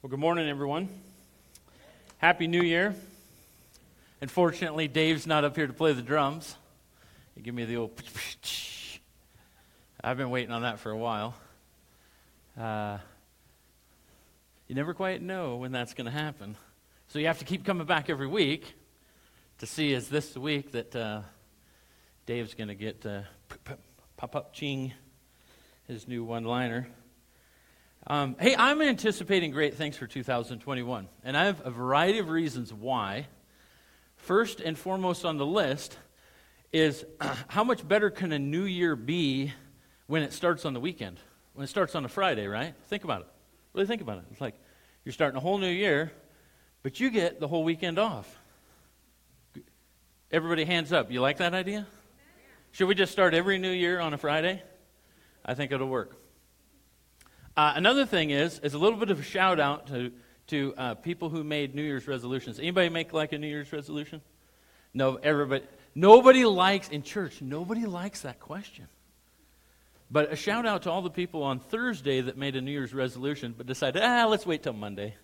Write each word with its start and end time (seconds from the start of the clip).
Well, 0.00 0.10
good 0.10 0.20
morning, 0.20 0.48
everyone. 0.48 0.88
Happy 2.18 2.46
New 2.46 2.62
Year. 2.62 2.94
Unfortunately, 4.20 4.86
Dave's 4.86 5.26
not 5.26 5.42
up 5.42 5.56
here 5.56 5.66
to 5.66 5.72
play 5.72 5.92
the 5.92 6.02
drums. 6.02 6.54
He 7.34 7.40
give 7.40 7.52
me 7.52 7.64
the 7.64 7.78
old. 7.78 8.00
I've 10.00 10.16
been 10.16 10.30
waiting 10.30 10.52
on 10.52 10.62
that 10.62 10.78
for 10.78 10.92
a 10.92 10.96
while. 10.96 11.34
Uh, 12.56 12.98
you 14.68 14.76
never 14.76 14.94
quite 14.94 15.20
know 15.20 15.56
when 15.56 15.72
that's 15.72 15.94
going 15.94 16.04
to 16.04 16.12
happen. 16.12 16.54
So 17.08 17.18
you 17.18 17.26
have 17.26 17.40
to 17.40 17.44
keep 17.44 17.64
coming 17.64 17.84
back 17.84 18.08
every 18.08 18.28
week 18.28 18.74
to 19.58 19.66
see 19.66 19.92
is 19.92 20.08
this 20.08 20.32
the 20.32 20.40
week 20.40 20.70
that 20.70 20.94
uh, 20.94 21.22
Dave's 22.24 22.54
going 22.54 22.68
to 22.68 22.76
get 22.76 23.04
uh, 23.04 23.22
pop 24.16 24.36
up 24.36 24.52
ching, 24.52 24.92
his 25.88 26.06
new 26.06 26.22
one 26.22 26.44
liner. 26.44 26.86
Um, 28.06 28.36
hey, 28.40 28.54
I'm 28.56 28.80
anticipating 28.80 29.50
great 29.50 29.74
things 29.74 29.96
for 29.96 30.06
2021, 30.06 31.08
and 31.24 31.36
I 31.36 31.44
have 31.46 31.60
a 31.66 31.70
variety 31.70 32.18
of 32.18 32.28
reasons 32.30 32.72
why. 32.72 33.26
First 34.16 34.60
and 34.60 34.78
foremost 34.78 35.24
on 35.24 35.36
the 35.36 35.44
list 35.44 35.98
is 36.72 37.04
how 37.48 37.64
much 37.64 37.86
better 37.86 38.10
can 38.10 38.32
a 38.32 38.38
new 38.38 38.64
year 38.64 38.96
be 38.96 39.52
when 40.06 40.22
it 40.22 40.32
starts 40.32 40.64
on 40.64 40.72
the 40.72 40.80
weekend? 40.80 41.18
When 41.54 41.64
it 41.64 41.68
starts 41.68 41.94
on 41.94 42.04
a 42.04 42.08
Friday, 42.08 42.46
right? 42.46 42.74
Think 42.86 43.04
about 43.04 43.22
it. 43.22 43.26
Really 43.74 43.86
think 43.86 44.00
about 44.00 44.18
it. 44.18 44.24
It's 44.30 44.40
like 44.40 44.54
you're 45.04 45.12
starting 45.12 45.36
a 45.36 45.40
whole 45.40 45.58
new 45.58 45.68
year, 45.68 46.12
but 46.82 47.00
you 47.00 47.10
get 47.10 47.40
the 47.40 47.48
whole 47.48 47.64
weekend 47.64 47.98
off. 47.98 48.38
Everybody, 50.30 50.64
hands 50.64 50.92
up. 50.92 51.10
You 51.10 51.20
like 51.20 51.38
that 51.38 51.52
idea? 51.52 51.86
Should 52.72 52.86
we 52.86 52.94
just 52.94 53.12
start 53.12 53.34
every 53.34 53.58
new 53.58 53.70
year 53.70 53.98
on 53.98 54.14
a 54.14 54.18
Friday? 54.18 54.62
I 55.44 55.54
think 55.54 55.72
it'll 55.72 55.88
work. 55.88 56.16
Uh, 57.58 57.72
another 57.74 58.06
thing 58.06 58.30
is, 58.30 58.60
is 58.60 58.74
a 58.74 58.78
little 58.78 58.96
bit 58.96 59.10
of 59.10 59.18
a 59.18 59.22
shout 59.24 59.58
out 59.58 59.88
to, 59.88 60.12
to 60.46 60.72
uh, 60.78 60.94
people 60.94 61.28
who 61.28 61.42
made 61.42 61.74
New 61.74 61.82
Year's 61.82 62.06
resolutions. 62.06 62.60
Anybody 62.60 62.88
make 62.88 63.12
like 63.12 63.32
a 63.32 63.38
New 63.38 63.48
Year's 63.48 63.72
resolution? 63.72 64.20
No, 64.94 65.16
everybody. 65.16 65.64
Nobody 65.92 66.44
likes, 66.44 66.88
in 66.88 67.02
church, 67.02 67.42
nobody 67.42 67.84
likes 67.84 68.20
that 68.20 68.38
question. 68.38 68.86
But 70.08 70.32
a 70.32 70.36
shout 70.36 70.66
out 70.66 70.82
to 70.82 70.92
all 70.92 71.02
the 71.02 71.10
people 71.10 71.42
on 71.42 71.58
Thursday 71.58 72.20
that 72.20 72.36
made 72.36 72.54
a 72.54 72.60
New 72.60 72.70
Year's 72.70 72.94
resolution 72.94 73.56
but 73.58 73.66
decided, 73.66 74.02
ah, 74.04 74.26
let's 74.26 74.46
wait 74.46 74.62
till 74.62 74.72
Monday. 74.72 75.16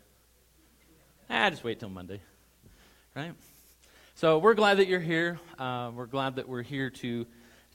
Ah, 1.30 1.50
just 1.50 1.62
wait 1.62 1.78
till 1.78 1.88
Monday. 1.88 2.20
Right? 3.14 3.34
So 4.16 4.38
we're 4.38 4.54
glad 4.54 4.78
that 4.78 4.88
you're 4.88 4.98
here. 4.98 5.38
Uh, 5.56 5.92
we're 5.94 6.06
glad 6.06 6.34
that 6.34 6.48
we're 6.48 6.62
here 6.62 6.90
to, 6.90 7.26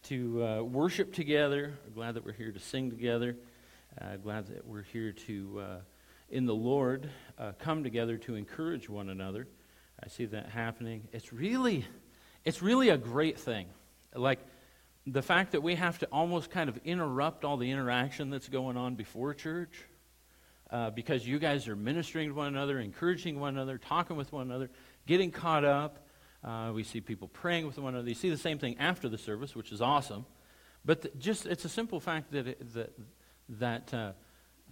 to 0.10 0.44
uh, 0.44 0.62
worship 0.64 1.14
together. 1.14 1.76
We're 1.88 1.94
glad 1.94 2.16
that 2.16 2.26
we're 2.26 2.34
here 2.34 2.52
to 2.52 2.60
sing 2.60 2.90
together. 2.90 3.38
Uh, 4.02 4.16
glad 4.16 4.48
that 4.48 4.66
we're 4.66 4.84
here 4.84 5.12
to, 5.12 5.60
uh, 5.60 5.78
in 6.30 6.46
the 6.46 6.56
Lord, 6.56 7.10
uh, 7.38 7.52
come 7.60 7.84
together 7.84 8.18
to 8.20 8.36
encourage 8.36 8.88
one 8.88 9.10
another. 9.10 9.46
I 10.02 10.08
see 10.08 10.24
that 10.28 10.48
happening. 10.48 11.10
It's 11.12 11.34
really, 11.34 11.86
it's 12.46 12.62
really 12.62 12.90
a 12.90 12.98
great 12.98 13.38
thing. 13.38 13.68
Like 14.16 14.40
the 15.06 15.22
fact 15.22 15.52
that 15.52 15.62
we 15.64 15.76
have 15.76 16.00
to 16.00 16.06
almost 16.14 16.50
kind 16.50 16.70
of 16.70 16.80
interrupt 16.86 17.44
all 17.44 17.58
the 17.58 17.70
interaction 17.70 18.30
that's 18.30 18.48
going 18.48 18.78
on 18.78 18.96
before 18.96 19.34
church. 19.34 19.74
Uh, 20.72 20.92
because 20.92 21.28
you 21.28 21.40
guys 21.40 21.68
are 21.68 21.76
ministering 21.76 22.30
to 22.30 22.36
one 22.36 22.48
another, 22.48 22.80
encouraging 22.80 23.40
one 23.40 23.56
another, 23.56 23.78
talking 23.78 24.16
with 24.16 24.32
one 24.32 24.46
another, 24.50 24.70
getting 25.08 25.32
caught 25.32 25.66
up. 25.66 26.08
Uh, 26.42 26.72
we 26.74 26.84
see 26.84 27.02
people 27.02 27.28
praying 27.28 27.66
with 27.66 27.78
one 27.80 27.96
another. 27.96 28.08
You 28.08 28.16
see 28.16 28.30
the 28.30 28.38
same 28.38 28.60
thing 28.60 28.78
after 28.78 29.10
the 29.10 29.18
service, 29.18 29.56
which 29.56 29.72
is 29.74 29.82
awesome. 29.82 30.26
But 30.86 31.02
the, 31.02 31.12
just 31.18 31.48
it's 31.48 31.66
a 31.66 31.70
simple 31.70 32.00
fact 32.00 32.32
that, 32.32 32.48
it, 32.48 32.74
that 32.76 32.94
that, 33.58 33.94
uh, 33.94 34.12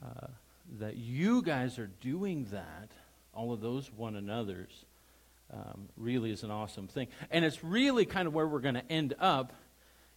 uh, 0.03 0.27
that 0.79 0.97
you 0.97 1.41
guys 1.41 1.79
are 1.79 1.89
doing 2.01 2.45
that, 2.51 2.91
all 3.33 3.51
of 3.51 3.61
those 3.61 3.91
one 3.91 4.15
another's, 4.15 4.85
um, 5.51 5.89
really 5.95 6.31
is 6.31 6.43
an 6.43 6.51
awesome 6.51 6.87
thing. 6.87 7.07
And 7.31 7.45
it's 7.45 7.63
really 7.63 8.05
kind 8.05 8.27
of 8.27 8.33
where 8.33 8.47
we're 8.47 8.59
going 8.59 8.75
to 8.75 8.91
end 8.91 9.15
up 9.19 9.53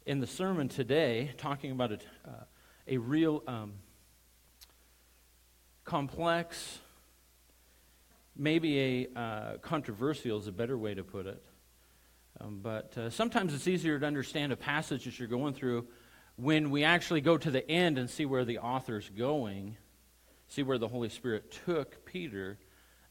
in 0.07 0.21
the 0.21 0.27
sermon 0.27 0.69
today, 0.69 1.31
talking 1.39 1.71
about 1.71 1.93
a, 1.93 1.99
uh, 2.27 2.45
a 2.89 2.99
real 2.99 3.43
um, 3.47 3.75
complex, 5.85 6.79
maybe 8.37 9.09
a 9.15 9.19
uh, 9.19 9.57
controversial 9.59 10.39
is 10.39 10.47
a 10.47 10.53
better 10.53 10.77
way 10.77 10.95
to 10.95 11.05
put 11.05 11.27
it. 11.27 11.43
Um, 12.41 12.61
but 12.63 12.97
uh, 12.97 13.11
sometimes 13.11 13.53
it's 13.55 13.69
easier 13.69 13.99
to 13.99 14.07
understand 14.07 14.53
a 14.53 14.57
passage 14.57 15.05
that 15.05 15.19
you're 15.19 15.29
going 15.29 15.53
through 15.53 15.87
when 16.41 16.71
we 16.71 16.85
actually 16.85 17.21
go 17.21 17.37
to 17.37 17.51
the 17.51 17.69
end 17.71 17.99
and 17.99 18.09
see 18.09 18.25
where 18.25 18.45
the 18.45 18.59
author's 18.59 19.11
going, 19.11 19.77
see 20.49 20.63
where 20.63 20.79
the 20.79 20.89
Holy 20.89 21.09
Spirit 21.09 21.55
took 21.67 22.05
Peter, 22.05 22.59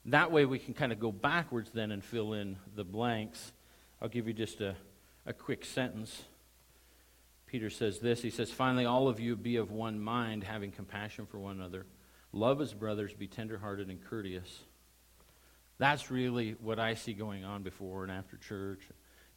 that 0.06 0.31
way 0.31 0.45
we 0.45 0.57
can 0.57 0.73
kind 0.73 0.91
of 0.91 1.00
go 1.00 1.12
backwards 1.12 1.69
then 1.73 1.91
and 1.91 2.03
fill 2.03 2.34
in 2.34 2.57
the 2.75 2.84
blanks. 2.84 3.51
I'll 4.01 4.09
give 4.09 4.28
you 4.28 4.34
just 4.34 4.62
a, 4.62 4.75
a 5.25 5.34
quick 5.34 5.63
sentence. 5.63 6.23
Peter 7.45 7.69
says 7.69 8.00
this 8.00 8.22
He 8.22 8.29
says, 8.29 8.51
Finally, 8.51 8.85
all 8.85 9.07
of 9.07 9.19
you 9.19 9.35
be 9.35 9.57
of 9.57 9.72
one 9.72 10.00
mind, 10.00 10.44
having 10.44 10.72
compassion 10.72 11.25
for 11.25 11.40
one 11.40 11.57
another. 11.57 11.85
Love 12.31 12.61
as 12.61 12.73
brothers, 12.73 13.13
be 13.13 13.28
tenderhearted 13.28 13.90
and 13.90 14.03
courteous. 14.03 14.59
That's 15.78 16.11
really 16.11 16.56
what 16.61 16.78
I 16.79 16.94
see 16.94 17.13
going 17.13 17.44
on 17.44 17.63
before 17.63 18.03
and 18.03 18.11
after 18.11 18.38
church, 18.38 18.81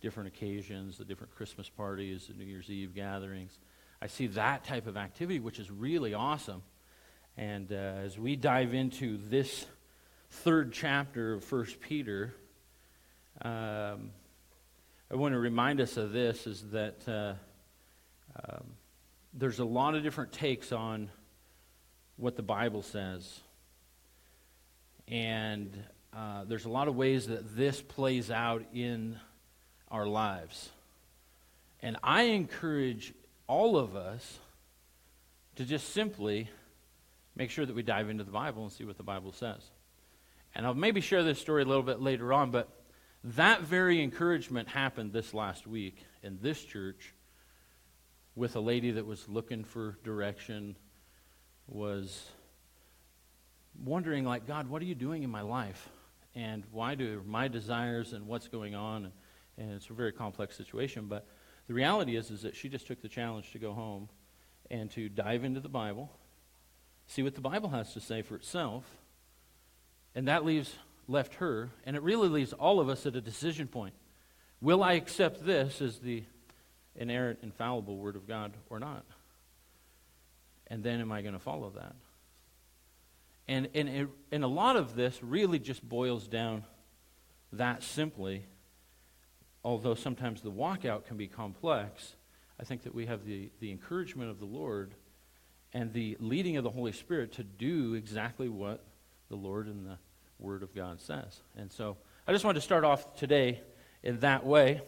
different 0.00 0.28
occasions, 0.28 0.98
the 0.98 1.04
different 1.04 1.34
Christmas 1.34 1.68
parties, 1.68 2.26
the 2.26 2.34
New 2.34 2.44
Year's 2.44 2.68
Eve 2.68 2.94
gatherings. 2.94 3.58
I 4.02 4.08
see 4.08 4.26
that 4.26 4.64
type 4.64 4.88
of 4.88 4.96
activity, 4.96 5.38
which 5.38 5.60
is 5.60 5.70
really 5.70 6.12
awesome. 6.12 6.64
And 7.36 7.70
uh, 7.70 7.76
as 7.76 8.18
we 8.18 8.34
dive 8.34 8.74
into 8.74 9.16
this 9.16 9.64
third 10.28 10.72
chapter 10.72 11.34
of 11.34 11.44
First 11.44 11.80
Peter, 11.80 12.34
um, 13.42 14.10
I 15.08 15.14
want 15.14 15.34
to 15.34 15.38
remind 15.38 15.80
us 15.80 15.96
of 15.96 16.10
this: 16.10 16.48
is 16.48 16.64
that 16.72 17.08
uh, 17.08 17.34
um, 18.34 18.64
there's 19.34 19.60
a 19.60 19.64
lot 19.64 19.94
of 19.94 20.02
different 20.02 20.32
takes 20.32 20.72
on 20.72 21.08
what 22.16 22.34
the 22.34 22.42
Bible 22.42 22.82
says, 22.82 23.38
and 25.06 25.80
uh, 26.12 26.42
there's 26.42 26.64
a 26.64 26.70
lot 26.70 26.88
of 26.88 26.96
ways 26.96 27.28
that 27.28 27.54
this 27.54 27.80
plays 27.80 28.32
out 28.32 28.64
in 28.74 29.16
our 29.92 30.08
lives. 30.08 30.70
And 31.84 31.96
I 32.02 32.22
encourage 32.22 33.14
all 33.46 33.76
of 33.76 33.96
us 33.96 34.38
to 35.56 35.64
just 35.64 35.92
simply 35.92 36.48
make 37.34 37.50
sure 37.50 37.66
that 37.66 37.74
we 37.74 37.82
dive 37.82 38.08
into 38.08 38.24
the 38.24 38.30
Bible 38.30 38.62
and 38.62 38.72
see 38.72 38.84
what 38.84 38.96
the 38.96 39.02
Bible 39.02 39.32
says. 39.32 39.70
And 40.54 40.66
I'll 40.66 40.74
maybe 40.74 41.00
share 41.00 41.22
this 41.22 41.38
story 41.38 41.62
a 41.62 41.66
little 41.66 41.82
bit 41.82 42.00
later 42.00 42.32
on, 42.32 42.50
but 42.50 42.68
that 43.24 43.62
very 43.62 44.02
encouragement 44.02 44.68
happened 44.68 45.12
this 45.12 45.32
last 45.32 45.66
week 45.66 46.04
in 46.22 46.38
this 46.42 46.62
church 46.62 47.14
with 48.34 48.56
a 48.56 48.60
lady 48.60 48.92
that 48.92 49.06
was 49.06 49.28
looking 49.28 49.64
for 49.64 49.98
direction, 50.04 50.76
was 51.68 52.30
wondering, 53.82 54.24
like, 54.24 54.46
God, 54.46 54.68
what 54.68 54.82
are 54.82 54.86
you 54.86 54.94
doing 54.94 55.22
in 55.22 55.30
my 55.30 55.42
life? 55.42 55.88
And 56.34 56.64
why 56.72 56.94
do 56.94 57.22
my 57.26 57.48
desires 57.48 58.12
and 58.12 58.26
what's 58.26 58.48
going 58.48 58.74
on? 58.74 59.12
And 59.58 59.72
it's 59.72 59.88
a 59.90 59.92
very 59.92 60.12
complex 60.12 60.56
situation, 60.56 61.06
but 61.06 61.26
the 61.66 61.74
reality 61.74 62.16
is, 62.16 62.30
is 62.30 62.42
that 62.42 62.56
she 62.56 62.68
just 62.68 62.86
took 62.86 63.00
the 63.02 63.08
challenge 63.08 63.52
to 63.52 63.58
go 63.58 63.72
home 63.72 64.08
and 64.70 64.90
to 64.92 65.08
dive 65.08 65.44
into 65.44 65.60
the 65.60 65.68
Bible, 65.68 66.10
see 67.06 67.22
what 67.22 67.34
the 67.34 67.40
Bible 67.40 67.70
has 67.70 67.92
to 67.94 68.00
say 68.00 68.22
for 68.22 68.36
itself, 68.36 68.84
and 70.14 70.28
that 70.28 70.44
leaves 70.44 70.74
left 71.08 71.34
her, 71.34 71.70
and 71.84 71.96
it 71.96 72.02
really 72.02 72.28
leaves 72.28 72.52
all 72.52 72.80
of 72.80 72.88
us 72.88 73.06
at 73.06 73.16
a 73.16 73.20
decision 73.20 73.66
point. 73.66 73.94
Will 74.60 74.82
I 74.82 74.92
accept 74.92 75.44
this 75.44 75.80
as 75.80 75.98
the 75.98 76.22
inerrant, 76.96 77.40
infallible 77.42 77.96
Word 77.96 78.16
of 78.16 78.26
God 78.26 78.52
or 78.70 78.78
not? 78.78 79.04
And 80.68 80.82
then 80.82 81.00
am 81.00 81.12
I 81.12 81.22
going 81.22 81.34
to 81.34 81.40
follow 81.40 81.70
that? 81.70 81.94
And, 83.48 83.68
and, 83.74 84.08
and 84.30 84.44
a 84.44 84.48
lot 84.48 84.76
of 84.76 84.94
this 84.94 85.22
really 85.22 85.58
just 85.58 85.86
boils 85.86 86.28
down 86.28 86.64
that 87.52 87.82
simply 87.82 88.44
although 89.64 89.94
sometimes 89.94 90.40
the 90.40 90.50
walkout 90.50 91.06
can 91.06 91.16
be 91.16 91.28
complex, 91.28 92.14
I 92.58 92.64
think 92.64 92.82
that 92.82 92.94
we 92.94 93.06
have 93.06 93.24
the, 93.24 93.50
the 93.60 93.70
encouragement 93.70 94.30
of 94.30 94.38
the 94.38 94.44
Lord 94.46 94.94
and 95.72 95.92
the 95.92 96.16
leading 96.20 96.56
of 96.56 96.64
the 96.64 96.70
Holy 96.70 96.92
Spirit 96.92 97.32
to 97.34 97.44
do 97.44 97.94
exactly 97.94 98.48
what 98.48 98.84
the 99.28 99.36
Lord 99.36 99.66
and 99.66 99.86
the 99.86 99.98
Word 100.38 100.62
of 100.62 100.74
God 100.74 101.00
says. 101.00 101.40
And 101.56 101.72
so 101.72 101.96
I 102.26 102.32
just 102.32 102.44
wanted 102.44 102.56
to 102.56 102.64
start 102.64 102.84
off 102.84 103.16
today 103.16 103.60
in 104.02 104.20
that 104.20 104.44
way. 104.44 104.82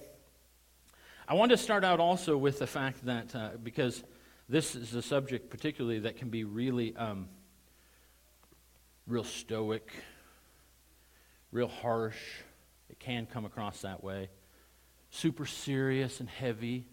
I 1.26 1.34
want 1.34 1.52
to 1.52 1.56
start 1.56 1.84
out 1.84 2.00
also 2.00 2.36
with 2.36 2.58
the 2.58 2.66
fact 2.66 3.06
that, 3.06 3.34
uh, 3.34 3.50
because 3.62 4.04
this 4.48 4.74
is 4.74 4.94
a 4.94 5.00
subject 5.00 5.48
particularly 5.48 6.00
that 6.00 6.16
can 6.16 6.28
be 6.28 6.44
really 6.44 6.94
um, 6.96 7.28
real 9.06 9.24
stoic, 9.24 9.90
real 11.50 11.68
harsh. 11.68 12.18
It 12.90 12.98
can 12.98 13.24
come 13.26 13.46
across 13.46 13.80
that 13.82 14.04
way 14.04 14.28
super 15.14 15.46
serious 15.46 16.20
and 16.20 16.28
heavy, 16.28 16.86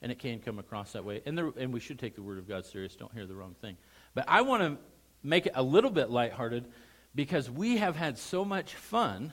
and 0.00 0.12
it 0.12 0.18
can 0.18 0.38
come 0.38 0.58
across 0.58 0.92
that 0.92 1.04
way. 1.04 1.20
And, 1.26 1.36
there, 1.36 1.50
and 1.58 1.72
we 1.72 1.80
should 1.80 1.98
take 1.98 2.14
the 2.14 2.22
Word 2.22 2.38
of 2.38 2.48
God 2.48 2.64
serious. 2.64 2.94
Don't 2.94 3.12
hear 3.12 3.26
the 3.26 3.34
wrong 3.34 3.56
thing. 3.60 3.76
But 4.14 4.26
I 4.28 4.42
want 4.42 4.62
to 4.62 4.78
make 5.22 5.46
it 5.46 5.52
a 5.54 5.62
little 5.62 5.90
bit 5.90 6.08
lighthearted 6.08 6.66
because 7.14 7.50
we 7.50 7.78
have 7.78 7.96
had 7.96 8.18
so 8.18 8.44
much 8.44 8.74
fun 8.74 9.32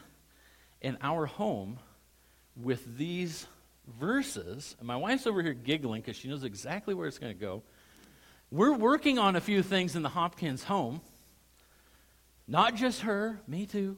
in 0.82 0.98
our 1.02 1.28
home 1.28 1.80
with 2.56 2.98
these 2.98 3.46
verses. 4.00 4.76
And 4.80 4.88
my 4.88 4.96
wife's 4.96 5.28
over 5.28 5.44
here 5.44 5.54
giggling 5.54 6.02
because 6.02 6.16
she 6.16 6.28
knows 6.28 6.44
exactly 6.44 6.94
where 6.94 7.08
it's 7.08 7.20
going 7.20 7.34
to 7.34 7.40
go. 7.40 7.62
We're 8.50 8.74
working 8.74 9.20
on 9.20 9.36
a 9.36 9.42
few 9.42 9.62
things 9.62 9.96
in 9.96 10.02
the 10.02 10.10
Hopkins 10.10 10.64
home. 10.64 11.02
Not 12.48 12.76
just 12.76 13.02
her, 13.02 13.40
me 13.48 13.66
too. 13.66 13.98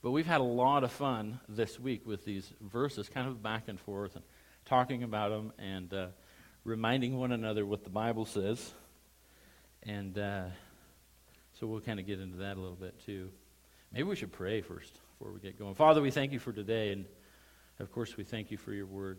But 0.00 0.12
we've 0.12 0.26
had 0.26 0.40
a 0.40 0.44
lot 0.44 0.84
of 0.84 0.92
fun 0.92 1.40
this 1.48 1.80
week 1.80 2.06
with 2.06 2.24
these 2.24 2.52
verses, 2.60 3.08
kind 3.08 3.26
of 3.26 3.42
back 3.42 3.64
and 3.66 3.80
forth, 3.80 4.14
and 4.14 4.24
talking 4.64 5.02
about 5.02 5.30
them 5.30 5.52
and 5.58 5.92
uh, 5.92 6.06
reminding 6.62 7.16
one 7.16 7.32
another 7.32 7.66
what 7.66 7.82
the 7.82 7.90
Bible 7.90 8.24
says. 8.24 8.72
And 9.82 10.16
uh, 10.16 10.44
so 11.58 11.66
we'll 11.66 11.80
kind 11.80 11.98
of 11.98 12.06
get 12.06 12.20
into 12.20 12.38
that 12.38 12.56
a 12.56 12.60
little 12.60 12.76
bit 12.76 12.94
too. 13.04 13.30
Maybe 13.92 14.04
we 14.04 14.14
should 14.14 14.30
pray 14.30 14.60
first 14.60 15.00
before 15.18 15.32
we 15.32 15.40
get 15.40 15.58
going. 15.58 15.74
Father, 15.74 16.00
we 16.00 16.12
thank 16.12 16.30
you 16.30 16.38
for 16.38 16.52
today, 16.52 16.92
and 16.92 17.04
of 17.80 17.90
course, 17.90 18.16
we 18.16 18.22
thank 18.22 18.52
you 18.52 18.56
for 18.56 18.72
your 18.72 18.86
word. 18.86 19.18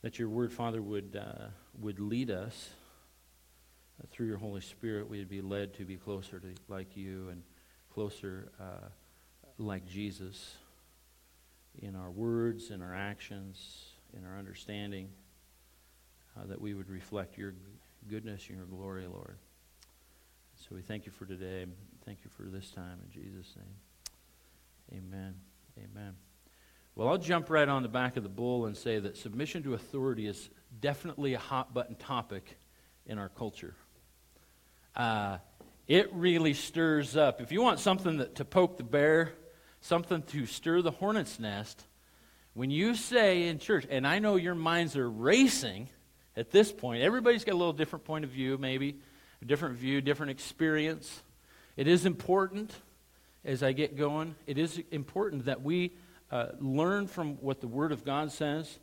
That 0.00 0.18
your 0.18 0.30
word, 0.30 0.50
Father, 0.50 0.80
would, 0.80 1.20
uh, 1.20 1.48
would 1.78 2.00
lead 2.00 2.30
us 2.30 2.70
uh, 4.00 4.06
through 4.10 4.28
your 4.28 4.38
Holy 4.38 4.62
Spirit. 4.62 5.10
We'd 5.10 5.28
be 5.28 5.42
led 5.42 5.74
to 5.74 5.84
be 5.84 5.96
closer 5.96 6.40
to 6.40 6.54
like 6.68 6.96
you 6.96 7.28
and 7.28 7.42
closer 7.92 8.50
uh, 8.58 8.88
like 9.58 9.86
Jesus 9.86 10.56
in 11.80 11.94
our 11.94 12.10
words, 12.10 12.70
in 12.70 12.82
our 12.82 12.94
actions, 12.94 13.86
in 14.16 14.24
our 14.24 14.38
understanding, 14.38 15.08
uh, 16.36 16.46
that 16.46 16.60
we 16.60 16.74
would 16.74 16.88
reflect 16.88 17.38
your 17.38 17.54
goodness 18.08 18.46
and 18.48 18.56
your 18.56 18.66
glory, 18.66 19.06
Lord. 19.06 19.36
So 20.56 20.74
we 20.74 20.82
thank 20.82 21.06
you 21.06 21.12
for 21.12 21.26
today. 21.26 21.66
Thank 22.04 22.18
you 22.24 22.30
for 22.30 22.42
this 22.44 22.70
time 22.70 22.98
in 23.04 23.10
Jesus' 23.10 23.54
name. 23.56 25.02
Amen. 25.02 25.34
Amen. 25.78 26.14
Well, 26.94 27.08
I'll 27.08 27.18
jump 27.18 27.50
right 27.50 27.68
on 27.68 27.82
the 27.82 27.88
back 27.88 28.16
of 28.16 28.22
the 28.22 28.28
bull 28.28 28.66
and 28.66 28.76
say 28.76 28.98
that 28.98 29.16
submission 29.16 29.62
to 29.62 29.74
authority 29.74 30.26
is 30.26 30.50
definitely 30.80 31.34
a 31.34 31.38
hot 31.38 31.72
button 31.72 31.94
topic 31.94 32.58
in 33.06 33.18
our 33.18 33.28
culture. 33.28 33.74
Uh, 34.96 35.38
it 35.90 36.08
really 36.12 36.54
stirs 36.54 37.16
up. 37.16 37.40
If 37.40 37.50
you 37.50 37.60
want 37.62 37.80
something 37.80 38.18
that, 38.18 38.36
to 38.36 38.44
poke 38.44 38.76
the 38.76 38.84
bear, 38.84 39.32
something 39.80 40.22
to 40.22 40.46
stir 40.46 40.82
the 40.82 40.92
hornet's 40.92 41.40
nest, 41.40 41.84
when 42.54 42.70
you 42.70 42.94
say 42.94 43.48
in 43.48 43.58
church, 43.58 43.88
and 43.90 44.06
I 44.06 44.20
know 44.20 44.36
your 44.36 44.54
minds 44.54 44.96
are 44.96 45.10
racing 45.10 45.88
at 46.36 46.52
this 46.52 46.70
point, 46.70 47.02
everybody's 47.02 47.42
got 47.42 47.54
a 47.54 47.58
little 47.58 47.72
different 47.72 48.04
point 48.04 48.24
of 48.24 48.30
view, 48.30 48.56
maybe, 48.56 49.00
a 49.42 49.44
different 49.44 49.78
view, 49.78 50.00
different 50.00 50.30
experience. 50.30 51.24
It 51.76 51.88
is 51.88 52.06
important 52.06 52.72
as 53.44 53.64
I 53.64 53.72
get 53.72 53.96
going, 53.96 54.36
it 54.46 54.58
is 54.58 54.80
important 54.92 55.46
that 55.46 55.60
we 55.62 55.96
uh, 56.30 56.50
learn 56.60 57.08
from 57.08 57.34
what 57.38 57.60
the 57.60 57.66
Word 57.66 57.90
of 57.90 58.04
God 58.04 58.30
says. 58.30 58.78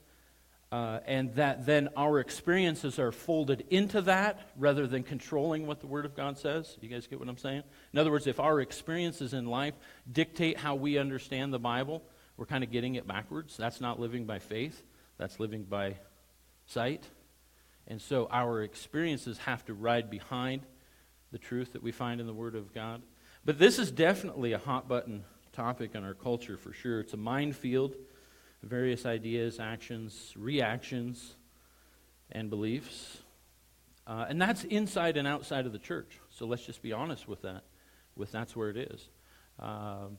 Uh, 0.69 0.99
and 1.05 1.33
that 1.35 1.65
then 1.65 1.87
our 1.95 2.19
experiences 2.19 2.99
are 2.99 3.13
folded 3.13 3.63
into 3.69 4.01
that 4.01 4.49
rather 4.57 4.85
than 4.85 5.01
controlling 5.01 5.65
what 5.65 5.79
the 5.79 5.87
Word 5.87 6.05
of 6.05 6.13
God 6.13 6.37
says. 6.37 6.77
You 6.81 6.89
guys 6.89 7.07
get 7.07 7.19
what 7.19 7.29
I'm 7.29 7.37
saying? 7.37 7.63
In 7.93 7.99
other 7.99 8.11
words, 8.11 8.27
if 8.27 8.39
our 8.39 8.59
experiences 8.59 9.33
in 9.33 9.45
life 9.45 9.75
dictate 10.11 10.57
how 10.57 10.75
we 10.75 10.97
understand 10.97 11.53
the 11.53 11.59
Bible, 11.59 12.03
we're 12.35 12.45
kind 12.45 12.65
of 12.65 12.71
getting 12.71 12.95
it 12.95 13.07
backwards. 13.07 13.55
That's 13.55 13.79
not 13.79 13.97
living 13.97 14.25
by 14.25 14.39
faith, 14.39 14.83
that's 15.17 15.39
living 15.39 15.63
by 15.63 15.95
sight. 16.65 17.03
And 17.87 18.01
so 18.01 18.27
our 18.29 18.61
experiences 18.61 19.37
have 19.39 19.63
to 19.65 19.73
ride 19.73 20.09
behind 20.09 20.63
the 21.31 21.37
truth 21.37 21.73
that 21.73 21.83
we 21.83 21.93
find 21.93 22.19
in 22.19 22.27
the 22.27 22.33
Word 22.33 22.55
of 22.55 22.73
God. 22.73 23.01
But 23.45 23.57
this 23.57 23.79
is 23.79 23.89
definitely 23.89 24.51
a 24.51 24.57
hot 24.57 24.89
button 24.89 25.23
topic 25.53 25.95
in 25.95 26.03
our 26.03 26.13
culture 26.13 26.57
for 26.57 26.73
sure. 26.73 26.99
It's 26.99 27.13
a 27.13 27.17
minefield 27.17 27.95
various 28.63 29.05
ideas, 29.05 29.59
actions, 29.59 30.33
reactions, 30.35 31.35
and 32.31 32.49
beliefs. 32.49 33.19
Uh, 34.05 34.25
and 34.29 34.41
that's 34.41 34.63
inside 34.63 35.17
and 35.17 35.27
outside 35.27 35.65
of 35.65 35.73
the 35.73 35.79
church. 35.79 36.19
So 36.29 36.45
let's 36.45 36.65
just 36.65 36.81
be 36.81 36.93
honest 36.93 37.27
with 37.27 37.41
that. 37.41 37.63
With 38.15 38.31
that's 38.31 38.55
where 38.55 38.69
it 38.69 38.77
is. 38.77 39.09
Um, 39.59 40.17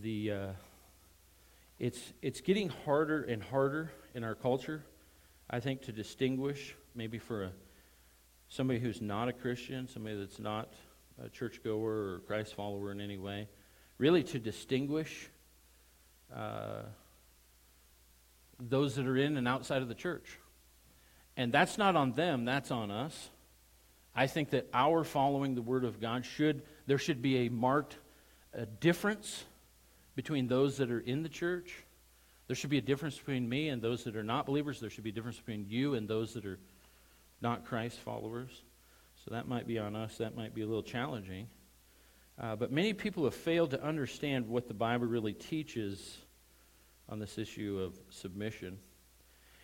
the 0.00 0.30
uh, 0.30 0.46
it's 1.78 2.12
it's 2.22 2.40
getting 2.40 2.68
harder 2.68 3.22
and 3.22 3.42
harder 3.42 3.92
in 4.14 4.24
our 4.24 4.34
culture, 4.34 4.84
I 5.48 5.60
think, 5.60 5.82
to 5.82 5.92
distinguish 5.92 6.74
maybe 6.94 7.18
for 7.18 7.44
a 7.44 7.52
somebody 8.48 8.80
who's 8.80 9.00
not 9.00 9.28
a 9.28 9.32
Christian, 9.32 9.88
somebody 9.88 10.18
that's 10.18 10.38
not 10.38 10.72
a 11.24 11.28
churchgoer 11.28 12.14
or 12.14 12.22
Christ 12.26 12.54
follower 12.54 12.90
in 12.92 13.00
any 13.00 13.16
way, 13.16 13.48
really 13.98 14.22
to 14.24 14.38
distinguish. 14.38 15.30
Uh, 16.34 16.82
those 18.60 18.96
that 18.96 19.06
are 19.06 19.16
in 19.16 19.36
and 19.36 19.48
outside 19.48 19.82
of 19.82 19.88
the 19.88 19.94
church. 19.94 20.38
And 21.36 21.52
that's 21.52 21.78
not 21.78 21.96
on 21.96 22.12
them, 22.12 22.44
that's 22.44 22.70
on 22.70 22.90
us. 22.90 23.30
I 24.14 24.26
think 24.26 24.50
that 24.50 24.68
our 24.74 25.04
following 25.04 25.54
the 25.54 25.62
Word 25.62 25.84
of 25.84 26.00
God 26.00 26.24
should, 26.24 26.62
there 26.86 26.98
should 26.98 27.22
be 27.22 27.46
a 27.46 27.48
marked 27.48 27.96
difference 28.80 29.44
between 30.16 30.48
those 30.48 30.78
that 30.78 30.90
are 30.90 31.00
in 31.00 31.22
the 31.22 31.28
church. 31.28 31.84
There 32.46 32.56
should 32.56 32.70
be 32.70 32.78
a 32.78 32.82
difference 32.82 33.16
between 33.16 33.48
me 33.48 33.68
and 33.68 33.80
those 33.80 34.04
that 34.04 34.16
are 34.16 34.24
not 34.24 34.46
believers. 34.46 34.80
There 34.80 34.90
should 34.90 35.04
be 35.04 35.10
a 35.10 35.12
difference 35.14 35.38
between 35.38 35.66
you 35.68 35.94
and 35.94 36.08
those 36.08 36.34
that 36.34 36.44
are 36.44 36.58
not 37.40 37.64
Christ 37.64 37.98
followers. 38.00 38.50
So 39.24 39.32
that 39.32 39.46
might 39.46 39.66
be 39.66 39.78
on 39.78 39.94
us. 39.94 40.18
That 40.18 40.36
might 40.36 40.54
be 40.54 40.62
a 40.62 40.66
little 40.66 40.82
challenging. 40.82 41.46
Uh, 42.40 42.56
but 42.56 42.72
many 42.72 42.92
people 42.92 43.24
have 43.24 43.34
failed 43.34 43.70
to 43.70 43.82
understand 43.82 44.48
what 44.48 44.66
the 44.66 44.74
Bible 44.74 45.06
really 45.06 45.32
teaches 45.32 46.18
on 47.10 47.18
this 47.18 47.36
issue 47.36 47.80
of 47.84 47.98
submission. 48.10 48.78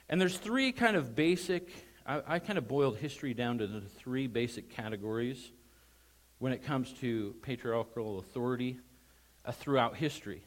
And 0.08 0.20
there's 0.20 0.36
three 0.36 0.72
kind 0.72 0.96
of 0.96 1.14
basic, 1.14 1.70
I, 2.04 2.22
I 2.26 2.38
kind 2.40 2.58
of 2.58 2.66
boiled 2.66 2.96
history 2.96 3.34
down 3.34 3.58
to 3.58 3.66
the 3.66 3.80
three 3.80 4.26
basic 4.26 4.70
categories 4.70 5.52
when 6.38 6.52
it 6.52 6.64
comes 6.64 6.92
to 7.00 7.34
patriarchal 7.42 8.18
authority 8.18 8.78
uh, 9.44 9.52
throughout 9.52 9.96
history. 9.96 10.42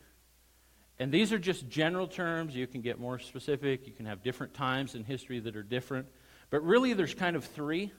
And 0.99 1.11
these 1.11 1.31
are 1.31 1.39
just 1.39 1.69
general 1.69 2.07
terms. 2.07 2.53
You 2.53 2.67
can 2.67 2.81
get 2.81 2.99
more 2.99 3.17
specific. 3.17 3.87
You 3.87 3.93
can 3.93 4.05
have 4.05 4.21
different 4.21 4.53
times 4.53 4.93
in 4.93 5.05
history 5.05 5.39
that 5.39 5.55
are 5.55 5.63
different. 5.63 6.07
But 6.49 6.63
really, 6.63 6.93
there's 6.93 7.13
kind 7.13 7.37
of 7.37 7.45
three. 7.45 7.93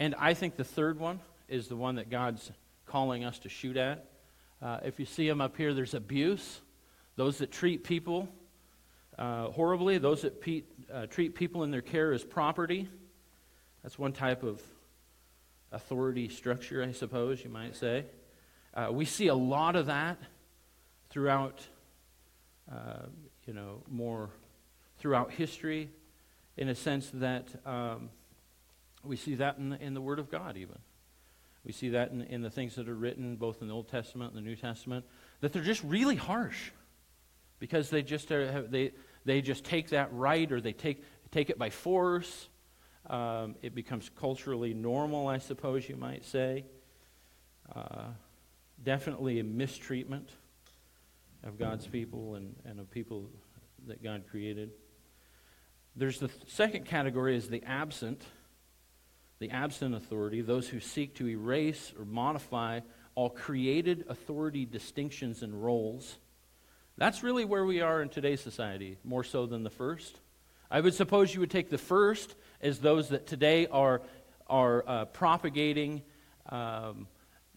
And 0.00 0.14
I 0.18 0.32
think 0.32 0.56
the 0.56 0.64
third 0.64 0.98
one 0.98 1.20
is 1.48 1.68
the 1.68 1.76
one 1.76 1.96
that 1.96 2.08
God's 2.08 2.50
calling 2.86 3.24
us 3.24 3.38
to 3.40 3.50
shoot 3.50 3.76
at. 3.76 4.06
Uh, 4.62 4.78
if 4.84 4.98
you 4.98 5.04
see 5.04 5.28
them 5.28 5.42
up 5.42 5.58
here, 5.58 5.74
there's 5.74 5.92
abuse 5.92 6.62
those 7.16 7.38
that 7.38 7.50
treat 7.50 7.82
people 7.82 8.28
uh, 9.18 9.46
horribly, 9.46 9.98
those 9.98 10.22
that 10.22 10.40
pe- 10.40 10.64
uh, 10.92 11.06
treat 11.06 11.34
people 11.34 11.64
in 11.64 11.70
their 11.70 11.82
care 11.82 12.12
as 12.12 12.22
property. 12.22 12.88
That's 13.82 13.98
one 13.98 14.12
type 14.12 14.42
of 14.42 14.60
authority 15.72 16.28
structure, 16.28 16.82
I 16.82 16.92
suppose 16.92 17.42
you 17.42 17.50
might 17.50 17.76
say. 17.76 18.04
Uh, 18.74 18.88
we 18.92 19.06
see 19.06 19.28
a 19.28 19.34
lot 19.34 19.74
of 19.74 19.86
that 19.86 20.18
throughout, 21.08 21.66
uh, 22.70 23.06
you 23.46 23.54
know, 23.54 23.82
more 23.90 24.30
throughout 24.98 25.30
history, 25.30 25.88
in 26.56 26.68
a 26.68 26.74
sense 26.74 27.10
that 27.14 27.48
um, 27.64 28.10
we 29.02 29.16
see 29.16 29.34
that 29.36 29.58
in 29.58 29.70
the, 29.70 29.82
in 29.82 29.94
the 29.94 30.00
Word 30.00 30.18
of 30.18 30.30
God, 30.30 30.56
even. 30.56 30.78
We 31.64 31.72
see 31.72 31.90
that 31.90 32.10
in, 32.10 32.22
in 32.22 32.42
the 32.42 32.50
things 32.50 32.74
that 32.76 32.88
are 32.88 32.94
written 32.94 33.36
both 33.36 33.60
in 33.62 33.68
the 33.68 33.74
Old 33.74 33.88
Testament 33.88 34.34
and 34.34 34.44
the 34.44 34.48
New 34.48 34.56
Testament, 34.56 35.04
that 35.40 35.52
they're 35.52 35.62
just 35.62 35.82
really 35.82 36.16
harsh 36.16 36.70
because 37.58 37.90
they 37.90 38.02
just 38.02 38.30
are, 38.30 38.62
they, 38.62 38.92
they 39.24 39.40
just 39.40 39.64
take 39.64 39.90
that 39.90 40.12
right 40.12 40.50
or 40.50 40.60
they 40.60 40.72
take, 40.72 41.02
take 41.30 41.50
it 41.50 41.58
by 41.58 41.70
force. 41.70 42.48
Um, 43.08 43.54
it 43.62 43.74
becomes 43.74 44.10
culturally 44.18 44.74
normal, 44.74 45.28
I 45.28 45.38
suppose 45.38 45.88
you 45.88 45.96
might 45.96 46.24
say. 46.24 46.64
Uh, 47.74 48.06
definitely 48.82 49.40
a 49.40 49.44
mistreatment 49.44 50.30
of 51.44 51.58
God's 51.58 51.86
people 51.86 52.34
and, 52.34 52.54
and 52.64 52.80
of 52.80 52.90
people 52.90 53.30
that 53.86 54.02
God 54.02 54.24
created. 54.28 54.70
There's 55.94 56.18
the 56.18 56.30
second 56.46 56.84
category 56.84 57.36
is 57.36 57.48
the 57.48 57.62
absent, 57.64 58.22
the 59.38 59.50
absent 59.50 59.94
authority, 59.94 60.40
those 60.42 60.68
who 60.68 60.80
seek 60.80 61.14
to 61.16 61.28
erase 61.28 61.92
or 61.98 62.04
modify 62.04 62.80
all 63.14 63.30
created 63.30 64.04
authority 64.08 64.66
distinctions 64.66 65.42
and 65.42 65.64
roles 65.64 66.18
that's 66.98 67.22
really 67.22 67.44
where 67.44 67.64
we 67.64 67.80
are 67.82 68.00
in 68.00 68.08
today's 68.08 68.40
society, 68.40 68.96
more 69.04 69.22
so 69.22 69.46
than 69.46 69.62
the 69.62 69.70
first. 69.70 70.18
I 70.70 70.80
would 70.80 70.94
suppose 70.94 71.34
you 71.34 71.40
would 71.40 71.50
take 71.50 71.68
the 71.68 71.78
first 71.78 72.34
as 72.60 72.78
those 72.80 73.10
that 73.10 73.26
today 73.26 73.66
are, 73.66 74.00
are 74.48 74.84
uh, 74.86 75.04
propagating, 75.04 76.02
um, 76.48 77.06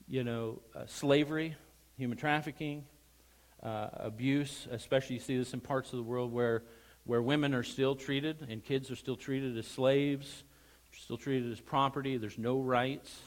you 0.08 0.24
know, 0.24 0.62
uh, 0.76 0.82
slavery, 0.88 1.56
human 1.98 2.18
trafficking, 2.18 2.84
uh, 3.64 3.88
abuse. 3.94 4.68
Especially, 4.72 5.16
you 5.16 5.22
see 5.22 5.38
this 5.38 5.54
in 5.54 5.62
parts 5.62 5.94
of 5.94 5.98
the 5.98 6.04
world 6.04 6.34
where, 6.34 6.64
where 7.06 7.22
women 7.22 7.54
are 7.54 7.64
still 7.64 7.96
treated 7.96 8.46
and 8.50 8.64
kids 8.64 8.92
are 8.92 8.96
still 8.96 9.16
treated 9.16 9.58
as 9.58 9.68
slaves, 9.68 10.44
still 10.92 11.18
treated 11.18 11.52
as 11.52 11.62
property. 11.62 12.18
There's 12.18 12.38
no 12.38 12.60
rights. 12.60 13.20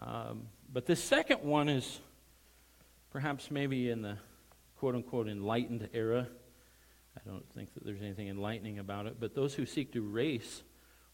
Um, 0.00 0.48
but 0.72 0.86
this 0.86 1.02
second 1.02 1.42
one 1.42 1.68
is 1.68 2.00
perhaps 3.12 3.50
maybe 3.50 3.90
in 3.90 4.02
the 4.02 4.18
quote 4.78 4.94
unquote 4.94 5.28
enlightened 5.28 5.88
era. 5.92 6.28
I 7.16 7.28
don't 7.28 7.48
think 7.54 7.74
that 7.74 7.84
there's 7.84 8.02
anything 8.02 8.28
enlightening 8.28 8.78
about 8.78 9.06
it, 9.06 9.16
but 9.20 9.34
those 9.34 9.54
who 9.54 9.66
seek 9.66 9.92
to 9.92 10.04
erase 10.04 10.62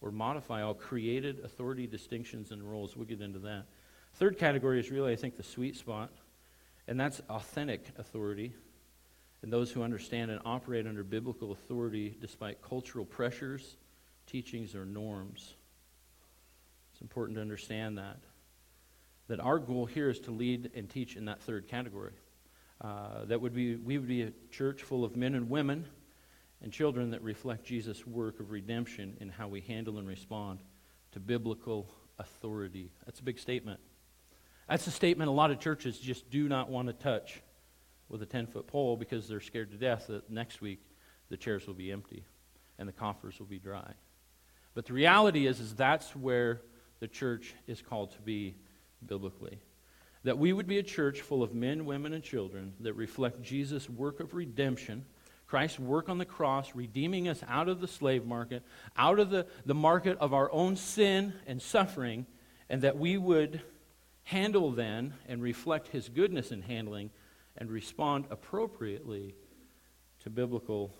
or 0.01 0.11
modify 0.11 0.63
all 0.63 0.75
created 0.75 1.41
authority 1.45 1.87
distinctions 1.87 2.53
and 2.53 2.63
roles, 2.63 2.97
we'll 2.97 3.07
get 3.07 3.21
into 3.21 3.39
that. 3.41 3.67
Third 4.15 4.39
category 4.39 4.81
is 4.81 4.91
really, 4.91 5.13
I 5.13 5.17
think, 5.17 5.37
the 5.37 5.43
sweet 5.43 5.77
spot, 5.77 6.11
and 6.89 6.99
that's 6.99 7.21
authentic 7.29 7.87
authority 7.99 8.55
and 9.43 9.53
those 9.53 9.71
who 9.71 9.83
understand 9.83 10.31
and 10.31 10.41
operate 10.45 10.87
under 10.87 11.03
biblical 11.03 11.53
authority 11.53 12.17
despite 12.21 12.61
cultural 12.63 13.05
pressures, 13.05 13.77
teachings, 14.27 14.75
or 14.75 14.85
norms. 14.85 15.55
It's 16.93 17.01
important 17.01 17.37
to 17.37 17.43
understand 17.43 17.99
that. 17.99 18.19
That 19.29 19.41
our 19.41 19.59
goal 19.59 19.87
here 19.87 20.11
is 20.11 20.21
to 20.21 20.31
lead 20.31 20.71
and 20.75 20.91
teach 20.91 21.17
in 21.17 21.25
that 21.27 21.41
third 21.41 21.69
category. 21.69 22.13
Uh, 22.81 23.25
that 23.27 23.41
would 23.41 23.55
be, 23.55 23.77
we 23.77 23.99
would 23.99 24.09
be 24.09 24.23
a 24.23 24.33
church 24.51 24.83
full 24.83 25.05
of 25.05 25.17
men 25.17 25.35
and 25.35 25.51
women 25.51 25.87
and 26.63 26.73
children 26.73 27.11
that 27.11 27.23
reflect 27.23 27.65
Jesus' 27.65 28.07
work 28.07 28.41
of 28.41 28.51
redemption 28.51 29.17
in 29.21 29.29
how 29.29 29.49
we 29.49 29.61
handle 29.61 29.99
and 29.99 30.09
respond 30.09 30.61
to 31.13 31.21
biblical 31.21 31.87
authority. 32.19 32.91
That's 33.05 33.21
a 33.21 33.23
big 33.23 33.39
statement. 33.39 33.81
That's 34.69 34.87
a 34.87 34.91
statement 34.91 35.29
a 35.29 35.33
lot 35.33 35.51
of 35.51 35.59
churches 35.59 35.99
just 35.99 36.31
do 36.31 36.49
not 36.49 36.71
want 36.71 36.89
to 36.89 36.95
touch 36.95 37.43
with 38.09 38.23
a 38.23 38.27
10 38.27 38.47
foot 38.47 38.67
pole 38.67 38.97
because 38.97 39.29
they're 39.29 39.41
scared 39.41 39.71
to 39.73 39.77
death 39.77 40.07
that 40.09 40.31
next 40.31 40.61
week 40.61 40.81
the 41.29 41.37
chairs 41.37 41.67
will 41.67 41.75
be 41.75 41.91
empty 41.91 42.25
and 42.79 42.89
the 42.89 42.93
coffers 42.93 43.39
will 43.39 43.47
be 43.47 43.59
dry. 43.59 43.93
But 44.75 44.87
the 44.87 44.93
reality 44.93 45.47
is, 45.47 45.61
is 45.61 45.75
that's 45.75 46.15
where 46.15 46.63
the 47.01 47.09
church 47.09 47.55
is 47.67 47.83
called 47.83 48.13
to 48.13 48.21
be 48.21 48.55
biblically. 49.05 49.59
That 50.25 50.39
we 50.39 50.53
would 50.53 50.67
be 50.67 50.79
a 50.79 50.83
church 50.83 51.23
full 51.23 51.43
of 51.43 51.55
men, 51.55 51.87
women, 51.87 52.13
and 52.13 52.23
children 52.23 52.75
that 52.81 52.93
reflect 52.95 53.43
Jesus' 53.43 53.89
work 53.89 54.21
of 54.21 54.35
redemption, 54.35 55.07
Christ's 55.47 55.79
work 55.79 56.09
on 56.09 56.19
the 56.19 56.25
cross, 56.25 56.75
redeeming 56.75 57.27
us 57.27 57.43
out 57.49 57.69
of 57.69 57.81
the 57.81 57.89
slave 57.89 58.25
market, 58.25 58.63
out 58.97 59.19
of 59.19 59.31
the, 59.31 59.47
the 59.67 59.75
market 59.75 60.19
of 60.19 60.33
our 60.33 60.53
own 60.53 60.77
sin 60.77 61.33
and 61.47 61.61
suffering, 61.61 62.27
and 62.69 62.83
that 62.83 62.99
we 62.99 63.17
would 63.17 63.63
handle 64.25 64.71
then 64.71 65.15
and 65.27 65.43
reflect 65.43 65.89
his 65.89 66.09
goodness 66.09 66.53
in 66.53 66.63
handling 66.63 67.11
and 67.57 67.71
respond 67.71 68.27
appropriately 68.31 69.35
to 70.23 70.31
biblical 70.31 70.95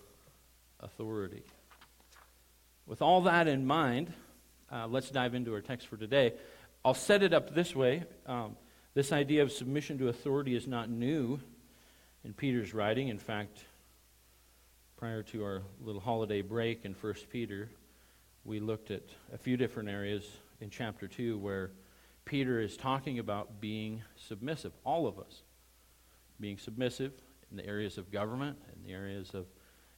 authority. 0.81 1.43
With 2.87 3.03
all 3.03 3.21
that 3.23 3.47
in 3.47 3.67
mind, 3.67 4.13
uh, 4.73 4.87
let's 4.89 5.11
dive 5.11 5.35
into 5.35 5.55
our 5.55 5.61
text 5.61 5.87
for 5.87 5.97
today. 5.97 6.33
I'll 6.85 6.95
set 6.95 7.23
it 7.23 7.33
up 7.33 7.55
this 7.55 7.77
way. 7.77 8.05
Um, 8.27 8.57
this 8.95 9.13
idea 9.13 9.43
of 9.43 9.53
submission 9.53 9.99
to 9.99 10.09
authority 10.09 10.57
is 10.57 10.67
not 10.67 10.91
new 10.91 11.39
in 12.25 12.33
Peter's 12.33 12.75
writing. 12.75 13.09
In 13.09 13.19
fact, 13.19 13.65
prior 14.97 15.23
to 15.25 15.45
our 15.45 15.63
little 15.81 16.01
holiday 16.01 16.43
break 16.43 16.85
in 16.85 16.93
1 16.93 17.15
Peter, 17.31 17.69
we 18.45 18.59
looked 18.59 18.91
at 18.91 19.03
a 19.33 19.39
few 19.39 19.57
different 19.57 19.89
areas 19.89 20.29
in 20.61 20.71
chapter 20.71 21.07
2 21.07 21.39
where 21.39 21.71
Peter 22.25 22.61
is 22.61 22.77
talking 22.77 23.19
about 23.19 23.61
being 23.61 24.03
submissive, 24.17 24.73
all 24.85 25.07
of 25.07 25.19
us 25.19 25.43
being 26.41 26.59
submissive 26.59 27.13
in 27.51 27.57
the 27.57 27.67
areas 27.67 27.97
of 27.99 28.11
government, 28.11 28.59
in 28.75 28.83
the 28.83 28.93
areas 28.93 29.31
of 29.35 29.47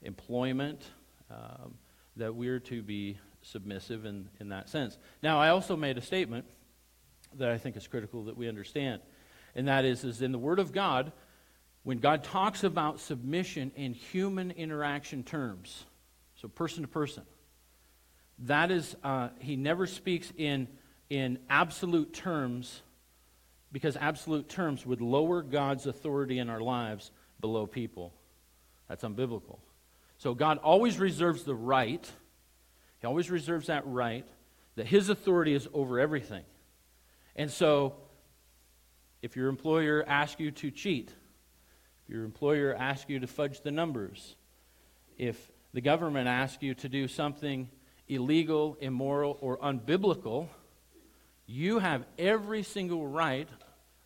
employment, 0.03 0.83
um, 1.31 1.75
that 2.17 2.35
we're 2.35 2.61
to 2.61 2.83
be 2.83 3.19
submissive 3.43 4.05
in, 4.05 4.29
in 4.39 4.49
that 4.51 4.69
sense. 4.69 4.99
Now, 5.23 5.41
I 5.41 5.49
also 5.49 5.77
made 5.77 5.99
a 5.99 6.03
statement 6.03 6.45
that 7.39 7.51
I 7.51 7.59
think 7.59 7.77
is 7.77 7.87
critical 7.87 8.25
that 8.25 8.37
we 8.37 8.49
understand, 8.49 9.03
and 9.55 9.69
that 9.69 9.85
is, 9.85 10.05
is 10.05 10.23
in 10.23 10.33
the 10.33 10.39
Word 10.39 10.59
of 10.59 10.73
God, 10.73 11.13
when 11.83 11.99
God 11.99 12.23
talks 12.25 12.65
about 12.65 13.01
submission 13.01 13.73
in 13.77 13.95
human 13.95 14.51
interaction 14.53 15.25
terms, 15.25 15.85
so 16.37 16.49
person 16.49 16.83
to 16.83 16.89
person, 16.89 17.25
that 18.41 18.71
is, 18.71 18.97
uh, 19.03 19.29
he 19.41 19.57
never 19.57 19.87
speaks 19.87 20.33
in, 20.37 20.69
in 21.11 21.39
absolute 21.51 22.13
terms 22.13 22.83
because 23.73 23.97
absolute 23.97 24.49
terms 24.49 24.85
would 24.85 25.01
lower 25.01 25.43
God's 25.43 25.87
authority 25.87 26.39
in 26.39 26.51
our 26.51 26.61
lives 26.61 27.11
below 27.41 27.67
people. 27.67 28.13
That's 28.89 29.03
unbiblical. 29.03 29.59
So 30.19 30.35
God 30.35 30.59
always 30.59 30.99
reserves 30.99 31.45
the 31.45 31.55
right, 31.55 32.09
He 33.01 33.07
always 33.07 33.31
reserves 33.31 33.67
that 33.67 33.87
right 33.87 34.27
that 34.77 34.87
His 34.87 35.09
authority 35.09 35.55
is 35.55 35.69
over 35.75 35.99
everything. 35.99 36.45
And 37.37 37.51
so, 37.51 37.95
if 39.23 39.37
your 39.37 39.49
employer 39.49 40.05
asks 40.07 40.41
you 40.41 40.51
to 40.51 40.71
cheat, 40.71 41.11
if 42.03 42.09
your 42.09 42.25
employer 42.25 42.75
asks 42.75 43.09
you 43.09 43.21
to 43.21 43.27
fudge 43.27 43.63
the 43.63 43.71
numbers, 43.71 44.37
if 45.17 45.51
the 45.73 45.81
government 45.81 46.29
asks 46.29 46.63
you 46.63 46.75
to 46.75 46.89
do 46.89 47.09
something 47.09 47.69
illegal, 48.09 48.77
immoral, 48.81 49.39
or 49.41 49.59
unbiblical, 49.59 50.49
you 51.47 51.79
have 51.79 52.05
every 52.19 52.63
single 52.63 53.07
right 53.07 53.49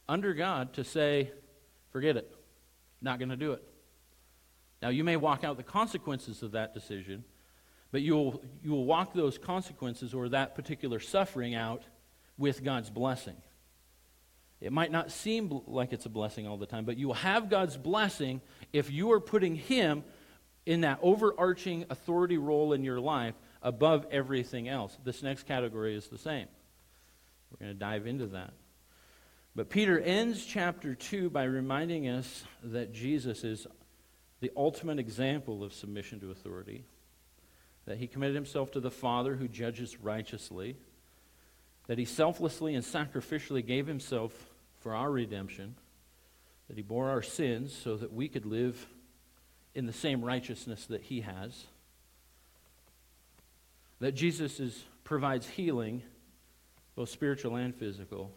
under 0.09 0.35
God 0.35 0.75
to 0.75 0.85
say, 0.85 1.31
forget 1.91 2.17
it, 2.17 2.33
not 3.01 3.19
going 3.19 3.31
to 3.31 3.37
do 3.37 3.53
it. 3.53 3.63
Now, 4.83 4.91
you 4.91 5.05
may 5.05 5.17
walk 5.17 5.43
out 5.43 5.57
the 5.57 5.63
consequences 5.63 6.43
of 6.43 6.53
that 6.53 6.75
decision, 6.75 7.25
but 7.91 8.03
you'll, 8.03 8.43
you'll 8.63 8.85
walk 8.85 9.15
those 9.15 9.39
consequences 9.39 10.13
or 10.13 10.29
that 10.29 10.55
particular 10.55 11.01
suffering 11.01 11.55
out 11.55 11.83
with 12.39 12.63
God's 12.65 12.91
blessing. 12.91 13.37
It 14.61 14.73
might 14.73 14.91
not 14.91 15.13
seem 15.13 15.61
like 15.67 15.93
it's 15.93 16.07
a 16.07 16.11
blessing 16.11 16.47
all 16.47 16.57
the 16.57 16.67
time, 16.67 16.85
but 16.85 16.97
you 16.97 17.09
will 17.09 17.15
have 17.15 17.51
God's 17.51 17.77
blessing 17.77 18.41
if 18.73 18.91
you 18.91 19.13
are 19.13 19.21
putting 19.21 19.55
Him 19.55 20.03
in 20.65 20.81
that 20.81 20.99
overarching 21.03 21.85
authority 21.91 22.39
role 22.39 22.73
in 22.73 22.83
your 22.83 23.01
life 23.01 23.35
above 23.63 24.07
everything 24.11 24.69
else. 24.69 24.97
This 25.05 25.23
next 25.23 25.45
category 25.45 25.95
is 25.95 26.09
the 26.09 26.19
same. 26.19 26.47
We're 27.51 27.67
going 27.67 27.77
to 27.77 27.79
dive 27.79 28.07
into 28.07 28.27
that. 28.29 28.53
But 29.55 29.71
Peter 29.71 29.99
ends 29.99 30.45
chapter 30.45 30.95
2 30.95 31.31
by 31.31 31.45
reminding 31.45 32.09
us 32.09 32.45
that 32.63 32.93
Jesus 32.93 33.45
is 33.45 33.67
the 34.41 34.51
ultimate 34.57 34.99
example 34.99 35.65
of 35.65 35.73
submission 35.73 36.21
to 36.21 36.31
authority, 36.31 36.85
that 37.87 37.99
he 37.99 38.07
committed 38.07 38.35
himself 38.35 38.73
to 38.73 38.81
the 38.81 38.91
Father 38.91 39.37
who 39.37 39.49
judges 39.49 39.99
righteously, 39.99 40.77
that 41.87 41.99
he 41.99 42.05
selflessly 42.05 42.75
and 42.75 42.85
sacrificially 42.85 43.65
gave 43.65 43.87
himself 43.87 44.33
for 44.81 44.95
our 44.95 45.11
redemption, 45.11 45.77
that 46.69 46.77
he 46.77 46.83
bore 46.83 47.11
our 47.11 47.23
sins 47.23 47.75
so 47.75 47.97
that 47.97 48.13
we 48.13 48.29
could 48.29 48.47
live 48.47 48.87
in 49.75 49.87
the 49.87 49.93
same 49.93 50.25
righteousness 50.25 50.87
that 50.87 51.03
he 51.03 51.21
has, 51.21 51.65
that 54.01 54.13
Jesus 54.13 54.59
is, 54.59 54.85
provides 55.05 55.47
healing, 55.47 56.03
both 56.95 57.09
spiritual 57.09 57.57
and 57.57 57.75
physical 57.75 58.33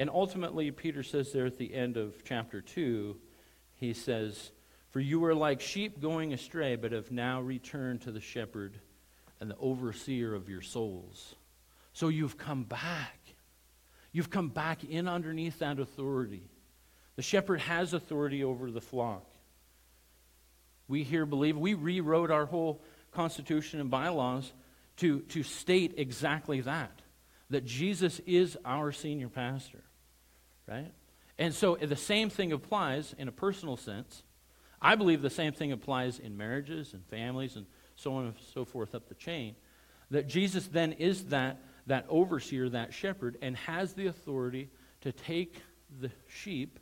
and 0.00 0.08
ultimately, 0.08 0.70
Peter 0.70 1.02
says 1.02 1.30
there 1.30 1.44
at 1.44 1.58
the 1.58 1.74
end 1.74 1.98
of 1.98 2.24
chapter 2.24 2.62
2, 2.62 3.16
he 3.76 3.92
says, 3.92 4.50
For 4.90 4.98
you 5.00 5.20
were 5.20 5.34
like 5.34 5.60
sheep 5.60 6.00
going 6.00 6.32
astray, 6.32 6.76
but 6.76 6.92
have 6.92 7.10
now 7.10 7.42
returned 7.42 8.00
to 8.02 8.10
the 8.10 8.20
shepherd 8.20 8.78
and 9.40 9.50
the 9.50 9.58
overseer 9.58 10.34
of 10.34 10.48
your 10.48 10.62
souls. 10.62 11.34
So 12.00 12.08
you've 12.08 12.38
come 12.38 12.64
back. 12.64 13.18
You've 14.10 14.30
come 14.30 14.48
back 14.48 14.84
in 14.84 15.06
underneath 15.06 15.58
that 15.58 15.78
authority. 15.78 16.48
The 17.16 17.22
shepherd 17.22 17.60
has 17.60 17.92
authority 17.92 18.42
over 18.42 18.70
the 18.70 18.80
flock. 18.80 19.26
We 20.88 21.02
here 21.02 21.26
believe, 21.26 21.58
we 21.58 21.74
rewrote 21.74 22.30
our 22.30 22.46
whole 22.46 22.80
constitution 23.10 23.80
and 23.80 23.90
bylaws 23.90 24.50
to, 24.96 25.20
to 25.20 25.42
state 25.42 25.96
exactly 25.98 26.62
that 26.62 26.90
that 27.50 27.66
Jesus 27.66 28.18
is 28.20 28.56
our 28.64 28.92
senior 28.92 29.28
pastor 29.28 29.82
right? 30.66 30.92
And 31.38 31.52
so 31.52 31.74
the 31.74 31.96
same 31.96 32.30
thing 32.30 32.52
applies 32.52 33.14
in 33.18 33.28
a 33.28 33.32
personal 33.32 33.76
sense. 33.76 34.22
I 34.80 34.94
believe 34.94 35.20
the 35.20 35.28
same 35.28 35.52
thing 35.52 35.70
applies 35.70 36.18
in 36.18 36.38
marriages 36.38 36.94
and 36.94 37.04
families 37.08 37.56
and 37.56 37.66
so 37.94 38.14
on 38.14 38.26
and 38.26 38.34
so 38.54 38.64
forth 38.64 38.94
up 38.94 39.10
the 39.10 39.14
chain. 39.14 39.54
That 40.10 40.28
Jesus 40.28 40.66
then 40.66 40.92
is 40.92 41.26
that, 41.26 41.60
that 41.86 42.06
overseer, 42.08 42.68
that 42.68 42.92
shepherd, 42.92 43.36
and 43.42 43.56
has 43.56 43.94
the 43.94 44.06
authority 44.06 44.70
to 45.00 45.12
take 45.12 45.62
the 46.00 46.10
sheep 46.28 46.78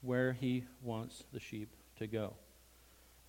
where 0.00 0.32
he 0.32 0.64
wants 0.82 1.24
the 1.32 1.40
sheep 1.40 1.74
to 1.96 2.06
go. 2.06 2.34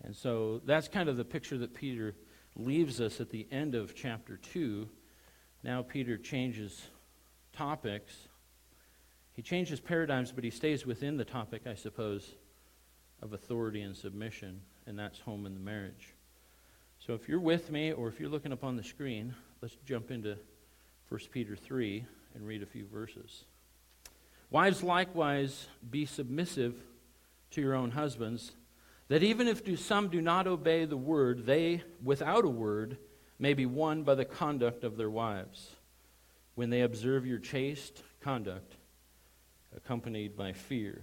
And 0.04 0.16
so 0.16 0.62
that's 0.66 0.88
kind 0.88 1.08
of 1.08 1.18
the 1.18 1.26
picture 1.26 1.58
that 1.60 1.74
Peter 1.74 2.16
leaves 2.56 3.00
us 3.00 3.22
at 3.22 3.30
the 3.30 3.48
end 3.52 3.76
of 3.76 3.96
chapter 3.96 4.38
2. 4.38 4.88
Now 5.64 5.82
Peter 5.82 6.18
changes 6.18 6.82
topics 7.54 8.28
he 9.34 9.42
changes 9.42 9.80
paradigms, 9.80 10.32
but 10.32 10.44
he 10.44 10.52
stays 10.52 10.86
within 10.86 11.18
the 11.18 11.26
topic, 11.26 11.66
I 11.66 11.74
suppose, 11.74 12.36
of 13.22 13.34
authority 13.34 13.82
and 13.82 13.98
submission, 13.98 14.62
and 14.86 14.98
that's 14.98 15.20
home 15.20 15.46
and 15.46 15.56
the 15.56 15.60
marriage. 15.60 16.14
So 17.00 17.14
if 17.14 17.28
you're 17.28 17.40
with 17.40 17.72
me, 17.72 17.92
or 17.92 18.08
if 18.08 18.20
you're 18.20 18.30
looking 18.30 18.54
up 18.54 18.64
on 18.64 18.78
the 18.78 18.84
screen, 18.84 19.34
let's 19.62 19.76
jump 19.86 20.12
into 20.12 20.38
1 21.10 21.20
Peter 21.32 21.56
3 21.56 22.06
and 22.36 22.48
read 22.48 22.64
a 22.64 22.68
few 22.68 22.86
verses. 22.86 23.44
Wives, 24.50 24.84
likewise, 24.84 25.68
be 25.90 26.06
submissive 26.06 26.76
to 27.52 27.62
your 27.62 27.76
own 27.76 27.92
husbands, 27.92 28.52
that 29.08 29.24
even 29.24 29.48
if 29.48 29.64
do, 29.64 29.76
some 29.76 30.10
do 30.10 30.22
not 30.22 30.48
obey 30.48 30.86
the 30.86 30.98
word, 30.98 31.46
they, 31.46 31.84
without 32.04 32.46
a 32.46 32.50
word, 32.50 32.98
may 33.40 33.54
be 33.54 33.66
won 33.66 34.04
by 34.04 34.16
the 34.16 34.26
conduct 34.26 34.84
of 34.84 34.98
their 34.98 35.10
wives, 35.10 35.76
when 36.56 36.70
they 36.70 36.82
observe 36.82 37.26
your 37.26 37.40
chaste 37.40 38.02
conduct, 38.22 38.76
accompanied 39.76 40.38
by 40.38 40.54
fear. 40.54 41.02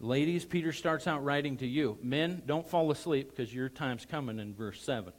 Ladies, 0.00 0.44
Peter 0.44 0.72
starts 0.72 1.06
out 1.06 1.24
writing 1.24 1.56
to 1.58 1.66
you. 1.66 1.98
Men, 2.02 2.42
don't 2.46 2.68
fall 2.68 2.90
asleep 2.90 3.30
because 3.30 3.54
your 3.54 3.68
time's 3.68 4.04
coming 4.04 4.38
in 4.38 4.54
verse 4.54 4.82
7. 4.82 5.12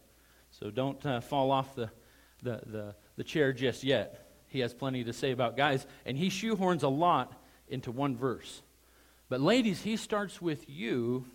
So 0.52 0.70
don't 0.70 1.04
uh, 1.06 1.22
fall 1.22 1.52
off 1.52 1.76
the, 1.76 1.90
the, 2.46 2.62
the, 2.66 2.96
the 3.18 3.24
chair 3.24 3.52
just 3.52 3.84
yet. 3.84 4.32
He 4.48 4.60
has 4.62 4.74
plenty 4.74 5.04
to 5.04 5.12
say 5.12 5.32
about 5.32 5.58
guys, 5.58 5.86
and 6.06 6.18
he 6.18 6.30
shoehorns 6.30 6.84
a 6.84 6.88
lot 6.88 7.34
into 7.68 7.92
one 7.92 8.16
verse. 8.16 8.62
But, 9.28 9.42
ladies, 9.42 9.82
he 9.82 9.98
starts 9.98 10.42
with 10.42 10.70
you. 10.70 11.26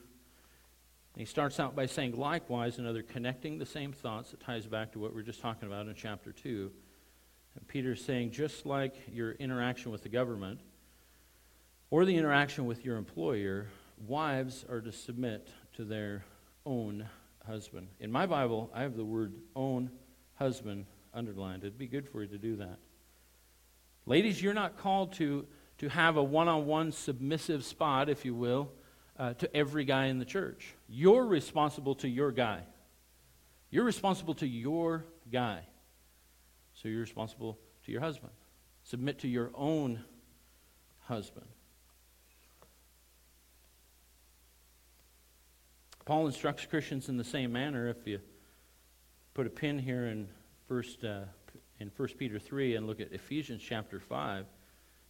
He 1.17 1.25
starts 1.25 1.61
out 1.61 1.77
by 1.77 1.87
saying, 1.87 2.17
likewise, 2.17 2.79
another 2.79 3.03
connecting 3.03 3.59
the 3.59 3.67
same 3.67 3.93
thoughts 3.93 4.31
that 4.31 4.41
ties 4.41 4.67
back 4.67 4.93
to 4.93 4.99
what 4.99 5.13
we 5.13 5.21
are 5.21 5.25
just 5.25 5.41
talking 5.43 5.69
about 5.69 5.87
in 5.87 5.95
chapter 5.95 6.33
2. 6.33 6.71
And 7.57 7.69
Peter's 7.69 8.03
saying, 8.03 8.31
just 8.31 8.65
like 8.65 8.95
your 9.13 9.33
interaction 9.33 9.91
with 9.91 10.03
the 10.03 10.09
government 10.09 10.61
or 11.91 12.05
the 12.05 12.17
interaction 12.17 12.65
with 12.65 12.85
your 12.85 12.97
employer, 12.97 13.67
wives 14.07 14.65
are 14.71 14.81
to 14.81 14.93
submit 14.93 15.51
to 15.75 15.85
their 15.85 16.25
own 16.65 17.07
husband. 17.45 17.89
In 17.99 18.13
my 18.13 18.27
Bible, 18.27 18.71
I 18.73 18.83
have 18.83 18.97
the 18.97 19.05
word 19.05 19.35
own 19.57 19.91
husband 20.35 20.87
underlined. 21.15 21.63
It'd 21.63 21.79
be 21.79 21.87
good 21.87 22.09
for 22.09 22.23
you 22.23 22.29
to 22.29 22.39
do 22.39 22.57
that. 22.57 22.79
Ladies, 24.07 24.43
you're 24.43 24.55
not 24.55 24.79
called 24.79 25.13
to, 25.15 25.47
to 25.79 25.89
have 25.89 26.17
a 26.17 26.23
one 26.23 26.49
on 26.49 26.67
one 26.67 26.93
submissive 26.93 27.65
spot, 27.65 28.09
if 28.09 28.25
you 28.25 28.35
will, 28.35 28.71
uh, 29.19 29.35
to 29.35 29.55
every 29.57 29.85
guy 29.85 30.07
in 30.07 30.19
the 30.19 30.25
church. 30.25 30.75
You're 30.89 31.27
responsible 31.27 31.95
to 31.97 32.09
your 32.09 32.33
guy. 32.33 32.63
You're 33.71 33.85
responsible 33.85 34.35
to 34.35 34.47
your 34.47 35.05
guy. 35.31 35.61
So 36.75 36.89
you're 36.89 37.01
responsible 37.01 37.59
to 37.85 37.93
your 37.93 38.01
husband. 38.01 38.33
Submit 38.85 39.19
to 39.21 39.29
your 39.29 39.51
own 39.55 40.03
husband. 41.01 41.47
Paul 46.05 46.27
instructs 46.27 46.67
Christians 46.67 47.09
in 47.09 47.17
the 47.19 47.25
same 47.25 47.53
manner. 47.53 47.89
If 47.89 48.07
you 48.07 48.21
put 49.35 49.47
a 49.47 49.51
pin 49.51 49.79
here 49.79 50.07
in 50.07 50.29
first 50.71 51.03
uh, 51.03 51.23
in 51.81 51.91
1 51.97 52.09
Peter 52.17 52.39
3 52.39 52.77
and 52.77 52.87
look 52.87 53.01
at 53.01 53.11
Ephesians 53.11 53.61
chapter 53.61 53.99
5, 53.99 54.47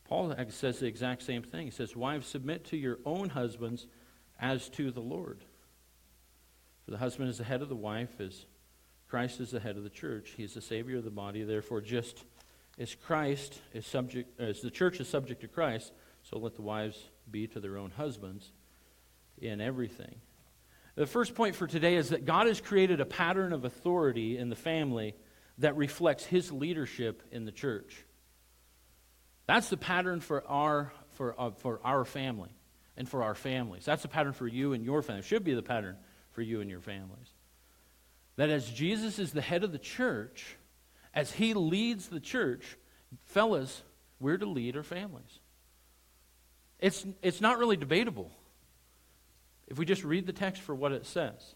Paul 0.09 0.35
says 0.49 0.79
the 0.79 0.87
exact 0.87 1.23
same 1.23 1.43
thing. 1.43 1.67
He 1.67 1.71
says, 1.71 1.95
Wives, 1.95 2.26
submit 2.26 2.64
to 2.69 2.79
your 2.79 2.99
own 3.05 3.29
husbands 3.29 3.87
as 4.40 4.71
to 4.71 4.90
the 4.90 5.02
Lord. 5.02 5.45
For 6.87 6.93
the 6.93 6.97
husband 6.97 7.29
is 7.29 7.37
the 7.37 7.45
head 7.45 7.61
of 7.61 7.69
the 7.69 7.76
wife, 7.76 8.09
as 8.21 8.47
Christ 9.07 9.38
is 9.38 9.50
the 9.50 9.61
head 9.61 9.76
of 9.76 9.85
the 9.85 9.90
church. 9.90 10.33
He 10.35 10.45
is 10.45 10.55
the 10.55 10.62
Savior 10.62 10.97
of 10.97 11.05
the 11.05 11.11
body. 11.11 11.43
Therefore, 11.43 11.83
just 11.83 12.25
as 12.79 12.95
Christ 12.95 13.61
is 13.75 13.87
subject, 13.87 14.40
as 14.40 14.62
the 14.62 14.71
church 14.71 14.99
is 14.99 15.09
subject 15.09 15.43
to 15.43 15.49
Christ, 15.49 15.93
so 16.23 16.38
let 16.38 16.55
the 16.55 16.62
wives 16.62 16.99
be 17.31 17.47
to 17.49 17.61
their 17.61 17.76
own 17.76 17.90
husbands 17.90 18.50
in 19.37 19.61
everything. 19.61 20.23
The 20.95 21.07
first 21.07 21.35
point 21.35 21.55
for 21.55 21.67
today 21.67 21.97
is 21.97 22.09
that 22.09 22.25
God 22.25 22.47
has 22.47 22.62
created 22.62 23.02
a 23.02 23.05
pattern 23.05 23.52
of 23.52 23.67
authority 23.67 24.38
in 24.38 24.49
the 24.49 24.57
family 24.57 25.14
that 25.61 25.76
reflects 25.76 26.25
his 26.25 26.50
leadership 26.50 27.23
in 27.31 27.45
the 27.45 27.52
church. 27.52 28.05
That's 29.47 29.69
the 29.69 29.76
pattern 29.76 30.21
for 30.21 30.47
our, 30.47 30.93
for, 31.12 31.35
uh, 31.38 31.50
for 31.50 31.81
our 31.85 32.05
family 32.05 32.50
and 32.97 33.09
for 33.09 33.23
our 33.23 33.35
families. 33.35 33.85
That's 33.85 34.02
the 34.02 34.09
pattern 34.09 34.33
for 34.33 34.46
you 34.46 34.73
and 34.73 34.85
your 34.85 35.03
family. 35.03 35.20
It 35.20 35.27
should 35.27 35.44
be 35.44 35.55
the 35.55 35.62
pattern 35.62 35.96
for 36.33 36.42
you 36.42 36.61
and 36.61 36.70
your 36.70 36.81
families. 36.81 37.29
That 38.37 38.51
as 38.51 38.70
Jesus 38.70 39.18
is 39.18 39.33
the 39.33 39.40
head 39.40 39.64
of 39.64 39.73
the 39.73 39.79
church, 39.79 40.57
as 41.12 41.33
he 41.33 41.55
leads 41.55 42.09
the 42.09 42.20
church, 42.20 42.77
fellas, 43.25 43.83
we're 44.18 44.38
to 44.38 44.46
lead 44.46 44.77
our 44.77 44.83
families. 44.83 45.40
It's, 46.79 47.05
it's 47.23 47.40
not 47.40 47.59
really 47.59 47.77
debatable 47.77 48.31
if 49.66 49.79
we 49.79 49.85
just 49.85 50.05
read 50.05 50.27
the 50.27 50.33
text 50.33 50.62
for 50.62 50.75
what 50.75 50.92
it 50.92 51.07
says. 51.07 51.55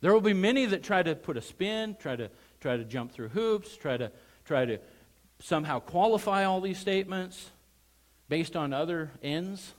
There 0.00 0.12
will 0.12 0.20
be 0.20 0.34
many 0.34 0.66
that 0.66 0.82
try 0.82 1.02
to 1.02 1.14
put 1.14 1.36
a 1.36 1.40
spin, 1.40 1.96
try 1.98 2.16
to 2.16 2.30
try 2.62 2.76
to 2.76 2.84
jump 2.84 3.12
through 3.12 3.28
hoops, 3.28 3.76
try 3.76 3.96
to 3.96 4.10
try 4.44 4.64
to 4.64 4.78
somehow 5.40 5.80
qualify 5.80 6.44
all 6.44 6.60
these 6.60 6.78
statements 6.78 7.50
based 8.28 8.56
on 8.56 8.72
other 8.72 9.10
ends. 9.22 9.74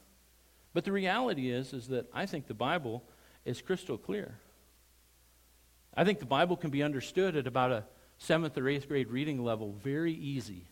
But 0.74 0.84
the 0.84 0.92
reality 0.92 1.50
is 1.50 1.74
is 1.74 1.88
that 1.88 2.10
I 2.14 2.26
think 2.26 2.48
the 2.48 2.54
Bible 2.54 3.04
is 3.46 3.62
crystal 3.62 3.98
clear. 3.98 4.38
I 5.96 6.04
think 6.04 6.20
the 6.20 6.26
Bible 6.26 6.58
can 6.58 6.70
be 6.70 6.84
understood 6.84 7.36
at 7.36 7.48
about 7.48 7.72
a 7.72 7.84
7th 8.20 8.58
or 8.58 8.64
8th 8.64 8.88
grade 8.88 9.10
reading 9.10 9.44
level 9.44 9.74
very 9.84 10.14
easy. 10.14 10.66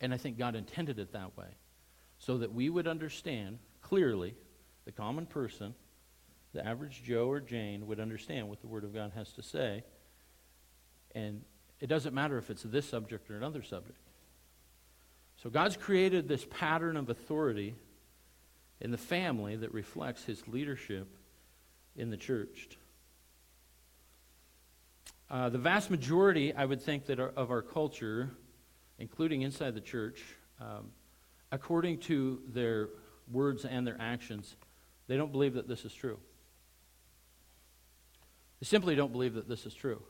And 0.00 0.12
I 0.12 0.16
think 0.16 0.38
God 0.38 0.54
intended 0.54 0.98
it 0.98 1.12
that 1.12 1.36
way 1.36 1.48
so 2.18 2.38
that 2.38 2.52
we 2.52 2.68
would 2.70 2.86
understand 2.86 3.58
clearly 3.82 4.34
the 4.84 4.92
common 4.92 5.26
person, 5.26 5.74
the 6.52 6.66
average 6.66 7.02
Joe 7.02 7.28
or 7.28 7.40
Jane 7.40 7.86
would 7.86 8.00
understand 8.00 8.48
what 8.48 8.60
the 8.60 8.66
Word 8.66 8.84
of 8.84 8.94
God 8.94 9.12
has 9.14 9.32
to 9.32 9.42
say 9.42 9.84
and 11.16 11.40
it 11.80 11.86
doesn't 11.86 12.14
matter 12.14 12.36
if 12.36 12.50
it's 12.50 12.62
this 12.62 12.86
subject 12.86 13.30
or 13.30 13.36
another 13.36 13.62
subject. 13.62 13.98
So 15.42 15.48
God's 15.48 15.76
created 15.76 16.28
this 16.28 16.46
pattern 16.48 16.96
of 16.96 17.08
authority 17.08 17.74
in 18.80 18.90
the 18.90 18.98
family 18.98 19.56
that 19.56 19.72
reflects 19.72 20.24
his 20.24 20.46
leadership 20.46 21.08
in 21.96 22.10
the 22.10 22.18
church. 22.18 22.68
Uh, 25.30 25.48
the 25.48 25.58
vast 25.58 25.90
majority, 25.90 26.54
I 26.54 26.66
would 26.66 26.82
think, 26.82 27.06
that 27.06 27.18
are, 27.18 27.30
of 27.30 27.50
our 27.50 27.62
culture, 27.62 28.30
including 28.98 29.40
inside 29.40 29.74
the 29.74 29.80
church, 29.80 30.22
um, 30.60 30.90
according 31.50 31.98
to 32.00 32.42
their 32.48 32.90
words 33.32 33.64
and 33.64 33.86
their 33.86 33.96
actions, 33.98 34.56
they 35.08 35.16
don't 35.16 35.32
believe 35.32 35.54
that 35.54 35.66
this 35.66 35.86
is 35.86 35.94
true. 35.94 36.18
They 38.60 38.66
simply 38.66 38.94
don't 38.94 39.12
believe 39.12 39.34
that 39.34 39.48
this 39.48 39.64
is 39.64 39.74
true 39.74 40.02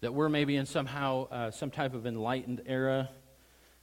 that 0.00 0.14
we're 0.14 0.28
maybe 0.28 0.56
in 0.56 0.66
somehow 0.66 1.28
uh, 1.28 1.50
some 1.50 1.70
type 1.70 1.94
of 1.94 2.06
enlightened 2.06 2.62
era, 2.66 3.10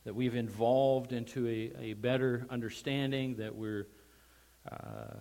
that 0.04 0.16
we've 0.16 0.36
evolved 0.36 1.12
into 1.12 1.48
a, 1.48 1.74
a 1.82 1.94
better 1.94 2.48
understanding, 2.50 3.36
that 3.36 3.56
we're 3.56 3.88
uh, 4.72 5.16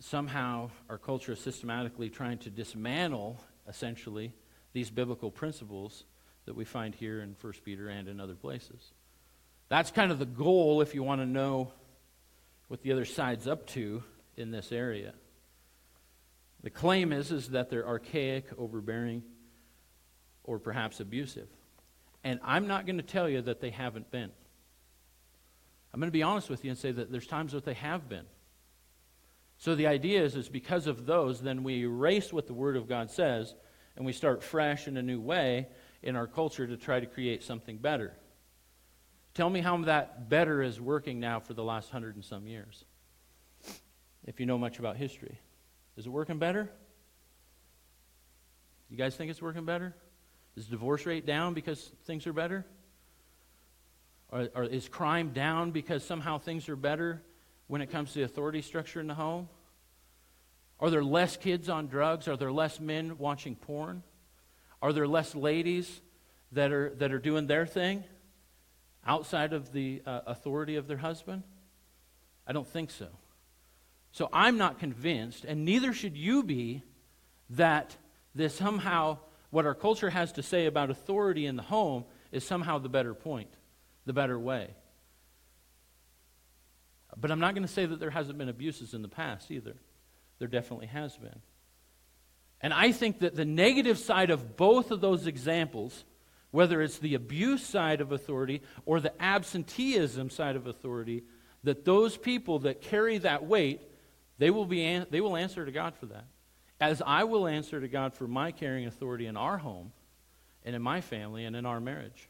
somehow 0.00 0.70
our 0.88 0.98
culture 0.98 1.32
is 1.32 1.40
systematically 1.40 2.10
trying 2.10 2.38
to 2.38 2.50
dismantle, 2.50 3.40
essentially, 3.68 4.34
these 4.72 4.90
biblical 4.90 5.30
principles 5.30 6.04
that 6.46 6.54
we 6.54 6.64
find 6.64 6.94
here 6.94 7.20
in 7.20 7.36
1 7.40 7.52
Peter 7.64 7.88
and 7.88 8.08
in 8.08 8.20
other 8.20 8.34
places. 8.34 8.92
That's 9.68 9.90
kind 9.90 10.12
of 10.12 10.18
the 10.18 10.26
goal 10.26 10.82
if 10.82 10.94
you 10.94 11.02
want 11.02 11.20
to 11.20 11.26
know 11.26 11.72
what 12.68 12.82
the 12.82 12.92
other 12.92 13.04
side's 13.04 13.46
up 13.46 13.66
to 13.68 14.02
in 14.36 14.50
this 14.50 14.72
area. 14.72 15.14
The 16.64 16.70
claim 16.70 17.12
is, 17.12 17.30
is 17.30 17.50
that 17.50 17.68
they're 17.68 17.86
archaic, 17.86 18.46
overbearing, 18.56 19.22
or 20.44 20.58
perhaps 20.58 20.98
abusive. 20.98 21.48
And 22.24 22.40
I'm 22.42 22.66
not 22.66 22.86
going 22.86 22.96
to 22.96 23.02
tell 23.02 23.28
you 23.28 23.42
that 23.42 23.60
they 23.60 23.68
haven't 23.68 24.10
been. 24.10 24.30
I'm 25.92 26.00
going 26.00 26.08
to 26.08 26.12
be 26.12 26.22
honest 26.22 26.48
with 26.48 26.64
you 26.64 26.70
and 26.70 26.78
say 26.78 26.90
that 26.90 27.12
there's 27.12 27.26
times 27.26 27.52
that 27.52 27.66
they 27.66 27.74
have 27.74 28.08
been. 28.08 28.24
So 29.58 29.74
the 29.74 29.86
idea 29.86 30.24
is, 30.24 30.36
is 30.36 30.48
because 30.48 30.86
of 30.86 31.04
those, 31.04 31.42
then 31.42 31.64
we 31.64 31.82
erase 31.82 32.32
what 32.32 32.46
the 32.46 32.54
Word 32.54 32.78
of 32.78 32.88
God 32.88 33.10
says 33.10 33.54
and 33.94 34.06
we 34.06 34.14
start 34.14 34.42
fresh 34.42 34.88
in 34.88 34.96
a 34.96 35.02
new 35.02 35.20
way 35.20 35.68
in 36.02 36.16
our 36.16 36.26
culture 36.26 36.66
to 36.66 36.78
try 36.78 36.98
to 36.98 37.06
create 37.06 37.42
something 37.42 37.76
better. 37.76 38.16
Tell 39.34 39.50
me 39.50 39.60
how 39.60 39.76
that 39.82 40.30
better 40.30 40.62
is 40.62 40.80
working 40.80 41.20
now 41.20 41.40
for 41.40 41.52
the 41.52 41.62
last 41.62 41.90
hundred 41.90 42.14
and 42.14 42.24
some 42.24 42.46
years, 42.46 42.86
if 44.26 44.40
you 44.40 44.46
know 44.46 44.56
much 44.56 44.78
about 44.78 44.96
history. 44.96 45.38
Is 45.96 46.06
it 46.06 46.10
working 46.10 46.38
better? 46.38 46.70
You 48.90 48.96
guys 48.96 49.16
think 49.16 49.30
it's 49.30 49.42
working 49.42 49.64
better? 49.64 49.94
Is 50.56 50.66
divorce 50.66 51.06
rate 51.06 51.26
down 51.26 51.54
because 51.54 51.90
things 52.04 52.26
are 52.26 52.32
better? 52.32 52.64
Or, 54.30 54.48
or, 54.54 54.64
is 54.64 54.88
crime 54.88 55.30
down 55.30 55.70
because 55.70 56.04
somehow 56.04 56.38
things 56.38 56.68
are 56.68 56.76
better 56.76 57.22
when 57.66 57.80
it 57.80 57.90
comes 57.90 58.12
to 58.12 58.20
the 58.20 58.24
authority 58.24 58.62
structure 58.62 59.00
in 59.00 59.06
the 59.06 59.14
home? 59.14 59.48
Are 60.80 60.90
there 60.90 61.04
less 61.04 61.36
kids 61.36 61.68
on 61.68 61.86
drugs? 61.86 62.26
Are 62.26 62.36
there 62.36 62.52
less 62.52 62.80
men 62.80 63.16
watching 63.18 63.54
porn? 63.54 64.02
Are 64.82 64.92
there 64.92 65.06
less 65.06 65.34
ladies 65.34 66.00
that 66.52 66.72
are, 66.72 66.90
that 66.96 67.12
are 67.12 67.18
doing 67.18 67.46
their 67.46 67.66
thing 67.66 68.04
outside 69.06 69.52
of 69.52 69.72
the 69.72 70.02
uh, 70.04 70.20
authority 70.26 70.76
of 70.76 70.88
their 70.88 70.96
husband? 70.96 71.42
I 72.46 72.52
don't 72.52 72.66
think 72.66 72.90
so. 72.90 73.08
So 74.14 74.28
I'm 74.32 74.58
not 74.58 74.78
convinced, 74.78 75.44
and 75.44 75.64
neither 75.64 75.92
should 75.92 76.16
you 76.16 76.44
be, 76.44 76.82
that 77.50 77.96
this 78.32 78.54
somehow, 78.54 79.18
what 79.50 79.66
our 79.66 79.74
culture 79.74 80.08
has 80.08 80.30
to 80.34 80.42
say 80.42 80.66
about 80.66 80.88
authority 80.88 81.46
in 81.46 81.56
the 81.56 81.62
home, 81.62 82.04
is 82.30 82.46
somehow 82.46 82.78
the 82.78 82.88
better 82.88 83.12
point. 83.12 83.50
the 84.06 84.12
better 84.12 84.38
way. 84.38 84.70
But 87.16 87.30
I'm 87.30 87.40
not 87.40 87.54
going 87.54 87.66
to 87.66 87.72
say 87.72 87.86
that 87.86 88.00
there 88.00 88.10
hasn't 88.10 88.38
been 88.38 88.48
abuses 88.48 88.94
in 88.94 89.02
the 89.02 89.08
past 89.08 89.50
either. 89.50 89.76
There 90.38 90.48
definitely 90.48 90.86
has 90.86 91.16
been. 91.16 91.40
And 92.60 92.74
I 92.74 92.92
think 92.92 93.20
that 93.20 93.36
the 93.36 93.44
negative 93.44 93.98
side 93.98 94.30
of 94.30 94.56
both 94.56 94.90
of 94.90 95.00
those 95.00 95.26
examples, 95.26 96.04
whether 96.50 96.82
it's 96.82 96.98
the 96.98 97.14
abuse 97.14 97.64
side 97.64 98.00
of 98.00 98.10
authority 98.10 98.62
or 98.84 99.00
the 99.00 99.12
absenteeism 99.22 100.30
side 100.30 100.56
of 100.56 100.66
authority, 100.66 101.24
that 101.62 101.84
those 101.84 102.16
people 102.16 102.60
that 102.60 102.80
carry 102.80 103.18
that 103.18 103.44
weight, 103.44 103.80
they 104.38 104.50
will, 104.50 104.66
be 104.66 104.84
an- 104.84 105.06
they 105.10 105.20
will 105.20 105.36
answer 105.36 105.64
to 105.64 105.72
God 105.72 105.94
for 105.94 106.06
that. 106.06 106.24
As 106.80 107.02
I 107.06 107.24
will 107.24 107.46
answer 107.46 107.80
to 107.80 107.88
God 107.88 108.14
for 108.14 108.26
my 108.26 108.50
carrying 108.50 108.86
authority 108.86 109.26
in 109.26 109.36
our 109.36 109.58
home 109.58 109.92
and 110.64 110.74
in 110.74 110.82
my 110.82 111.00
family 111.00 111.44
and 111.44 111.54
in 111.54 111.66
our 111.66 111.80
marriage. 111.80 112.28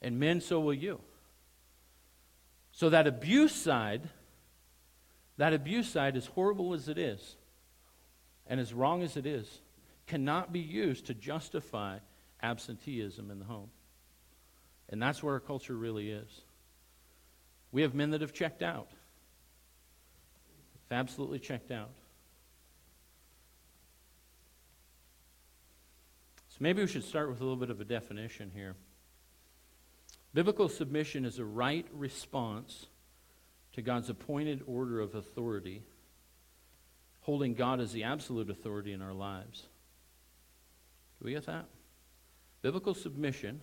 And 0.00 0.18
men, 0.18 0.40
so 0.40 0.60
will 0.60 0.74
you. 0.74 1.00
So 2.72 2.90
that 2.90 3.06
abuse 3.06 3.54
side, 3.54 4.08
that 5.36 5.52
abuse 5.52 5.88
side, 5.88 6.16
as 6.16 6.26
horrible 6.26 6.74
as 6.74 6.88
it 6.88 6.98
is, 6.98 7.36
and 8.46 8.60
as 8.60 8.72
wrong 8.72 9.02
as 9.02 9.16
it 9.16 9.26
is, 9.26 9.60
cannot 10.06 10.52
be 10.52 10.60
used 10.60 11.06
to 11.06 11.14
justify 11.14 11.98
absenteeism 12.42 13.30
in 13.30 13.38
the 13.38 13.44
home. 13.44 13.70
And 14.88 15.02
that's 15.02 15.22
where 15.22 15.34
our 15.34 15.40
culture 15.40 15.74
really 15.74 16.10
is. 16.10 16.42
We 17.72 17.82
have 17.82 17.94
men 17.94 18.10
that 18.10 18.22
have 18.22 18.32
checked 18.32 18.62
out. 18.62 18.88
Absolutely 20.90 21.38
checked 21.38 21.70
out. 21.70 21.90
So 26.48 26.56
maybe 26.60 26.80
we 26.80 26.88
should 26.88 27.04
start 27.04 27.28
with 27.28 27.40
a 27.40 27.44
little 27.44 27.58
bit 27.58 27.70
of 27.70 27.80
a 27.80 27.84
definition 27.84 28.50
here. 28.54 28.74
Biblical 30.34 30.68
submission 30.68 31.24
is 31.24 31.38
a 31.38 31.44
right 31.44 31.86
response 31.92 32.86
to 33.72 33.82
God's 33.82 34.10
appointed 34.10 34.62
order 34.66 35.00
of 35.00 35.14
authority 35.14 35.82
holding 37.28 37.52
God 37.52 37.78
as 37.78 37.92
the 37.92 38.04
absolute 38.04 38.48
authority 38.48 38.94
in 38.94 39.02
our 39.02 39.12
lives. 39.12 39.60
Do 41.18 41.26
we 41.26 41.32
get 41.32 41.44
that? 41.44 41.66
Biblical 42.62 42.94
submission 42.94 43.60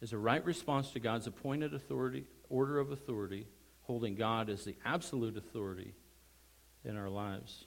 is 0.00 0.14
a 0.14 0.16
right 0.16 0.42
response 0.42 0.90
to 0.92 1.00
God's 1.00 1.26
appointed 1.26 1.74
authority, 1.74 2.24
order 2.48 2.78
of 2.78 2.92
authority, 2.92 3.46
holding 3.84 4.14
God 4.14 4.50
as 4.50 4.64
the 4.64 4.76
absolute 4.84 5.36
authority 5.36 5.94
in 6.84 6.96
our 6.96 7.08
lives. 7.08 7.64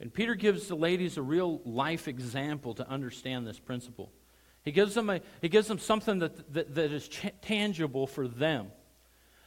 And 0.00 0.12
Peter 0.12 0.34
gives 0.34 0.66
the 0.66 0.74
ladies 0.74 1.16
a 1.16 1.22
real 1.22 1.60
life 1.64 2.08
example 2.08 2.74
to 2.74 2.88
understand 2.88 3.46
this 3.46 3.60
principle. 3.60 4.12
He 4.64 4.72
gives 4.72 4.94
them, 4.94 5.10
a, 5.10 5.20
he 5.40 5.48
gives 5.48 5.68
them 5.68 5.78
something 5.78 6.18
that, 6.20 6.52
that, 6.54 6.74
that 6.74 6.92
is 6.92 7.08
ch- 7.08 7.32
tangible 7.40 8.06
for 8.06 8.26
them, 8.26 8.70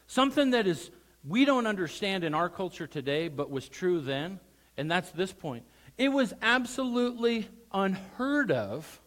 something 0.07 0.51
that 0.51 0.67
is 0.67 0.91
we 1.27 1.43
don't 1.43 1.67
understand 1.67 2.23
in 2.23 2.33
our 2.33 2.49
culture 2.49 2.87
today, 2.87 3.27
but 3.29 3.49
was 3.49 3.67
true 3.67 3.99
then, 3.99 4.39
and 4.77 4.91
that's 4.91 5.09
this 5.11 5.33
point. 5.33 5.65
It 5.97 6.09
was 6.09 6.33
absolutely 6.41 7.47
unheard 7.73 8.51
of, 8.51 9.01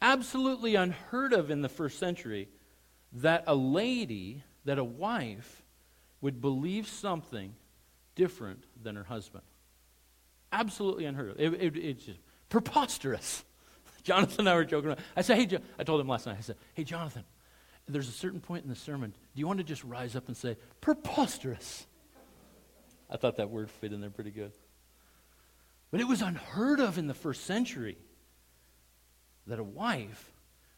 absolutely 0.00 0.76
unheard 0.76 1.32
of 1.32 1.50
in 1.50 1.62
the 1.62 1.68
first 1.68 1.98
century 1.98 2.48
that 3.14 3.44
a 3.46 3.54
lady, 3.54 4.44
that 4.70 4.78
a 4.78 4.84
wife, 4.84 5.64
would 6.20 6.40
believe 6.40 6.86
something 6.86 7.52
different 8.14 8.62
than 8.80 8.94
her 8.94 9.02
husband. 9.02 9.42
Absolutely 10.52 11.06
unheard 11.06 11.30
of. 11.30 11.40
It, 11.40 11.54
it, 11.54 11.76
it's 11.76 12.04
just 12.04 12.20
preposterous. 12.48 13.44
Jonathan 14.04 14.42
and 14.42 14.48
I 14.48 14.54
were 14.54 14.64
joking 14.64 14.90
around. 14.90 15.00
I 15.16 15.22
said, 15.22 15.38
hey, 15.38 15.46
jo-, 15.46 15.58
I 15.76 15.82
told 15.82 16.00
him 16.00 16.06
last 16.06 16.24
night, 16.24 16.36
I 16.38 16.42
said, 16.42 16.54
hey, 16.74 16.84
Jonathan, 16.84 17.24
there's 17.88 18.08
a 18.08 18.12
certain 18.12 18.38
point 18.38 18.62
in 18.62 18.70
the 18.70 18.76
sermon. 18.76 19.10
Do 19.10 19.40
you 19.40 19.48
want 19.48 19.58
to 19.58 19.64
just 19.64 19.82
rise 19.82 20.14
up 20.14 20.28
and 20.28 20.36
say, 20.36 20.56
preposterous? 20.80 21.88
I 23.10 23.16
thought 23.16 23.38
that 23.38 23.50
word 23.50 23.72
fit 23.72 23.92
in 23.92 24.00
there 24.00 24.10
pretty 24.10 24.30
good. 24.30 24.52
But 25.90 26.00
it 26.00 26.06
was 26.06 26.22
unheard 26.22 26.78
of 26.78 26.96
in 26.96 27.08
the 27.08 27.14
first 27.14 27.44
century 27.44 27.98
that 29.48 29.58
a 29.58 29.64
wife 29.64 30.30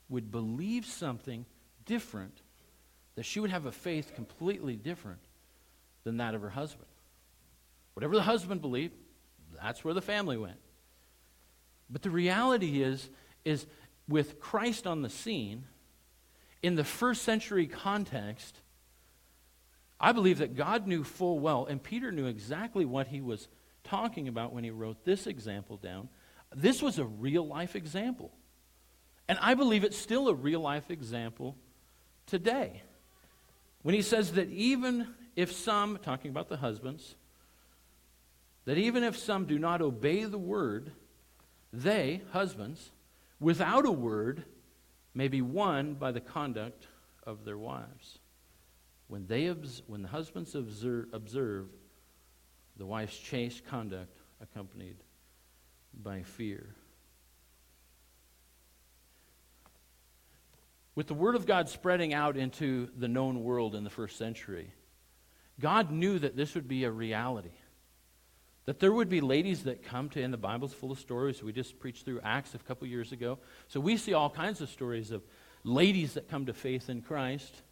would 0.08 0.30
believe 0.30 0.86
something 0.86 1.44
different, 1.84 2.40
that 3.14 3.24
she 3.24 3.40
would 3.40 3.50
have 3.50 3.66
a 3.66 3.72
faith 3.72 4.14
completely 4.14 4.76
different 4.76 5.20
than 6.04 6.16
that 6.18 6.34
of 6.34 6.42
her 6.42 6.50
husband. 6.50 6.88
Whatever 7.94 8.14
the 8.14 8.22
husband 8.22 8.60
believed, 8.60 8.94
that's 9.60 9.84
where 9.84 9.94
the 9.94 10.00
family 10.00 10.36
went. 10.36 10.58
But 11.90 12.02
the 12.02 12.10
reality 12.10 12.82
is, 12.82 13.10
is 13.44 13.66
with 14.08 14.40
Christ 14.40 14.86
on 14.86 15.02
the 15.02 15.10
scene, 15.10 15.64
in 16.62 16.74
the 16.74 16.84
first 16.84 17.22
century 17.22 17.66
context, 17.66 18.60
I 20.00 20.12
believe 20.12 20.38
that 20.38 20.56
God 20.56 20.86
knew 20.86 21.04
full 21.04 21.38
well, 21.38 21.66
and 21.66 21.82
Peter 21.82 22.10
knew 22.10 22.26
exactly 22.26 22.84
what 22.84 23.08
he 23.08 23.20
was 23.20 23.48
talking 23.84 24.26
about 24.26 24.52
when 24.52 24.64
he 24.64 24.70
wrote 24.70 25.04
this 25.04 25.26
example 25.26 25.76
down. 25.76 26.08
This 26.54 26.82
was 26.82 26.98
a 26.98 27.04
real 27.04 27.46
life 27.46 27.76
example. 27.76 28.32
And 29.28 29.38
I 29.40 29.54
believe 29.54 29.84
it's 29.84 29.96
still 29.96 30.28
a 30.28 30.34
real 30.34 30.60
life 30.60 30.90
example 30.90 31.56
today. 32.26 32.82
When 33.82 33.94
he 33.94 34.02
says 34.02 34.32
that 34.32 34.48
even 34.50 35.08
if 35.34 35.52
some, 35.52 35.98
talking 35.98 36.30
about 36.30 36.48
the 36.48 36.56
husbands, 36.56 37.16
that 38.64 38.78
even 38.78 39.02
if 39.02 39.16
some 39.16 39.46
do 39.46 39.58
not 39.58 39.82
obey 39.82 40.24
the 40.24 40.38
word, 40.38 40.92
they, 41.72 42.22
husbands, 42.32 42.90
without 43.40 43.86
a 43.86 43.90
word, 43.90 44.44
may 45.14 45.28
be 45.28 45.42
won 45.42 45.94
by 45.94 46.12
the 46.12 46.20
conduct 46.20 46.86
of 47.24 47.44
their 47.44 47.58
wives. 47.58 48.18
When, 49.08 49.26
they 49.26 49.48
obs- 49.48 49.82
when 49.86 50.02
the 50.02 50.08
husbands 50.08 50.54
observe, 50.54 51.06
observe 51.12 51.66
the 52.76 52.86
wife's 52.86 53.18
chaste 53.18 53.66
conduct 53.66 54.18
accompanied 54.40 54.96
by 55.92 56.22
fear. 56.22 56.74
With 60.94 61.06
the 61.06 61.14
Word 61.14 61.36
of 61.36 61.46
God 61.46 61.68
spreading 61.68 62.12
out 62.12 62.36
into 62.36 62.88
the 62.96 63.08
known 63.08 63.42
world 63.42 63.74
in 63.74 63.82
the 63.82 63.90
first 63.90 64.18
century, 64.18 64.74
God 65.58 65.90
knew 65.90 66.18
that 66.18 66.36
this 66.36 66.54
would 66.54 66.68
be 66.68 66.84
a 66.84 66.90
reality. 66.90 67.52
That 68.66 68.78
there 68.78 68.92
would 68.92 69.08
be 69.08 69.20
ladies 69.20 69.64
that 69.64 69.82
come 69.82 70.10
to, 70.10 70.22
and 70.22 70.32
the 70.32 70.38
Bible's 70.38 70.74
full 70.74 70.92
of 70.92 70.98
stories. 70.98 71.42
We 71.42 71.52
just 71.52 71.80
preached 71.80 72.04
through 72.04 72.20
Acts 72.22 72.54
a 72.54 72.58
couple 72.58 72.86
years 72.86 73.10
ago. 73.10 73.38
So 73.68 73.80
we 73.80 73.96
see 73.96 74.12
all 74.12 74.28
kinds 74.28 74.60
of 74.60 74.68
stories 74.68 75.10
of 75.10 75.22
ladies 75.64 76.14
that 76.14 76.28
come 76.28 76.46
to 76.46 76.52
faith 76.52 76.90
in 76.90 77.00
Christ. 77.00 77.62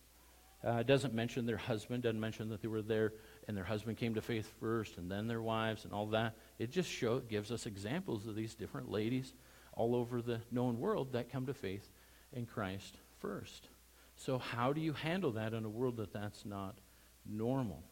Uh, 0.64 0.82
doesn't 0.82 1.14
mention 1.14 1.46
their 1.46 1.56
husband, 1.56 2.02
doesn't 2.02 2.20
mention 2.20 2.50
that 2.50 2.60
they 2.60 2.68
were 2.68 2.82
there 2.82 3.14
and 3.48 3.56
their 3.56 3.64
husband 3.64 3.96
came 3.96 4.12
to 4.14 4.20
faith 4.20 4.52
first 4.60 4.98
and 4.98 5.10
then 5.10 5.26
their 5.26 5.40
wives 5.40 5.84
and 5.84 5.94
all 5.94 6.06
that. 6.08 6.34
It 6.58 6.70
just 6.70 6.90
show, 6.90 7.20
gives 7.20 7.50
us 7.50 7.64
examples 7.64 8.26
of 8.26 8.34
these 8.34 8.54
different 8.54 8.90
ladies 8.90 9.32
all 9.72 9.94
over 9.94 10.20
the 10.20 10.42
known 10.50 10.78
world 10.78 11.12
that 11.12 11.32
come 11.32 11.46
to 11.46 11.54
faith 11.54 11.88
in 12.34 12.44
Christ 12.44 12.98
first. 13.20 13.68
So, 14.16 14.38
how 14.38 14.72
do 14.72 14.80
you 14.80 14.92
handle 14.92 15.32
that 15.32 15.54
in 15.54 15.64
a 15.64 15.68
world 15.68 15.96
that 15.96 16.12
that's 16.12 16.44
not 16.44 16.76
normal? 17.24 17.82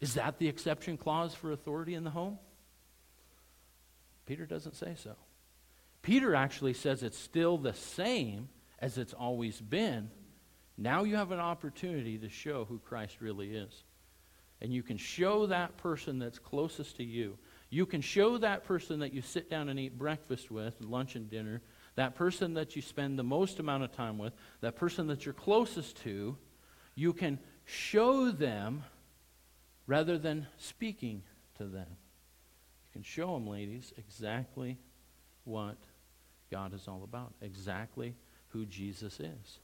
Is 0.00 0.14
that 0.14 0.38
the 0.38 0.48
exception 0.48 0.96
clause 0.96 1.34
for 1.34 1.52
authority 1.52 1.94
in 1.94 2.04
the 2.04 2.10
home? 2.10 2.38
Peter 4.26 4.46
doesn't 4.46 4.76
say 4.76 4.94
so. 4.96 5.14
Peter 6.02 6.34
actually 6.34 6.74
says 6.74 7.02
it's 7.02 7.18
still 7.18 7.56
the 7.56 7.74
same 7.74 8.48
as 8.78 8.98
it's 8.98 9.14
always 9.14 9.60
been. 9.60 10.10
Now 10.76 11.04
you 11.04 11.16
have 11.16 11.30
an 11.30 11.40
opportunity 11.40 12.18
to 12.18 12.28
show 12.28 12.64
who 12.64 12.78
Christ 12.78 13.20
really 13.20 13.54
is. 13.54 13.84
And 14.60 14.72
you 14.72 14.82
can 14.82 14.96
show 14.96 15.46
that 15.46 15.76
person 15.76 16.18
that's 16.18 16.38
closest 16.38 16.96
to 16.96 17.04
you. 17.04 17.38
You 17.70 17.86
can 17.86 18.00
show 18.00 18.38
that 18.38 18.64
person 18.64 19.00
that 19.00 19.12
you 19.12 19.22
sit 19.22 19.50
down 19.50 19.68
and 19.68 19.78
eat 19.78 19.98
breakfast 19.98 20.50
with, 20.50 20.74
lunch 20.80 21.16
and 21.16 21.28
dinner, 21.30 21.60
that 21.96 22.14
person 22.14 22.54
that 22.54 22.74
you 22.74 22.82
spend 22.82 23.18
the 23.18 23.24
most 23.24 23.60
amount 23.60 23.84
of 23.84 23.92
time 23.92 24.18
with, 24.18 24.32
that 24.60 24.76
person 24.76 25.06
that 25.06 25.24
you're 25.24 25.34
closest 25.34 25.96
to. 25.98 26.36
You 26.94 27.12
can 27.12 27.38
show 27.64 28.30
them 28.30 28.82
rather 29.86 30.18
than 30.18 30.46
speaking 30.58 31.22
to 31.58 31.64
them. 31.64 31.86
You 31.88 32.92
can 32.92 33.02
show 33.02 33.34
them, 33.34 33.46
ladies, 33.46 33.92
exactly 33.96 34.78
what 35.44 35.76
God 36.50 36.74
is 36.74 36.88
all 36.88 37.02
about, 37.04 37.32
exactly 37.40 38.14
who 38.48 38.66
Jesus 38.66 39.20
is. 39.20 39.58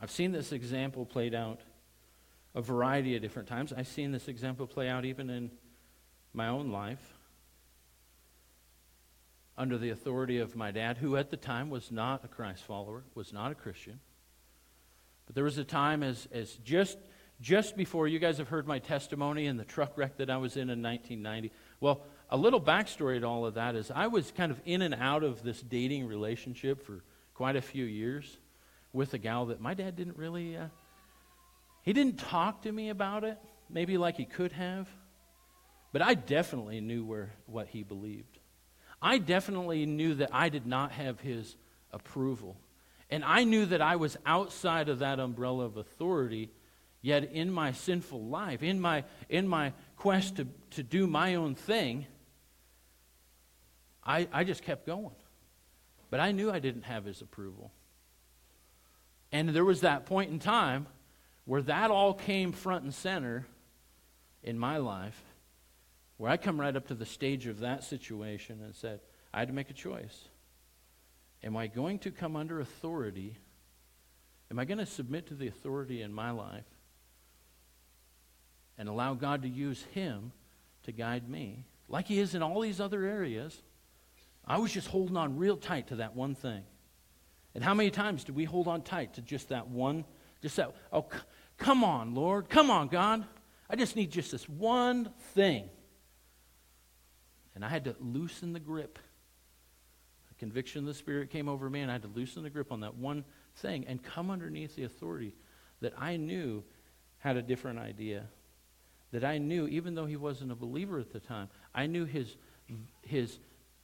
I've 0.00 0.10
seen 0.10 0.32
this 0.32 0.52
example 0.52 1.06
played 1.06 1.34
out 1.34 1.60
a 2.54 2.60
variety 2.60 3.16
of 3.16 3.22
different 3.22 3.48
times. 3.48 3.72
I've 3.72 3.88
seen 3.88 4.12
this 4.12 4.28
example 4.28 4.66
play 4.66 4.88
out 4.88 5.04
even 5.04 5.30
in 5.30 5.50
my 6.32 6.48
own 6.48 6.70
life 6.70 7.15
under 9.58 9.78
the 9.78 9.90
authority 9.90 10.38
of 10.38 10.54
my 10.54 10.70
dad, 10.70 10.98
who 10.98 11.16
at 11.16 11.30
the 11.30 11.36
time 11.36 11.70
was 11.70 11.90
not 11.90 12.24
a 12.24 12.28
Christ 12.28 12.64
follower, 12.64 13.04
was 13.14 13.32
not 13.32 13.52
a 13.52 13.54
Christian. 13.54 14.00
But 15.26 15.34
there 15.34 15.44
was 15.44 15.58
a 15.58 15.64
time 15.64 16.02
as, 16.02 16.28
as 16.32 16.52
just, 16.64 16.98
just 17.40 17.76
before, 17.76 18.06
you 18.06 18.18
guys 18.18 18.38
have 18.38 18.48
heard 18.48 18.66
my 18.66 18.78
testimony 18.78 19.46
in 19.46 19.56
the 19.56 19.64
truck 19.64 19.96
wreck 19.96 20.18
that 20.18 20.30
I 20.30 20.36
was 20.36 20.56
in 20.56 20.70
in 20.70 20.82
1990. 20.82 21.52
Well, 21.80 22.02
a 22.30 22.36
little 22.36 22.60
backstory 22.60 23.20
to 23.20 23.26
all 23.26 23.46
of 23.46 23.54
that 23.54 23.74
is 23.74 23.90
I 23.90 24.08
was 24.08 24.30
kind 24.30 24.52
of 24.52 24.60
in 24.64 24.82
and 24.82 24.94
out 24.94 25.24
of 25.24 25.42
this 25.42 25.60
dating 25.60 26.06
relationship 26.06 26.84
for 26.84 27.02
quite 27.34 27.56
a 27.56 27.62
few 27.62 27.84
years 27.84 28.38
with 28.92 29.14
a 29.14 29.18
gal 29.18 29.46
that 29.46 29.60
my 29.60 29.74
dad 29.74 29.96
didn't 29.96 30.16
really, 30.16 30.56
uh, 30.56 30.66
he 31.82 31.92
didn't 31.92 32.18
talk 32.18 32.62
to 32.62 32.72
me 32.72 32.88
about 32.88 33.24
it, 33.24 33.38
maybe 33.68 33.98
like 33.98 34.16
he 34.16 34.24
could 34.24 34.52
have, 34.52 34.88
but 35.92 36.02
I 36.02 36.14
definitely 36.14 36.80
knew 36.80 37.04
where, 37.04 37.32
what 37.46 37.68
he 37.68 37.82
believed. 37.82 38.38
I 39.00 39.18
definitely 39.18 39.86
knew 39.86 40.14
that 40.14 40.30
I 40.32 40.48
did 40.48 40.66
not 40.66 40.92
have 40.92 41.20
his 41.20 41.56
approval. 41.92 42.56
And 43.10 43.24
I 43.24 43.44
knew 43.44 43.66
that 43.66 43.80
I 43.80 43.96
was 43.96 44.16
outside 44.26 44.88
of 44.88 45.00
that 45.00 45.20
umbrella 45.20 45.64
of 45.64 45.76
authority, 45.76 46.50
yet 47.02 47.30
in 47.32 47.52
my 47.52 47.72
sinful 47.72 48.24
life, 48.24 48.62
in 48.62 48.80
my, 48.80 49.04
in 49.28 49.46
my 49.46 49.72
quest 49.96 50.36
to, 50.36 50.46
to 50.70 50.82
do 50.82 51.06
my 51.06 51.36
own 51.36 51.54
thing, 51.54 52.06
I, 54.04 54.28
I 54.32 54.44
just 54.44 54.62
kept 54.62 54.86
going. 54.86 55.14
But 56.10 56.20
I 56.20 56.32
knew 56.32 56.50
I 56.50 56.58
didn't 56.58 56.82
have 56.82 57.04
his 57.04 57.20
approval. 57.20 57.72
And 59.32 59.50
there 59.50 59.64
was 59.64 59.80
that 59.80 60.06
point 60.06 60.30
in 60.30 60.38
time 60.38 60.86
where 61.44 61.62
that 61.62 61.90
all 61.90 62.14
came 62.14 62.52
front 62.52 62.84
and 62.84 62.94
center 62.94 63.46
in 64.42 64.58
my 64.58 64.78
life, 64.78 65.20
where 66.16 66.30
I 66.30 66.36
come 66.36 66.60
right 66.60 66.74
up 66.74 66.88
to 66.88 66.94
the 66.94 67.06
stage 67.06 67.46
of 67.46 67.60
that 67.60 67.84
situation 67.84 68.60
and 68.62 68.74
said, 68.74 69.00
I 69.34 69.40
had 69.40 69.48
to 69.48 69.54
make 69.54 69.70
a 69.70 69.74
choice. 69.74 70.28
Am 71.42 71.56
I 71.56 71.66
going 71.66 71.98
to 72.00 72.10
come 72.10 72.36
under 72.36 72.60
authority? 72.60 73.38
Am 74.50 74.58
I 74.58 74.64
going 74.64 74.78
to 74.78 74.86
submit 74.86 75.26
to 75.28 75.34
the 75.34 75.48
authority 75.48 76.02
in 76.02 76.12
my 76.12 76.30
life 76.30 76.64
and 78.78 78.88
allow 78.88 79.14
God 79.14 79.42
to 79.42 79.48
use 79.48 79.84
Him 79.92 80.32
to 80.84 80.92
guide 80.92 81.28
me, 81.28 81.64
like 81.88 82.06
He 82.06 82.18
is 82.18 82.34
in 82.34 82.42
all 82.42 82.60
these 82.60 82.80
other 82.80 83.04
areas? 83.04 83.62
I 84.46 84.58
was 84.58 84.72
just 84.72 84.88
holding 84.88 85.16
on 85.16 85.36
real 85.36 85.56
tight 85.56 85.88
to 85.88 85.96
that 85.96 86.14
one 86.14 86.34
thing. 86.34 86.62
And 87.54 87.64
how 87.64 87.74
many 87.74 87.90
times 87.90 88.24
do 88.24 88.32
we 88.32 88.44
hold 88.44 88.68
on 88.68 88.82
tight 88.82 89.14
to 89.14 89.22
just 89.22 89.48
that 89.48 89.68
one? 89.68 90.04
Just 90.42 90.56
that, 90.56 90.74
oh, 90.92 91.06
c- 91.12 91.18
come 91.58 91.84
on, 91.84 92.14
Lord. 92.14 92.48
Come 92.48 92.70
on, 92.70 92.88
God. 92.88 93.24
I 93.68 93.76
just 93.76 93.96
need 93.96 94.10
just 94.10 94.30
this 94.30 94.48
one 94.48 95.10
thing. 95.34 95.68
And 97.56 97.64
I 97.64 97.68
had 97.70 97.84
to 97.84 97.96
loosen 97.98 98.52
the 98.52 98.60
grip. 98.60 98.98
The 100.28 100.34
conviction 100.34 100.80
of 100.80 100.86
the 100.86 100.94
Spirit 100.94 101.30
came 101.30 101.48
over 101.48 101.70
me, 101.70 101.80
and 101.80 101.90
I 101.90 101.94
had 101.94 102.02
to 102.02 102.08
loosen 102.14 102.42
the 102.42 102.50
grip 102.50 102.70
on 102.70 102.80
that 102.80 102.94
one 102.94 103.24
thing 103.56 103.86
and 103.88 104.02
come 104.02 104.30
underneath 104.30 104.76
the 104.76 104.84
authority 104.84 105.34
that 105.80 105.94
I 105.98 106.18
knew 106.18 106.62
had 107.18 107.38
a 107.38 107.42
different 107.42 107.78
idea. 107.78 108.26
That 109.10 109.24
I 109.24 109.38
knew, 109.38 109.66
even 109.68 109.94
though 109.94 110.04
he 110.04 110.16
wasn't 110.16 110.52
a 110.52 110.54
believer 110.54 110.98
at 110.98 111.14
the 111.14 111.18
time, 111.18 111.48
I 111.74 111.86
knew 111.86 112.04
his, 112.04 112.36
his 113.00 113.38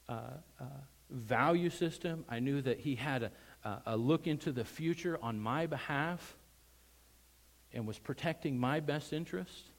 uh, 0.06 0.34
uh, 0.60 0.64
value 1.08 1.70
system. 1.70 2.26
I 2.28 2.40
knew 2.40 2.60
that 2.60 2.78
he 2.78 2.94
had 2.94 3.30
a, 3.64 3.80
a 3.86 3.96
look 3.96 4.26
into 4.26 4.52
the 4.52 4.66
future 4.66 5.18
on 5.22 5.40
my 5.40 5.66
behalf 5.66 6.36
and 7.72 7.86
was 7.86 7.98
protecting 7.98 8.58
my 8.58 8.80
best 8.80 9.14
interest. 9.14 9.71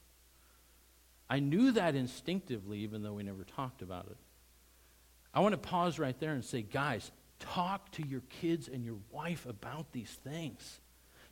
I 1.33 1.39
knew 1.39 1.71
that 1.71 1.95
instinctively, 1.95 2.81
even 2.81 3.01
though 3.01 3.13
we 3.13 3.23
never 3.23 3.43
talked 3.43 3.81
about 3.81 4.05
it. 4.05 4.17
I 5.33 5.39
want 5.39 5.53
to 5.53 5.57
pause 5.57 5.97
right 5.97 6.15
there 6.19 6.33
and 6.33 6.45
say, 6.45 6.61
guys, 6.61 7.11
talk 7.39 7.91
to 7.93 8.05
your 8.05 8.21
kids 8.29 8.67
and 8.67 8.85
your 8.85 8.97
wife 9.09 9.47
about 9.47 9.91
these 9.91 10.11
things. 10.23 10.79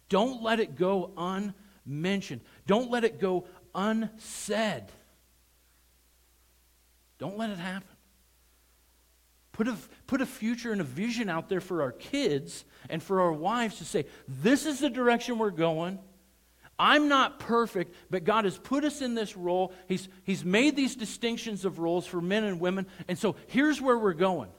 Don't 0.09 0.41
let 0.41 0.59
it 0.59 0.75
go 0.75 1.11
unmentioned, 1.85 2.41
don't 2.65 2.89
let 2.89 3.03
it 3.03 3.19
go 3.19 3.45
unsaid. 3.75 4.85
Don't 7.19 7.37
let 7.37 7.51
it 7.51 7.59
happen. 7.59 7.87
Put 9.51 9.67
a, 9.67 9.75
put 10.07 10.19
a 10.19 10.25
future 10.25 10.71
and 10.71 10.81
a 10.81 10.83
vision 10.83 11.29
out 11.29 11.47
there 11.47 11.61
for 11.61 11.83
our 11.83 11.91
kids 11.91 12.65
and 12.89 13.03
for 13.03 13.21
our 13.21 13.33
wives 13.33 13.77
to 13.77 13.85
say, 13.85 14.07
this 14.27 14.65
is 14.65 14.79
the 14.79 14.89
direction 14.89 15.37
we're 15.37 15.51
going. 15.51 15.99
I'm 16.83 17.09
not 17.09 17.37
perfect, 17.37 17.93
but 18.09 18.23
God 18.23 18.45
has 18.45 18.57
put 18.57 18.83
us 18.83 19.03
in 19.03 19.13
this 19.13 19.37
role. 19.37 19.71
He's, 19.87 20.09
he's 20.23 20.43
made 20.43 20.75
these 20.75 20.95
distinctions 20.95 21.63
of 21.63 21.77
roles 21.77 22.07
for 22.07 22.19
men 22.19 22.43
and 22.43 22.59
women. 22.59 22.87
And 23.07 23.19
so 23.19 23.35
here's 23.45 23.79
where 23.79 23.99
we're 23.99 24.13
going. 24.13 24.49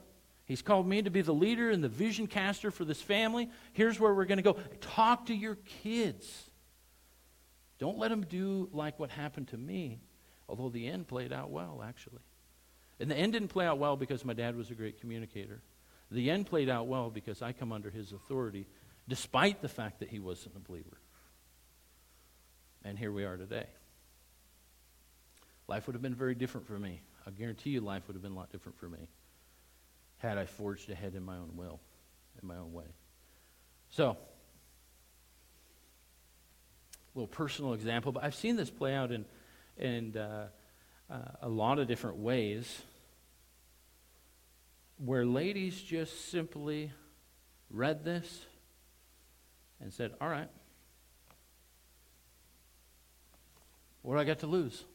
He's 0.45 0.61
called 0.61 0.87
me 0.87 1.01
to 1.01 1.09
be 1.09 1.21
the 1.21 1.33
leader 1.33 1.69
and 1.69 1.83
the 1.83 1.89
vision 1.89 2.27
caster 2.27 2.71
for 2.71 2.85
this 2.85 3.01
family. 3.01 3.49
Here's 3.73 3.99
where 3.99 4.13
we're 4.13 4.23
going 4.23 4.37
to 4.37 4.41
go. 4.41 4.53
Talk 4.79 5.25
to 5.25 5.35
your 5.35 5.55
kids. 5.83 6.49
Don't 7.77 7.97
let 7.97 8.07
them 8.07 8.21
do 8.21 8.69
like 8.71 8.99
what 8.99 9.09
happened 9.09 9.49
to 9.49 9.57
me, 9.57 9.99
although 10.47 10.69
the 10.69 10.87
end 10.87 11.09
played 11.09 11.33
out 11.33 11.49
well, 11.49 11.83
actually. 11.85 12.21
And 13.01 13.11
the 13.11 13.17
end 13.17 13.33
didn't 13.33 13.49
play 13.49 13.65
out 13.65 13.79
well 13.79 13.97
because 13.97 14.23
my 14.23 14.33
dad 14.33 14.55
was 14.55 14.71
a 14.71 14.75
great 14.75 15.01
communicator. 15.01 15.61
The 16.09 16.31
end 16.31 16.45
played 16.45 16.69
out 16.69 16.87
well 16.87 17.09
because 17.09 17.41
I 17.41 17.51
come 17.51 17.73
under 17.73 17.89
his 17.89 18.13
authority, 18.13 18.65
despite 19.09 19.61
the 19.61 19.67
fact 19.67 19.99
that 19.99 20.07
he 20.07 20.19
wasn't 20.19 20.55
a 20.55 20.59
believer. 20.59 20.99
And 22.83 22.97
here 22.99 23.11
we 23.11 23.23
are 23.23 23.37
today. 23.37 23.65
Life 25.67 25.87
would 25.87 25.93
have 25.93 26.01
been 26.01 26.15
very 26.15 26.35
different 26.35 26.67
for 26.67 26.77
me. 26.77 27.01
I 27.25 27.31
guarantee 27.31 27.71
you, 27.71 27.81
life 27.81 28.03
would 28.07 28.15
have 28.15 28.21
been 28.21 28.33
a 28.33 28.35
lot 28.35 28.51
different 28.51 28.77
for 28.77 28.89
me 28.89 29.07
had 30.17 30.37
I 30.37 30.45
forged 30.45 30.89
ahead 30.89 31.15
in 31.15 31.23
my 31.23 31.35
own 31.35 31.51
will, 31.55 31.81
in 32.41 32.47
my 32.47 32.55
own 32.55 32.71
way. 32.71 32.85
So, 33.89 34.11
a 34.11 34.17
little 37.13 37.27
personal 37.27 37.73
example, 37.73 38.13
but 38.13 38.23
I've 38.23 38.33
seen 38.33 38.55
this 38.55 38.69
play 38.69 38.95
out 38.95 39.11
in, 39.11 39.25
in 39.77 40.15
uh, 40.17 40.47
uh, 41.11 41.17
a 41.41 41.49
lot 41.49 41.77
of 41.77 41.87
different 41.87 42.17
ways 42.17 42.81
where 44.97 45.25
ladies 45.25 45.81
just 45.81 46.31
simply 46.31 46.91
read 47.69 48.05
this 48.05 48.45
and 49.81 49.91
said, 49.91 50.13
All 50.21 50.29
right, 50.29 50.49
what 54.03 54.13
do 54.15 54.19
I 54.19 54.23
got 54.23 54.39
to 54.39 54.47
lose? 54.47 54.85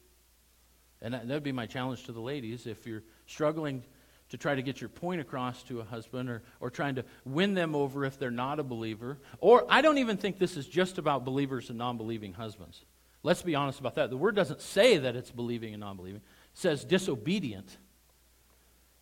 And 1.02 1.14
that 1.14 1.26
would 1.26 1.42
be 1.42 1.52
my 1.52 1.66
challenge 1.66 2.04
to 2.04 2.12
the 2.12 2.20
ladies. 2.20 2.66
If 2.66 2.86
you're 2.86 3.02
struggling 3.26 3.82
to 4.30 4.36
try 4.36 4.54
to 4.54 4.62
get 4.62 4.80
your 4.80 4.90
point 4.90 5.20
across 5.20 5.62
to 5.64 5.80
a 5.80 5.84
husband 5.84 6.28
or, 6.28 6.42
or 6.60 6.70
trying 6.70 6.96
to 6.96 7.04
win 7.24 7.54
them 7.54 7.74
over 7.74 8.04
if 8.04 8.18
they're 8.18 8.30
not 8.30 8.60
a 8.60 8.62
believer, 8.62 9.18
or 9.40 9.64
I 9.68 9.80
don't 9.80 9.98
even 9.98 10.16
think 10.16 10.38
this 10.38 10.56
is 10.56 10.66
just 10.66 10.98
about 10.98 11.24
believers 11.24 11.70
and 11.70 11.78
non 11.78 11.96
believing 11.96 12.34
husbands. 12.34 12.84
Let's 13.22 13.42
be 13.42 13.54
honest 13.54 13.80
about 13.80 13.96
that. 13.96 14.10
The 14.10 14.16
word 14.16 14.36
doesn't 14.36 14.60
say 14.60 14.98
that 14.98 15.16
it's 15.16 15.30
believing 15.30 15.72
and 15.72 15.80
non 15.80 15.96
believing, 15.96 16.20
it 16.20 16.58
says 16.58 16.84
disobedient. 16.84 17.76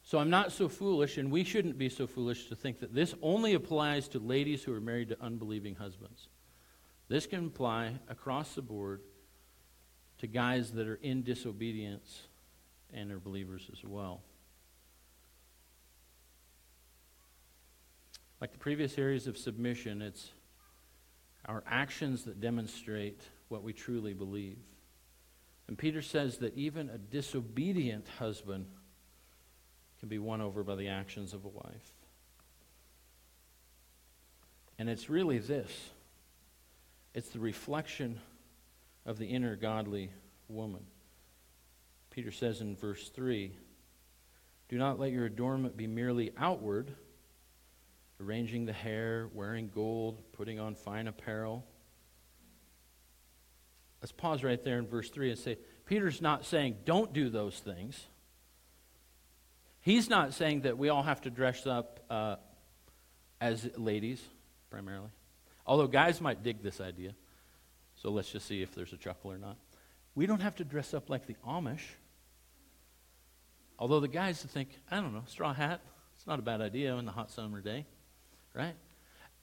So 0.03 0.19
I'm 0.19 0.31
not 0.31 0.53
so 0.53 0.69
foolish, 0.69 1.19
and 1.19 1.33
we 1.33 1.42
shouldn't 1.42 1.79
be 1.79 1.88
so 1.88 2.07
foolish 2.07 2.49
to 2.49 2.55
think 2.55 2.79
that 2.79 2.95
this 2.95 3.12
only 3.23 3.55
applies 3.55 4.07
to 4.09 4.21
ladies 4.21 4.62
who 4.62 4.73
are 4.73 4.81
married 4.81 5.09
to 5.09 5.21
unbelieving 5.21 5.75
husbands. 5.75 6.29
This 7.09 7.27
can 7.27 7.47
apply 7.47 7.95
across 8.09 8.55
the 8.55 8.62
board 8.62 9.01
to 10.27 10.33
guys 10.33 10.73
that 10.73 10.89
are 10.89 10.99
in 11.03 11.23
disobedience 11.23 12.23
and 12.93 13.12
are 13.12 13.21
believers 13.21 13.71
as 13.73 13.85
well. 13.85 14.23
Like 18.41 18.53
the 18.53 18.59
previous 18.59 18.99
areas 18.99 19.29
of 19.29 19.39
submission, 19.39 20.03
it's 20.03 20.31
our 21.47 21.62
actions 21.67 22.25
that 22.25 22.41
demonstrate 22.41 23.21
what 23.49 23.62
we 23.62 23.73
truly 23.73 24.15
believe. 24.15 24.59
And 25.69 25.79
Peter 25.79 26.03
says 26.03 26.39
that 26.39 26.57
even 26.57 26.91
a 26.91 26.99
disobedient 26.99 28.07
husband 28.19 28.67
can 30.01 30.09
be 30.09 30.19
won 30.19 30.41
over 30.41 30.65
by 30.65 30.75
the 30.75 30.89
actions 30.89 31.35
of 31.35 31.45
a 31.45 31.49
wife. 31.49 31.93
And 34.79 34.91
it's 34.91 35.09
really 35.09 35.39
this 35.39 35.71
it's 37.15 37.31
the 37.31 37.39
reflection 37.39 38.21
of 39.07 39.19
the 39.19 39.27
inner 39.27 39.57
godly 39.57 40.11
woman. 40.49 40.85
Peter 42.11 42.33
says 42.33 42.61
in 42.61 42.77
verse 42.77 43.09
3 43.11 43.57
Do 44.69 44.77
not 44.77 44.99
let 44.99 45.12
your 45.12 45.25
adornment 45.25 45.77
be 45.77 45.87
merely 45.87 46.33
outward, 46.37 46.92
arranging 48.21 48.66
the 48.66 48.73
hair, 48.73 49.29
wearing 49.33 49.71
gold, 49.73 50.21
putting 50.33 50.59
on 50.59 50.75
fine 50.75 51.07
apparel. 51.07 51.64
Let's 54.03 54.12
pause 54.12 54.45
right 54.45 54.62
there 54.62 54.79
in 54.79 54.87
verse 54.87 55.09
3 55.09 55.31
and 55.31 55.38
say, 55.38 55.57
Peter's 55.87 56.21
not 56.21 56.45
saying 56.45 56.77
don't 56.85 57.12
do 57.12 57.31
those 57.31 57.59
things. 57.59 57.99
He's 59.81 60.11
not 60.11 60.35
saying 60.35 60.62
that 60.62 60.77
we 60.77 60.88
all 60.88 61.05
have 61.05 61.21
to 61.23 61.31
dress 61.31 61.64
up 61.66 62.01
uh, 62.11 62.37
as 63.40 63.69
ladies, 63.77 64.21
primarily. 64.69 65.11
Although 65.64 65.87
guys 65.87 66.21
might 66.21 66.42
dig 66.42 66.62
this 66.62 66.81
idea. 66.81 67.14
So 67.97 68.11
let's 68.11 68.31
just 68.31 68.47
see 68.47 68.63
if 68.63 68.75
there's 68.75 68.93
a 68.93 68.97
chuckle 68.97 69.33
or 69.33 69.39
not. 69.39 69.57
We 70.15 70.27
don't 70.27 70.41
have 70.41 70.57
to 70.57 70.65
dress 70.65 70.95
up 70.95 71.11
like 71.11 71.27
the 71.27 71.37
Amish. 71.47 71.83
Although 73.79 74.01
the 74.01 74.09
guys 74.09 74.43
think, 74.43 74.71
I 74.91 74.97
don't 74.97 75.13
know, 75.13 75.25
straw 75.27 75.53
hat, 75.53 75.81
it's 76.17 76.27
not 76.27 76.39
a 76.39 76.43
bad 76.43 76.61
idea 76.61 76.95
in 76.97 77.05
the 77.05 77.13
hot 77.13 77.31
summer 77.31 77.61
day, 77.61 77.85
right? 78.55 78.75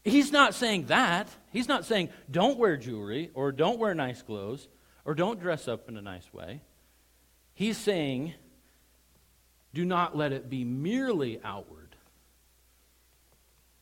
He's 0.04 0.32
not 0.32 0.54
saying 0.54 0.86
that. 0.88 1.28
He's 1.52 1.68
not 1.68 1.86
saying 1.86 2.10
don't 2.30 2.58
wear 2.58 2.76
jewelry 2.76 3.30
or 3.34 3.52
don't 3.52 3.80
wear 3.80 3.94
nice 3.94 4.22
clothes 4.22 4.68
or 5.06 5.16
don't 5.16 5.40
dress 5.40 5.68
up 5.68 5.88
in 5.88 5.98
a 5.98 6.02
nice 6.02 6.32
way. 6.34 6.62
He's 7.54 7.78
saying 7.78 8.34
Do 9.74 9.86
not 9.86 10.18
let 10.18 10.32
it 10.32 10.50
be 10.50 10.66
merely 10.66 11.40
outward. 11.44 11.96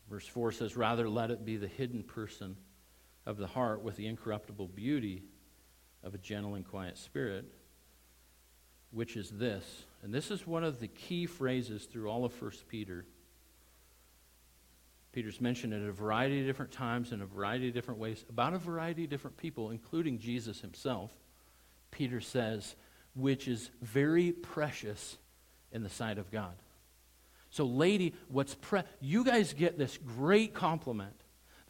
Verse 0.10 0.28
4 0.28 0.52
says, 0.52 0.76
Rather, 0.76 1.10
let 1.10 1.32
it 1.32 1.46
be 1.46 1.56
the 1.56 1.68
hidden 1.68 2.04
person 2.04 2.58
of 3.26 3.38
the 3.38 3.48
heart 3.48 3.82
with 3.82 3.96
the 3.96 4.08
incorruptible 4.08 4.68
beauty 4.68 5.24
of 6.04 6.14
a 6.14 6.18
gentle 6.18 6.56
and 6.56 6.68
quiet 6.68 6.98
spirit, 6.98 7.46
which 8.92 9.16
is 9.16 9.30
this. 9.32 9.86
And 10.04 10.14
this 10.14 10.32
is 10.32 10.48
one 10.48 10.64
of 10.64 10.80
the 10.80 10.88
key 10.88 11.26
phrases 11.26 11.86
through 11.86 12.10
all 12.10 12.26
of 12.26 12.42
1 12.42 12.52
Peter. 12.68 13.06
Peter's 15.12 15.42
mentioned 15.42 15.74
it 15.74 15.84
at 15.84 15.90
a 15.90 15.94
variety 15.94 16.40
of 16.40 16.46
different 16.46 16.72
times 16.72 17.12
in 17.12 17.22
a 17.22 17.26
variety 17.26 17.68
of 17.68 17.74
different 17.74 18.00
ways 18.00 18.24
about 18.30 18.54
a 18.54 18.58
variety 18.58 19.04
of 19.04 19.10
different 19.10 19.38
people, 19.38 19.70
including 19.70 20.18
Jesus 20.20 20.62
himself. 20.62 21.12
Peter 21.92 22.22
says, 22.22 22.76
which 23.14 23.48
is 23.48 23.70
very 23.82 24.32
precious 24.32 25.18
in 25.72 25.84
the 25.84 25.90
sight 25.90 26.18
of 26.18 26.32
God. 26.32 26.54
So, 27.50 27.66
lady, 27.66 28.14
what's 28.30 28.56
pre- 28.56 28.84
you 29.02 29.26
guys 29.26 29.54
get 29.54 29.78
this 29.78 29.98
great 29.98 30.54
compliment 30.54 31.21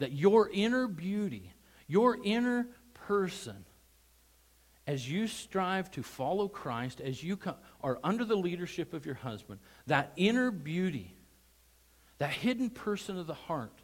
that 0.02 0.10
your 0.10 0.50
inner 0.52 0.88
beauty, 0.88 1.52
your 1.86 2.18
inner 2.24 2.66
person, 3.06 3.64
as 4.84 5.08
you 5.08 5.28
strive 5.28 5.92
to 5.92 6.02
follow 6.02 6.48
Christ, 6.48 7.00
as 7.00 7.22
you 7.22 7.38
are 7.80 8.00
under 8.02 8.24
the 8.24 8.34
leadership 8.34 8.94
of 8.94 9.06
your 9.06 9.14
husband, 9.14 9.60
that 9.86 10.12
inner 10.16 10.50
beauty, 10.50 11.14
that 12.18 12.30
hidden 12.30 12.68
person 12.68 13.16
of 13.16 13.28
the 13.28 13.34
heart, 13.34 13.78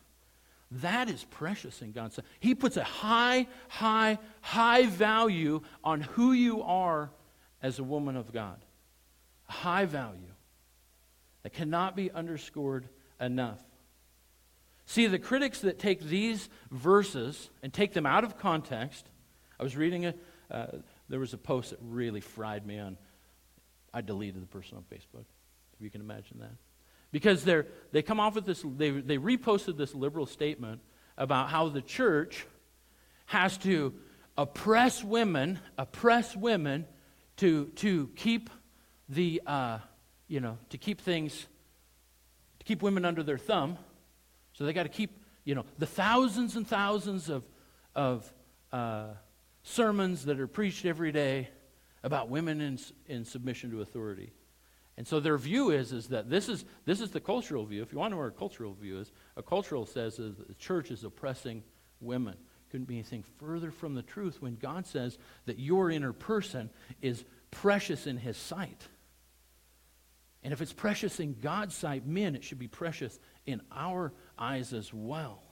that 0.73 1.09
is 1.09 1.23
precious 1.23 1.83
in 1.83 1.93
God's 1.93 2.17
sight. 2.17 2.25
He 2.41 2.57
puts 2.57 2.77
a 2.77 2.83
high, 2.83 3.47
high, 3.69 4.19
high 4.41 4.87
value 4.87 5.61
on 5.85 6.01
who 6.01 6.33
you 6.33 6.65
are 6.65 7.13
as 7.63 7.79
a 7.79 7.85
woman 7.85 8.17
of 8.17 8.33
God. 8.33 8.59
A 9.49 9.53
high 9.53 9.85
value 9.85 10.35
that 11.45 11.53
cannot 11.53 11.95
be 11.95 12.11
underscored 12.11 12.89
enough. 13.21 13.63
See, 14.89 15.07
the 15.07 15.19
critics 15.19 15.61
that 15.61 15.79
take 15.79 16.01
these 16.01 16.49
verses 16.71 17.51
and 17.63 17.71
take 17.75 17.93
them 17.93 18.07
out 18.07 18.25
of 18.25 18.39
context, 18.39 19.07
I 19.61 19.63
was 19.63 19.77
reading 19.77 20.07
a, 20.07 20.15
uh, 20.51 20.67
there 21.11 21.21
was 21.21 21.35
a 21.35 21.39
post 21.39 21.71
that 21.71 21.79
really 21.83 22.23
fried 22.23 22.67
me 22.67 22.79
on. 22.79 22.97
I 23.93 24.01
deleted 24.01 24.41
the 24.41 24.47
person 24.47 24.79
on 24.79 24.85
Facebook, 24.85 25.27
if 25.75 25.81
you 25.83 25.91
can 25.91 26.01
imagine 26.01 26.39
that. 26.39 26.55
Because 27.13 27.45
they're, 27.45 27.67
they 27.93 28.01
come 28.01 28.19
off 28.19 28.35
with 28.35 28.47
this, 28.47 28.65
they, 28.65 28.91
they 28.93 29.19
reposted 29.19 29.77
this 29.77 29.95
liberal 29.95 30.25
statement 30.25 30.81
about 31.19 31.51
how 31.51 31.69
the 31.69 31.83
church 31.83 32.47
has 33.27 33.59
to 33.59 33.93
oppress 34.39 35.05
women, 35.05 35.59
oppress 35.77 36.35
women 36.35 36.87
to, 37.37 37.67
to 37.77 38.09
keep 38.17 38.49
the, 39.11 39.43
uh, 39.47 39.81
you 40.29 40.41
know, 40.41 40.57
to 40.71 40.79
keep 40.79 41.03
things, 41.03 41.47
to 42.61 42.65
keep 42.65 42.81
women 42.81 43.05
under 43.05 43.23
their 43.23 43.37
thumb. 43.37 43.77
So 44.59 44.65
they 44.65 44.73
got 44.73 44.83
to 44.83 44.89
keep, 44.89 45.23
you 45.45 45.55
know, 45.55 45.65
the 45.79 45.87
thousands 45.87 46.57
and 46.57 46.67
thousands 46.67 47.29
of, 47.29 47.45
of 47.95 48.31
uh, 48.73 49.11
sermons 49.63 50.25
that 50.25 50.41
are 50.41 50.49
preached 50.49 50.85
every 50.85 51.13
day 51.13 51.49
about 52.03 52.29
women 52.29 52.61
in, 52.61 52.77
in 53.07 53.25
submission 53.25 53.71
to 53.71 53.81
authority. 53.81 54.33
And 54.97 55.07
so 55.07 55.21
their 55.21 55.39
view 55.39 55.71
is, 55.71 55.93
is 55.93 56.09
that 56.09 56.29
this 56.29 56.49
is, 56.49 56.65
this 56.87 57.01
is 57.01 57.13
the 57.13 57.21
cultural 57.21 57.65
view. 57.67 57.83
If 57.83 57.93
you 57.93 57.99
want 57.99 58.11
to 58.11 58.17
know 58.17 58.23
what 58.23 58.31
a 58.31 58.37
cultural 58.37 58.75
view 58.75 58.99
is, 58.99 59.13
a 59.37 59.45
cultural 59.45 59.87
says 59.87 60.19
is 60.19 60.35
the 60.39 60.55
church 60.55 60.91
is 60.91 61.05
oppressing 61.05 61.63
women. 62.01 62.35
Couldn't 62.73 62.89
be 62.89 62.97
anything 62.97 63.23
further 63.39 63.71
from 63.71 63.95
the 63.95 64.03
truth 64.03 64.43
when 64.43 64.57
God 64.57 64.89
says 64.89 65.19
that 65.47 65.61
your 65.61 65.89
inner 65.89 66.13
person 66.13 66.69
is 67.01 67.25
precious 67.53 68.09
in 68.09 68.17
his 68.17 68.37
sight. 68.37 68.89
And 70.43 70.53
if 70.53 70.61
it's 70.63 70.73
precious 70.73 71.21
in 71.21 71.37
God's 71.41 71.75
sight, 71.75 72.07
men, 72.07 72.35
it 72.35 72.45
should 72.45 72.59
be 72.59 72.69
precious 72.69 73.19
in 73.47 73.61
our 73.73 74.13
eyes 74.39 74.73
as 74.73 74.93
well. 74.93 75.43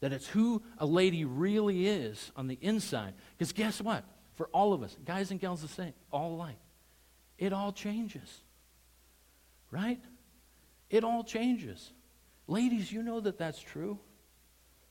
That 0.00 0.12
it's 0.12 0.26
who 0.26 0.62
a 0.78 0.86
lady 0.86 1.24
really 1.24 1.86
is 1.86 2.30
on 2.36 2.46
the 2.48 2.58
inside. 2.60 3.14
Because 3.36 3.52
guess 3.52 3.80
what? 3.80 4.04
For 4.34 4.48
all 4.48 4.72
of 4.74 4.82
us, 4.82 4.96
guys 5.04 5.30
and 5.30 5.40
gals 5.40 5.62
the 5.62 5.68
same, 5.68 5.94
all 6.12 6.34
alike, 6.34 6.58
it 7.38 7.52
all 7.52 7.72
changes. 7.72 8.42
Right? 9.70 10.00
It 10.90 11.02
all 11.02 11.24
changes. 11.24 11.92
Ladies, 12.46 12.92
you 12.92 13.02
know 13.02 13.20
that 13.20 13.38
that's 13.38 13.60
true. 13.60 13.98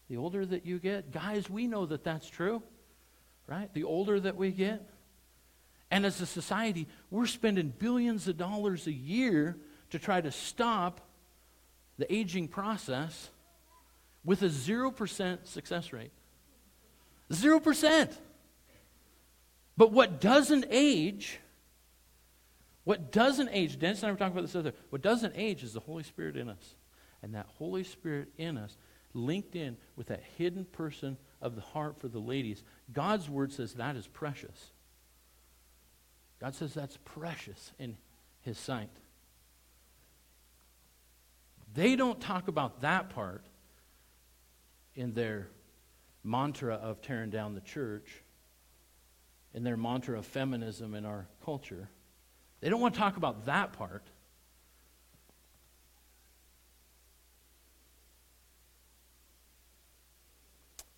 The 0.09 0.17
older 0.17 0.45
that 0.45 0.65
you 0.65 0.79
get, 0.79 1.11
guys, 1.11 1.49
we 1.49 1.67
know 1.67 1.85
that 1.85 2.03
that's 2.03 2.29
true. 2.29 2.61
Right? 3.47 3.73
The 3.73 3.83
older 3.83 4.19
that 4.19 4.35
we 4.35 4.51
get. 4.51 4.89
And 5.91 6.05
as 6.05 6.19
a 6.19 6.25
society, 6.25 6.88
we're 7.11 7.27
spending 7.27 7.71
billions 7.77 8.27
of 8.27 8.38
dollars 8.38 8.88
a 8.88 8.91
year 8.91 9.57
to 9.91 9.99
try 9.99 10.19
to 10.19 10.31
stop 10.31 11.01
the 11.97 12.13
aging 12.13 12.47
process 12.47 13.29
with 14.23 14.41
a 14.41 14.49
0% 14.49 15.47
success 15.47 15.93
rate. 15.93 16.12
0%. 17.31 18.12
But 19.77 19.91
what 19.91 20.21
doesn't 20.21 20.65
age, 20.69 21.39
what 22.84 23.12
doesn't 23.12 23.49
age, 23.51 23.77
Dennis 23.77 23.99
and 23.99 24.10
I 24.10 24.12
were 24.12 24.17
talking 24.17 24.34
about 24.34 24.43
this 24.43 24.55
other, 24.55 24.73
what 24.89 25.01
doesn't 25.01 25.34
age 25.36 25.63
is 25.63 25.73
the 25.73 25.79
Holy 25.79 26.03
Spirit 26.03 26.38
in 26.38 26.49
us. 26.49 26.75
And 27.21 27.34
that 27.36 27.47
Holy 27.58 27.84
Spirit 27.84 28.29
in 28.38 28.58
us, 28.58 28.77
linked 29.13 29.55
in 29.55 29.77
with 29.95 30.08
that 30.08 30.23
hidden 30.38 30.65
person 30.65 31.17
of 31.41 31.55
the 31.55 31.62
heart 31.62 31.99
for 31.99 32.08
the 32.08 32.19
ladies, 32.19 32.63
God's 32.91 33.29
word 33.29 33.51
says 33.51 33.73
that 33.73 33.95
is 33.95 34.08
precious. 34.08 34.71
God 36.39 36.53
says 36.53 36.73
that's 36.73 36.97
precious 37.05 37.71
in 37.79 37.97
his 38.41 38.58
sight. 38.58 38.89
They 41.75 41.97
don't 41.97 42.19
talk 42.21 42.47
about 42.47 42.81
that 42.81 43.09
part 43.09 43.45
in 44.95 45.13
their 45.13 45.49
mantra 46.23 46.75
of 46.75 47.01
tearing 47.01 47.29
down 47.29 47.53
the 47.53 47.61
church, 47.61 48.23
in 49.53 49.63
their 49.63 49.75
mantra 49.75 50.17
of 50.17 50.25
feminism 50.25 50.95
in 50.95 51.05
our 51.05 51.27
culture. 51.43 51.89
They 52.61 52.69
don't 52.69 52.79
want 52.79 52.93
to 52.93 52.99
talk 52.99 53.17
about 53.17 53.45
that 53.45 53.73
part. 53.73 54.03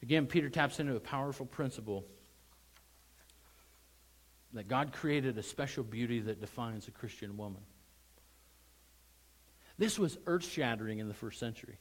Again, 0.03 0.27
Peter 0.27 0.49
taps 0.49 0.79
into 0.79 0.95
a 0.95 0.99
powerful 0.99 1.47
principle 1.47 2.05
that 4.53 4.67
God 4.67 4.93
created 4.93 5.39
a 5.39 5.43
special 5.43 5.83
beauty 5.83 6.19
that 6.21 6.39
defines 6.39 6.87
a 6.87 6.91
Christian 6.91 7.35
woman. 7.35 7.61
This 9.77 9.99
was 9.99 10.17
earth 10.25 10.45
shattering 10.45 10.99
in 10.99 11.07
the 11.07 11.13
first 11.13 11.39
century. 11.39 11.77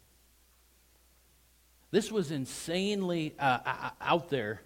This 1.91 2.11
was 2.13 2.31
insanely 2.31 3.35
uh, 3.39 3.59
uh, 3.65 3.75
uh, 3.83 3.91
out 4.01 4.29
there 4.29 4.61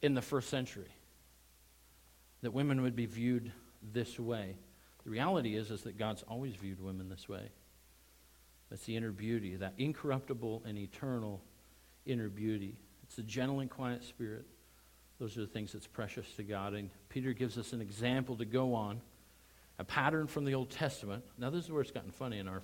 in 0.00 0.14
the 0.14 0.22
first 0.22 0.48
century 0.48 0.90
that 2.42 2.52
women 2.52 2.82
would 2.82 2.96
be 2.96 3.06
viewed 3.06 3.52
this 3.92 4.18
way. 4.18 4.56
The 5.04 5.10
reality 5.10 5.56
is, 5.56 5.70
is 5.70 5.82
that 5.82 5.98
God's 5.98 6.22
always 6.22 6.54
viewed 6.54 6.80
women 6.80 7.08
this 7.08 7.28
way. 7.28 7.50
That's 8.70 8.84
the 8.84 8.96
inner 8.96 9.12
beauty, 9.12 9.56
that 9.56 9.74
incorruptible 9.78 10.62
and 10.66 10.78
eternal 10.78 11.42
inner 12.06 12.28
beauty. 12.28 12.76
It's 13.02 13.16
the 13.16 13.22
gentle 13.22 13.60
and 13.60 13.70
quiet 13.70 14.04
spirit. 14.04 14.46
Those 15.18 15.36
are 15.36 15.42
the 15.42 15.46
things 15.46 15.72
that's 15.72 15.86
precious 15.86 16.26
to 16.36 16.42
God. 16.42 16.74
And 16.74 16.90
Peter 17.08 17.32
gives 17.32 17.56
us 17.58 17.72
an 17.72 17.80
example 17.80 18.36
to 18.36 18.44
go 18.44 18.74
on, 18.74 19.00
a 19.78 19.84
pattern 19.84 20.26
from 20.26 20.44
the 20.44 20.54
Old 20.54 20.70
Testament. 20.70 21.24
Now, 21.38 21.50
this 21.50 21.64
is 21.64 21.70
where 21.70 21.82
it's 21.82 21.90
gotten 21.90 22.10
funny 22.10 22.38
in 22.38 22.48
our 22.48 22.62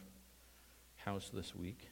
house 0.97 1.31
this 1.33 1.55
week. 1.55 1.89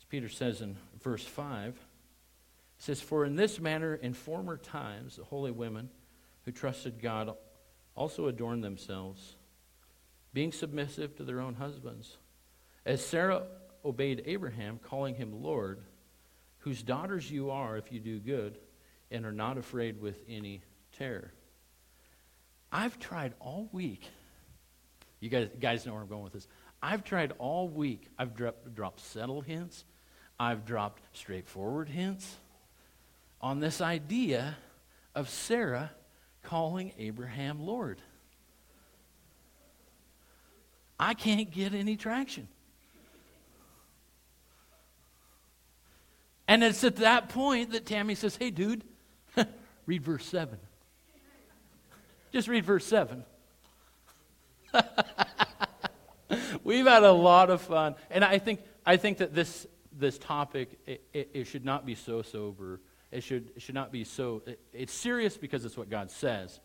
As 0.00 0.04
Peter 0.04 0.28
says 0.28 0.60
in 0.60 0.76
verse 1.02 1.24
5, 1.24 1.74
he 1.74 2.82
says, 2.82 3.00
For 3.00 3.24
in 3.24 3.36
this 3.36 3.60
manner, 3.60 3.94
in 3.94 4.14
former 4.14 4.56
times, 4.56 5.16
the 5.16 5.24
holy 5.24 5.50
women 5.50 5.90
who 6.44 6.52
trusted 6.52 7.00
God 7.00 7.34
also 7.94 8.26
adorned 8.26 8.64
themselves, 8.64 9.36
being 10.32 10.52
submissive 10.52 11.16
to 11.16 11.24
their 11.24 11.40
own 11.40 11.54
husbands. 11.54 12.16
As 12.86 13.04
Sarah 13.04 13.42
obeyed 13.84 14.22
Abraham, 14.26 14.78
calling 14.82 15.14
him 15.14 15.42
Lord, 15.42 15.80
whose 16.58 16.82
daughters 16.82 17.30
you 17.30 17.50
are 17.50 17.76
if 17.76 17.92
you 17.92 18.00
do 18.00 18.18
good 18.18 18.58
and 19.10 19.24
are 19.24 19.32
not 19.32 19.58
afraid 19.58 20.00
with 20.00 20.22
any 20.28 20.62
terror. 20.96 21.32
I've 22.70 22.98
tried 22.98 23.34
all 23.40 23.68
week. 23.72 24.08
You 25.20 25.28
guys, 25.28 25.48
guys 25.60 25.84
know 25.86 25.92
where 25.92 26.02
I'm 26.02 26.08
going 26.08 26.22
with 26.22 26.32
this. 26.32 26.46
I've 26.82 27.04
tried 27.04 27.32
all 27.38 27.68
week. 27.68 28.08
I've 28.18 28.34
dropped, 28.34 28.74
dropped 28.74 29.00
settle 29.00 29.40
hints. 29.40 29.84
I've 30.38 30.64
dropped 30.64 31.02
straightforward 31.12 31.88
hints 31.88 32.36
on 33.40 33.58
this 33.58 33.80
idea 33.80 34.56
of 35.14 35.28
Sarah 35.28 35.90
calling 36.42 36.92
Abraham 36.98 37.60
Lord. 37.66 38.00
I 41.00 41.14
can't 41.14 41.50
get 41.50 41.74
any 41.74 41.96
traction. 41.96 42.48
And 46.46 46.64
it's 46.64 46.82
at 46.82 46.96
that 46.96 47.28
point 47.28 47.72
that 47.72 47.84
Tammy 47.84 48.14
says, 48.14 48.36
Hey, 48.36 48.50
dude, 48.50 48.82
read 49.86 50.02
verse 50.02 50.24
7. 50.24 50.58
Just 52.32 52.48
read 52.48 52.64
verse 52.64 52.86
7. 52.86 53.24
We've 56.64 56.86
had 56.86 57.02
a 57.02 57.12
lot 57.12 57.50
of 57.50 57.60
fun. 57.62 57.94
And 58.10 58.24
I 58.24 58.38
think, 58.38 58.60
I 58.84 58.96
think 58.96 59.18
that 59.18 59.34
this, 59.34 59.66
this 59.92 60.18
topic, 60.18 60.78
it, 60.86 61.02
it, 61.12 61.30
it 61.34 61.44
should 61.46 61.64
not 61.64 61.86
be 61.86 61.94
so 61.94 62.22
sober. 62.22 62.80
It 63.10 63.22
should, 63.22 63.50
it 63.56 63.62
should 63.62 63.74
not 63.74 63.90
be 63.90 64.04
so, 64.04 64.42
it, 64.46 64.60
it's 64.72 64.92
serious 64.92 65.36
because 65.36 65.64
it's 65.64 65.76
what 65.76 65.88
God 65.88 66.10
says. 66.10 66.60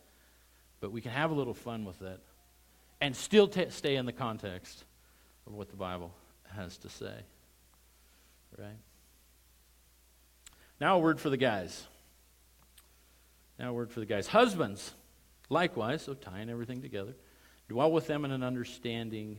But 0.80 0.92
we 0.92 1.00
can 1.00 1.12
have 1.12 1.30
a 1.30 1.34
little 1.34 1.54
fun 1.54 1.84
with 1.84 2.02
it 2.02 2.20
and 3.00 3.16
still 3.16 3.48
t- 3.48 3.70
stay 3.70 3.96
in 3.96 4.06
the 4.06 4.12
context 4.12 4.84
of 5.46 5.54
what 5.54 5.70
the 5.70 5.76
Bible 5.76 6.12
has 6.54 6.76
to 6.78 6.88
say. 6.88 7.14
Right? 8.58 8.78
Now, 10.80 10.96
a 10.96 10.98
word 10.98 11.20
for 11.20 11.30
the 11.30 11.36
guys. 11.36 11.86
Now, 13.58 13.70
a 13.70 13.72
word 13.72 13.90
for 13.90 14.00
the 14.00 14.06
guys. 14.06 14.26
Husbands, 14.26 14.92
likewise, 15.48 16.02
so 16.02 16.14
tying 16.14 16.50
everything 16.50 16.82
together, 16.82 17.14
dwell 17.68 17.90
with 17.92 18.06
them 18.06 18.24
in 18.24 18.30
an 18.30 18.42
understanding. 18.42 19.38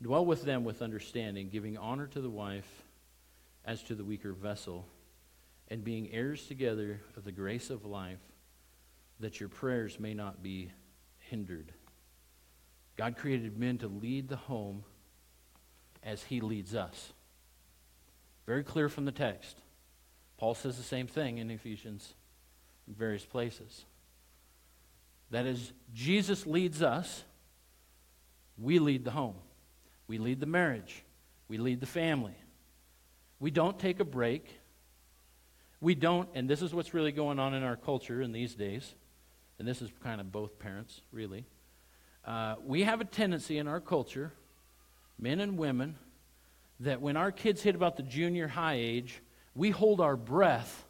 Dwell 0.00 0.26
with 0.26 0.44
them 0.44 0.64
with 0.64 0.82
understanding, 0.82 1.48
giving 1.48 1.76
honor 1.76 2.06
to 2.08 2.20
the 2.20 2.30
wife 2.30 2.82
as 3.64 3.82
to 3.84 3.94
the 3.94 4.04
weaker 4.04 4.32
vessel, 4.32 4.86
and 5.68 5.84
being 5.84 6.10
heirs 6.12 6.46
together 6.46 7.00
of 7.16 7.24
the 7.24 7.32
grace 7.32 7.70
of 7.70 7.84
life, 7.84 8.18
that 9.20 9.38
your 9.38 9.48
prayers 9.48 10.00
may 10.00 10.14
not 10.14 10.42
be 10.42 10.72
hindered. 11.18 11.72
God 12.96 13.16
created 13.16 13.58
men 13.58 13.78
to 13.78 13.88
lead 13.88 14.28
the 14.28 14.36
home 14.36 14.84
as 16.02 16.24
he 16.24 16.40
leads 16.40 16.74
us. 16.74 17.12
Very 18.46 18.64
clear 18.64 18.88
from 18.88 19.04
the 19.04 19.12
text. 19.12 19.56
Paul 20.36 20.54
says 20.54 20.76
the 20.76 20.82
same 20.82 21.06
thing 21.06 21.38
in 21.38 21.50
Ephesians 21.50 22.14
in 22.88 22.94
various 22.94 23.24
places. 23.24 23.84
That 25.32 25.46
is, 25.46 25.72
Jesus 25.94 26.46
leads 26.46 26.82
us, 26.82 27.24
we 28.58 28.78
lead 28.78 29.04
the 29.04 29.10
home. 29.10 29.34
We 30.06 30.18
lead 30.18 30.40
the 30.40 30.46
marriage. 30.46 31.04
We 31.48 31.56
lead 31.56 31.80
the 31.80 31.86
family. 31.86 32.36
We 33.40 33.50
don't 33.50 33.78
take 33.78 33.98
a 33.98 34.04
break. 34.04 34.46
We 35.80 35.94
don't, 35.94 36.28
and 36.34 36.48
this 36.48 36.60
is 36.60 36.74
what's 36.74 36.92
really 36.92 37.12
going 37.12 37.38
on 37.38 37.54
in 37.54 37.62
our 37.62 37.76
culture 37.76 38.20
in 38.20 38.32
these 38.32 38.54
days, 38.54 38.94
and 39.58 39.66
this 39.66 39.80
is 39.80 39.90
kind 40.04 40.20
of 40.20 40.30
both 40.30 40.58
parents, 40.58 41.00
really. 41.10 41.46
Uh, 42.26 42.56
we 42.62 42.82
have 42.82 43.00
a 43.00 43.04
tendency 43.04 43.56
in 43.56 43.66
our 43.66 43.80
culture, 43.80 44.32
men 45.18 45.40
and 45.40 45.56
women, 45.56 45.96
that 46.80 47.00
when 47.00 47.16
our 47.16 47.32
kids 47.32 47.62
hit 47.62 47.74
about 47.74 47.96
the 47.96 48.02
junior 48.02 48.48
high 48.48 48.76
age, 48.76 49.22
we 49.54 49.70
hold 49.70 50.00
our 50.00 50.14
breath 50.14 50.84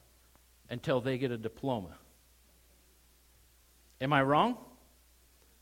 until 0.68 1.00
they 1.00 1.16
get 1.16 1.30
a 1.30 1.38
diploma. 1.38 1.96
Am 4.02 4.12
I 4.12 4.20
wrong? 4.22 4.56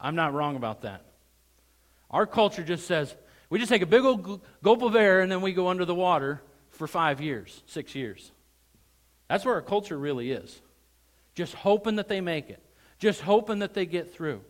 I'm 0.00 0.16
not 0.16 0.32
wrong 0.32 0.56
about 0.56 0.82
that. 0.82 1.04
Our 2.10 2.26
culture 2.26 2.64
just 2.64 2.86
says, 2.86 3.14
we 3.50 3.58
just 3.58 3.68
take 3.68 3.82
a 3.82 3.86
big 3.86 4.02
old 4.02 4.40
gulp 4.62 4.82
of 4.82 4.96
air 4.96 5.20
and 5.20 5.30
then 5.30 5.42
we 5.42 5.52
go 5.52 5.68
under 5.68 5.84
the 5.84 5.94
water 5.94 6.40
for 6.70 6.86
five 6.86 7.20
years, 7.20 7.62
six 7.66 7.94
years. 7.94 8.32
That's 9.28 9.44
where 9.44 9.54
our 9.54 9.62
culture 9.62 9.98
really 9.98 10.30
is. 10.30 10.58
Just 11.34 11.54
hoping 11.54 11.96
that 11.96 12.08
they 12.08 12.22
make 12.22 12.48
it. 12.48 12.62
Just 12.98 13.20
hoping 13.20 13.58
that 13.58 13.74
they 13.74 13.84
get 13.84 14.12
through. 14.14 14.40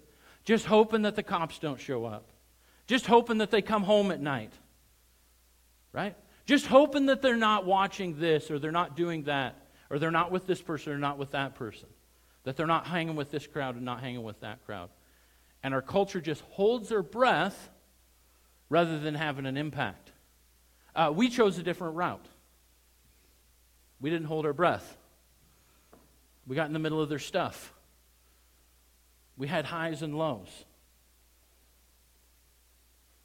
Just 0.45 0.67
hoping 0.67 1.03
that 1.03 1.17
the 1.17 1.23
cops 1.25 1.59
don't 1.59 1.81
show 1.81 2.05
up. 2.05 2.31
Just 2.87 3.07
hoping 3.07 3.39
that 3.39 3.51
they 3.51 3.61
come 3.61 3.83
home 3.83 4.13
at 4.13 4.21
night. 4.21 4.53
Right? 5.93 6.15
Just 6.47 6.67
hoping 6.67 7.07
that 7.07 7.23
they're 7.23 7.37
not 7.37 7.67
watching 7.67 8.21
this 8.21 8.51
or 8.51 8.61
they're 8.61 8.71
not 8.71 8.97
doing 8.97 9.25
that 9.25 9.57
or 9.91 9.99
they're 9.99 10.11
not 10.13 10.31
with 10.31 10.47
this 10.47 10.63
person 10.63 10.93
or 10.93 10.99
not 10.99 11.19
with 11.19 11.33
that 11.33 11.57
person. 11.57 11.89
That 12.45 12.57
they're 12.57 12.67
not 12.67 12.87
hanging 12.87 13.17
with 13.17 13.31
this 13.31 13.47
crowd 13.47 13.77
and 13.77 13.85
not 13.85 14.01
hanging 14.01 14.23
with 14.23 14.41
that 14.41 14.65
crowd. 14.65 14.91
And 15.63 15.75
our 15.75 15.83
culture 15.83 16.21
just 16.21 16.43
holds 16.43 16.89
their 16.89 17.03
breath 17.03 17.71
rather 18.69 18.99
than 18.99 19.15
having 19.15 19.47
an 19.47 19.57
impact. 19.57 20.13
Uh, 20.95 21.13
we 21.15 21.29
chose 21.29 21.59
a 21.59 21.63
different 21.63 21.97
route. 21.97 22.27
We 24.01 24.11
didn't 24.11 24.27
hold 24.27 24.47
our 24.47 24.53
breath. 24.53 24.97
We 26.47 26.57
got 26.57 26.67
in 26.67 26.73
the 26.73 26.79
middle 26.79 27.01
of 27.01 27.09
their 27.09 27.19
stuff. 27.19 27.75
We 29.37 29.47
had 29.47 29.67
highs 29.67 30.03
and 30.03 30.17
lows. 30.17 30.49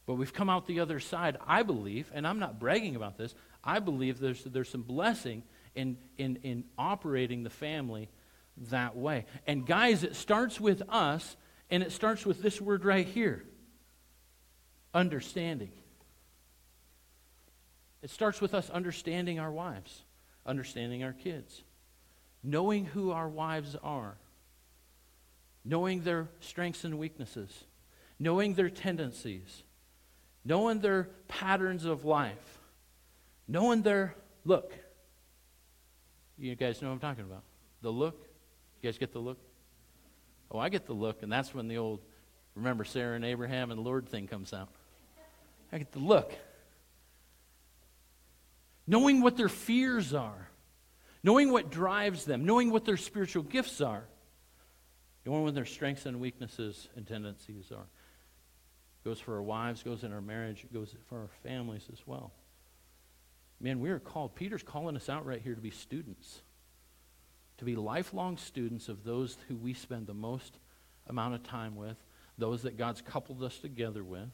But 0.06 0.16
we've 0.16 0.34
come 0.34 0.50
out 0.50 0.68
the 0.68 0.82
other 0.82 1.00
side, 1.00 1.38
I 1.48 1.64
believe, 1.64 2.12
and 2.14 2.28
I'm 2.28 2.40
not 2.40 2.60
bragging 2.60 2.96
about 2.96 3.18
this, 3.18 3.34
I 3.64 3.80
believe 3.80 4.20
there's, 4.20 4.44
there's 4.44 4.70
some 4.70 4.84
blessing 4.84 5.44
in, 5.74 5.98
in, 6.18 6.38
in 6.44 6.66
operating 6.78 7.44
the 7.44 7.50
family 7.50 8.10
that 8.70 8.96
way. 8.96 9.26
And 9.48 9.66
guys, 9.66 10.04
it 10.04 10.16
starts 10.16 10.60
with 10.60 10.82
us, 10.90 11.36
and 11.70 11.84
it 11.84 11.92
starts 11.92 12.26
with 12.26 12.42
this 12.42 12.60
word 12.62 12.86
right 12.86 13.08
here 13.08 13.44
understanding. 14.94 15.72
It 18.02 18.10
starts 18.10 18.40
with 18.40 18.54
us 18.54 18.70
understanding 18.70 19.40
our 19.40 19.52
wives, 19.52 20.04
understanding 20.46 21.04
our 21.04 21.12
kids, 21.12 21.64
knowing 22.44 22.86
who 22.86 23.12
our 23.12 23.28
wives 23.28 23.76
are, 23.84 24.16
knowing 25.66 26.02
their 26.02 26.30
strengths 26.40 26.84
and 26.84 26.98
weaknesses, 26.98 27.66
knowing 28.20 28.54
their 28.54 28.70
tendencies, 28.70 29.64
knowing 30.46 30.80
their 30.80 31.10
patterns 31.28 31.84
of 31.84 32.06
life, 32.06 32.60
knowing 33.48 33.82
their 33.82 34.16
look. 34.46 34.72
You 36.38 36.56
guys 36.56 36.82
know 36.82 36.90
what 36.90 36.94
I'm 36.94 37.00
talking 37.00 37.26
about. 37.26 37.44
The 37.82 37.92
look. 37.92 38.25
You 38.86 38.92
guys 38.92 39.00
get 39.00 39.14
the 39.14 39.20
look? 39.20 39.40
Oh, 40.52 40.60
I 40.60 40.70
get 40.70 40.86
the 40.86 40.94
look, 40.94 41.24
and 41.24 41.32
that's 41.32 41.56
when 41.56 41.68
the 41.68 41.80
old 41.80 42.02
remember 42.54 42.84
Sarah 42.84 43.16
and 43.16 43.26
Abraham 43.26 43.72
and 43.72 43.80
the 43.80 43.84
Lord 43.84 44.08
thing 44.08 44.28
comes 44.28 44.54
out. 44.54 44.70
I 45.72 45.80
get 45.80 45.92
the 45.92 45.98
look. 45.98 46.32
Knowing 48.86 49.24
what 49.24 49.38
their 49.38 49.50
fears 49.50 50.14
are, 50.14 50.50
knowing 51.24 51.52
what 51.52 51.72
drives 51.72 52.26
them, 52.26 52.46
knowing 52.46 52.70
what 52.70 52.86
their 52.86 52.96
spiritual 52.96 53.42
gifts 53.42 53.82
are, 53.82 54.04
knowing 55.26 55.42
what 55.42 55.56
their 55.56 55.66
strengths 55.66 56.06
and 56.06 56.20
weaknesses 56.20 56.88
and 56.96 57.08
tendencies 57.08 57.72
are. 57.72 57.88
Goes 59.04 59.20
for 59.20 59.34
our 59.34 59.42
wives, 59.42 59.82
goes 59.82 60.04
in 60.04 60.14
our 60.14 60.22
marriage, 60.22 60.64
it 60.64 60.72
goes 60.72 60.94
for 61.10 61.22
our 61.22 61.30
families 61.42 61.88
as 61.92 62.06
well. 62.06 62.34
Man, 63.60 63.80
we 63.80 63.90
are 63.90 63.98
called, 63.98 64.36
Peter's 64.36 64.62
calling 64.62 64.96
us 64.96 65.10
out 65.10 65.26
right 65.26 65.42
here 65.42 65.56
to 65.56 65.62
be 65.62 65.72
students, 65.72 66.44
to 67.58 67.66
be 67.66 67.76
lifelong 67.76 68.38
students 68.38 68.90
of 68.90 69.04
those 69.04 69.38
who 69.48 69.56
we 69.56 69.74
spend 69.74 70.08
the 70.08 70.14
most 70.14 70.58
amount 71.08 71.36
of 71.36 71.44
time 71.44 71.76
with, 71.76 71.98
those 72.38 72.64
that 72.64 72.78
God's 72.78 73.02
coupled 73.02 73.44
us 73.44 73.58
together 73.60 74.04
with. 74.04 74.30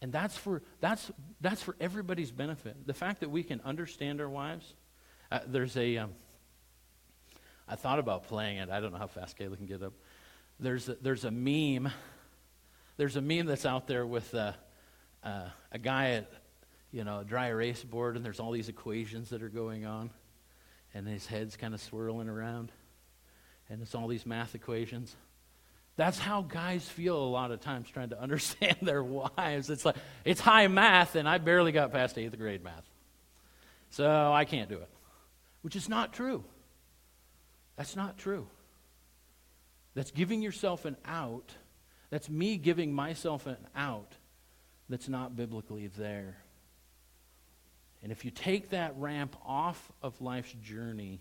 And 0.00 0.12
that's 0.12 0.36
for, 0.36 0.62
that's, 0.80 1.12
that's 1.40 1.62
for 1.62 1.76
everybody's 1.80 2.32
benefit. 2.32 2.86
The 2.86 2.94
fact 2.94 3.20
that 3.20 3.30
we 3.30 3.42
can 3.42 3.60
understand 3.64 4.20
our 4.20 4.28
wives. 4.28 4.74
Uh, 5.30 5.40
there's 5.46 5.76
a. 5.76 5.96
Um, 5.98 6.10
I 7.68 7.76
thought 7.76 8.00
about 8.00 8.24
playing 8.24 8.58
it. 8.58 8.68
I 8.68 8.80
don't 8.80 8.92
know 8.92 8.98
how 8.98 9.06
fast 9.06 9.38
Kayla 9.38 9.56
can 9.56 9.66
get 9.66 9.82
up. 9.82 9.94
There's 10.58 10.88
a, 10.88 10.96
there's 10.96 11.24
a 11.24 11.30
meme. 11.30 11.90
There's 12.96 13.16
a 13.16 13.22
meme 13.22 13.46
that's 13.46 13.64
out 13.64 13.86
there 13.86 14.04
with 14.04 14.34
uh, 14.34 14.52
uh, 15.22 15.48
a 15.70 15.78
guy 15.78 16.10
at 16.10 16.32
you 16.90 17.04
know 17.04 17.20
a 17.20 17.24
dry 17.24 17.48
erase 17.48 17.82
board, 17.82 18.16
and 18.16 18.24
there's 18.24 18.40
all 18.40 18.50
these 18.50 18.68
equations 18.68 19.30
that 19.30 19.42
are 19.42 19.48
going 19.48 19.86
on, 19.86 20.10
and 20.94 21.06
his 21.06 21.26
head's 21.26 21.56
kind 21.56 21.74
of 21.74 21.80
swirling 21.80 22.28
around, 22.28 22.72
and 23.68 23.82
it's 23.82 23.94
all 23.94 24.08
these 24.08 24.26
math 24.26 24.54
equations. 24.54 25.14
That's 25.96 26.18
how 26.18 26.42
guys 26.42 26.88
feel 26.88 27.16
a 27.16 27.28
lot 27.28 27.50
of 27.50 27.60
times 27.60 27.88
trying 27.90 28.10
to 28.10 28.20
understand 28.20 28.76
their 28.82 29.02
wives. 29.02 29.68
It's 29.70 29.84
like, 29.84 29.96
it's 30.24 30.40
high 30.40 30.66
math, 30.68 31.16
and 31.16 31.28
I 31.28 31.38
barely 31.38 31.72
got 31.72 31.92
past 31.92 32.16
eighth 32.18 32.36
grade 32.38 32.64
math. 32.64 32.88
So 33.90 34.32
I 34.32 34.44
can't 34.44 34.68
do 34.68 34.76
it. 34.76 34.88
Which 35.60 35.76
is 35.76 35.88
not 35.88 36.12
true. 36.12 36.44
That's 37.76 37.94
not 37.94 38.18
true. 38.18 38.46
That's 39.94 40.10
giving 40.10 40.40
yourself 40.42 40.84
an 40.84 40.96
out. 41.04 41.52
That's 42.10 42.28
me 42.28 42.56
giving 42.56 42.92
myself 42.92 43.46
an 43.46 43.58
out 43.76 44.14
that's 44.88 45.08
not 45.08 45.36
biblically 45.36 45.86
there. 45.86 46.36
And 48.02 48.10
if 48.10 48.24
you 48.24 48.30
take 48.30 48.70
that 48.70 48.94
ramp 48.96 49.36
off 49.46 49.92
of 50.02 50.20
life's 50.20 50.54
journey, 50.62 51.20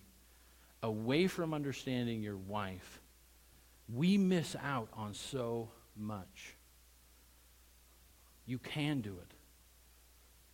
away 0.81 1.27
from 1.27 1.53
understanding 1.53 2.21
your 2.21 2.37
wife, 2.37 3.01
we 3.93 4.17
miss 4.17 4.55
out 4.63 4.89
on 4.93 5.13
so 5.13 5.69
much. 5.95 6.55
You 8.45 8.57
can 8.57 9.01
do 9.01 9.11
it. 9.21 9.33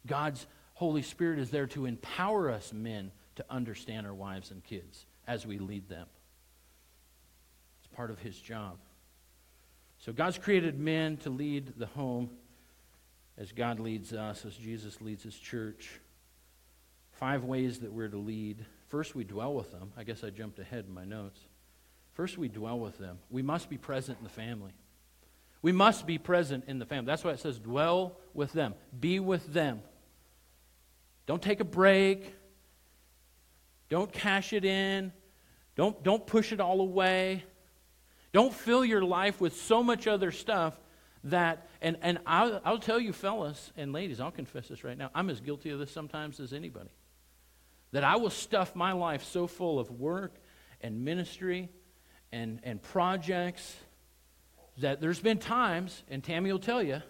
God's 0.06 0.46
Holy 0.74 1.02
Spirit 1.02 1.40
is 1.40 1.50
there 1.50 1.68
to 1.68 1.86
empower 1.86 2.52
us 2.52 2.74
men 2.74 3.12
to 3.36 3.46
understand 3.50 4.06
our 4.06 4.14
wives 4.14 4.52
and 4.52 4.64
kids 4.64 5.06
as 5.28 5.46
we 5.46 5.60
lead 5.60 5.88
them. 5.88 6.08
It's 7.80 7.96
part 7.96 8.12
of 8.12 8.20
his 8.20 8.38
job. 8.38 8.78
So 10.00 10.12
God's 10.12 10.38
created 10.38 10.80
men 10.80 11.18
to 11.18 11.30
lead 11.30 11.74
the 11.78 11.88
home 11.88 12.30
as 13.38 13.52
God 13.52 13.80
leads 13.80 14.14
us, 14.14 14.46
as 14.46 14.56
Jesus 14.56 15.02
leads 15.02 15.24
his 15.24 15.38
church. 15.38 16.00
Five 17.20 17.44
ways 17.44 17.80
that 17.80 17.92
we're 17.92 18.10
to 18.10 18.18
lead. 18.18 18.66
First, 18.88 19.16
we 19.16 19.24
dwell 19.24 19.54
with 19.54 19.72
them. 19.72 19.92
I 19.98 20.04
guess 20.04 20.24
I 20.24 20.30
jumped 20.30 20.60
ahead 20.60 20.86
in 20.88 20.94
my 20.94 21.04
notes. 21.04 21.40
First, 22.14 22.38
we 22.38 22.48
dwell 22.48 22.80
with 22.80 22.98
them. 22.98 23.18
We 23.30 23.42
must 23.42 23.70
be 23.70 23.78
present 23.78 24.20
in 24.20 24.24
the 24.24 24.30
family. 24.30 24.72
We 25.62 25.72
must 25.72 26.06
be 26.06 26.18
present 26.18 26.66
in 26.68 26.80
the 26.80 26.86
family. 26.86 27.08
That's 27.08 27.24
why 27.24 27.32
it 27.32 27.40
says 27.40 27.60
dwell 27.60 28.18
with 28.34 28.54
them, 28.54 28.76
be 29.00 29.20
with 29.20 29.54
them. 29.54 29.82
Don't 31.26 31.42
take 31.42 31.60
a 31.60 31.66
break. 31.66 32.36
Don't 33.90 34.12
cash 34.12 34.54
it 34.54 34.64
in. 34.64 35.12
Don't, 35.76 36.02
don't 36.04 36.26
push 36.26 36.52
it 36.52 36.60
all 36.60 36.82
away. 36.82 37.44
Don't 38.32 38.54
fill 38.54 38.86
your 38.86 39.04
life 39.04 39.42
with 39.42 39.56
so 39.56 39.82
much 39.82 40.08
other 40.08 40.32
stuff 40.32 40.80
that, 41.26 41.68
and, 41.82 41.98
and 42.02 42.20
I'll, 42.26 42.62
I'll 42.64 42.80
tell 42.80 43.00
you, 43.00 43.12
fellas 43.12 43.72
and 43.76 43.92
ladies, 43.92 44.20
I'll 44.20 44.32
confess 44.32 44.68
this 44.68 44.84
right 44.84 44.98
now. 44.98 45.10
I'm 45.16 45.30
as 45.30 45.42
guilty 45.42 45.72
of 45.72 45.80
this 45.80 45.92
sometimes 45.92 46.40
as 46.40 46.54
anybody. 46.54 46.90
That 47.98 48.04
I 48.04 48.18
will 48.18 48.30
stuff 48.30 48.76
my 48.76 48.92
life 48.92 49.24
so 49.24 49.48
full 49.48 49.80
of 49.80 49.90
work 49.90 50.36
and 50.82 51.04
ministry 51.04 51.68
and, 52.32 52.60
and 52.62 52.80
projects 52.80 53.76
that 54.78 55.02
there's 55.02 55.20
been 55.20 55.40
times, 55.40 56.04
and 56.08 56.24
Tammy 56.24 56.52
will 56.52 56.60
tell 56.60 56.84
you, 56.84 57.02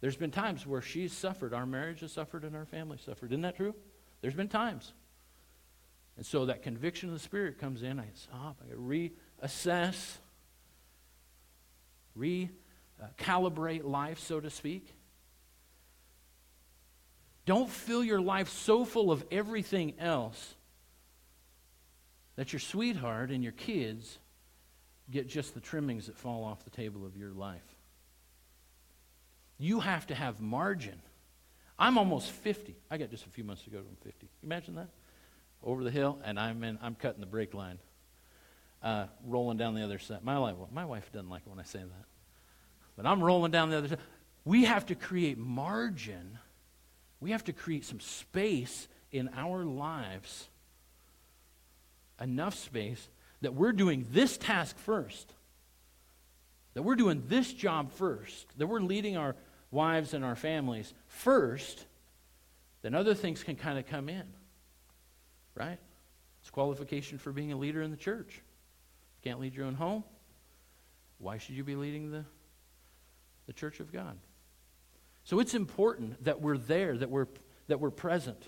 there's 0.00 0.16
been 0.16 0.32
times 0.32 0.66
where 0.66 0.82
she's 0.82 1.12
suffered. 1.12 1.54
Our 1.54 1.66
marriage 1.66 2.00
has 2.00 2.10
suffered 2.10 2.42
and 2.42 2.56
our 2.56 2.64
family 2.64 2.98
suffered. 2.98 3.30
Isn't 3.30 3.42
that 3.42 3.54
true? 3.54 3.76
There's 4.20 4.34
been 4.34 4.48
times. 4.48 4.92
And 6.16 6.26
so 6.26 6.46
that 6.46 6.64
conviction 6.64 7.10
of 7.10 7.14
the 7.14 7.20
Spirit 7.20 7.60
comes 7.60 7.84
in. 7.84 8.00
I 8.00 8.08
stop, 8.14 8.60
I 8.60 8.74
reassess, 8.74 10.16
recalibrate 12.18 13.84
uh, 13.84 13.88
life, 13.88 14.18
so 14.18 14.40
to 14.40 14.50
speak. 14.50 14.97
Don't 17.48 17.70
fill 17.70 18.04
your 18.04 18.20
life 18.20 18.50
so 18.50 18.84
full 18.84 19.10
of 19.10 19.24
everything 19.30 19.94
else 19.98 20.54
that 22.36 22.52
your 22.52 22.60
sweetheart 22.60 23.30
and 23.30 23.42
your 23.42 23.54
kids 23.54 24.18
get 25.10 25.26
just 25.26 25.54
the 25.54 25.60
trimmings 25.60 26.08
that 26.08 26.16
fall 26.18 26.44
off 26.44 26.62
the 26.64 26.70
table 26.70 27.06
of 27.06 27.16
your 27.16 27.30
life. 27.30 27.64
You 29.56 29.80
have 29.80 30.06
to 30.08 30.14
have 30.14 30.42
margin. 30.42 31.00
I'm 31.78 31.96
almost 31.96 32.32
50. 32.32 32.76
I 32.90 32.98
got 32.98 33.08
just 33.08 33.24
a 33.24 33.30
few 33.30 33.44
months 33.44 33.62
to 33.62 33.70
go 33.70 33.78
to 33.78 34.04
50. 34.04 34.28
Imagine 34.42 34.74
that 34.74 34.90
over 35.62 35.82
the 35.82 35.90
hill, 35.90 36.18
and 36.26 36.38
I'm 36.38 36.62
in, 36.62 36.78
I'm 36.82 36.96
cutting 36.96 37.20
the 37.20 37.26
brake 37.26 37.54
line, 37.54 37.78
uh, 38.82 39.06
rolling 39.24 39.56
down 39.56 39.74
the 39.74 39.84
other 39.84 39.98
side. 39.98 40.22
My 40.22 40.38
wife, 40.38 40.56
my 40.70 40.84
wife 40.84 41.10
doesn't 41.12 41.30
like 41.30 41.44
it 41.46 41.48
when 41.48 41.60
I 41.60 41.64
say 41.64 41.78
that, 41.78 42.04
but 42.94 43.06
I'm 43.06 43.24
rolling 43.24 43.52
down 43.52 43.70
the 43.70 43.78
other 43.78 43.88
side. 43.88 44.00
We 44.44 44.66
have 44.66 44.84
to 44.84 44.94
create 44.94 45.38
margin. 45.38 46.38
We 47.20 47.30
have 47.32 47.44
to 47.44 47.52
create 47.52 47.84
some 47.84 48.00
space 48.00 48.88
in 49.10 49.30
our 49.36 49.64
lives, 49.64 50.48
enough 52.20 52.54
space 52.54 53.08
that 53.40 53.54
we're 53.54 53.72
doing 53.72 54.06
this 54.10 54.36
task 54.36 54.76
first, 54.78 55.32
that 56.74 56.82
we're 56.82 56.96
doing 56.96 57.24
this 57.28 57.52
job 57.52 57.92
first, 57.92 58.46
that 58.58 58.66
we're 58.66 58.80
leading 58.80 59.16
our 59.16 59.34
wives 59.70 60.14
and 60.14 60.24
our 60.24 60.36
families 60.36 60.92
first, 61.06 61.84
then 62.82 62.94
other 62.94 63.14
things 63.14 63.42
can 63.42 63.56
kind 63.56 63.78
of 63.78 63.86
come 63.86 64.08
in 64.08 64.24
right? 65.58 65.78
It's 66.40 66.50
qualification 66.50 67.18
for 67.18 67.32
being 67.32 67.52
a 67.52 67.56
leader 67.56 67.82
in 67.82 67.90
the 67.90 67.96
church. 67.96 68.40
Can't 69.22 69.40
lead 69.40 69.54
your 69.54 69.66
own 69.66 69.74
home. 69.74 70.04
Why 71.18 71.38
should 71.38 71.56
you 71.56 71.64
be 71.64 71.74
leading 71.74 72.10
the, 72.12 72.24
the 73.46 73.52
church 73.52 73.80
of 73.80 73.92
God? 73.92 74.16
So 75.28 75.40
it's 75.40 75.52
important 75.52 76.24
that 76.24 76.40
we're 76.40 76.56
there, 76.56 76.96
that 76.96 77.10
we're, 77.10 77.26
that 77.66 77.80
we're 77.80 77.90
present. 77.90 78.42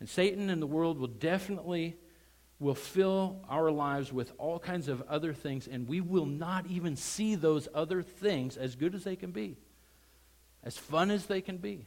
And 0.00 0.08
Satan 0.08 0.50
and 0.50 0.60
the 0.60 0.66
world 0.66 0.98
will 0.98 1.06
definitely 1.06 1.96
will 2.58 2.74
fill 2.74 3.44
our 3.48 3.70
lives 3.70 4.12
with 4.12 4.32
all 4.38 4.58
kinds 4.58 4.88
of 4.88 5.02
other 5.02 5.32
things, 5.32 5.68
and 5.68 5.86
we 5.86 6.00
will 6.00 6.26
not 6.26 6.66
even 6.66 6.96
see 6.96 7.34
those 7.34 7.68
other 7.74 8.02
things 8.02 8.56
as 8.56 8.74
good 8.74 8.94
as 8.94 9.04
they 9.04 9.16
can 9.16 9.30
be, 9.30 9.56
as 10.62 10.76
fun 10.76 11.10
as 11.10 11.26
they 11.26 11.40
can 11.40 11.58
be 11.58 11.86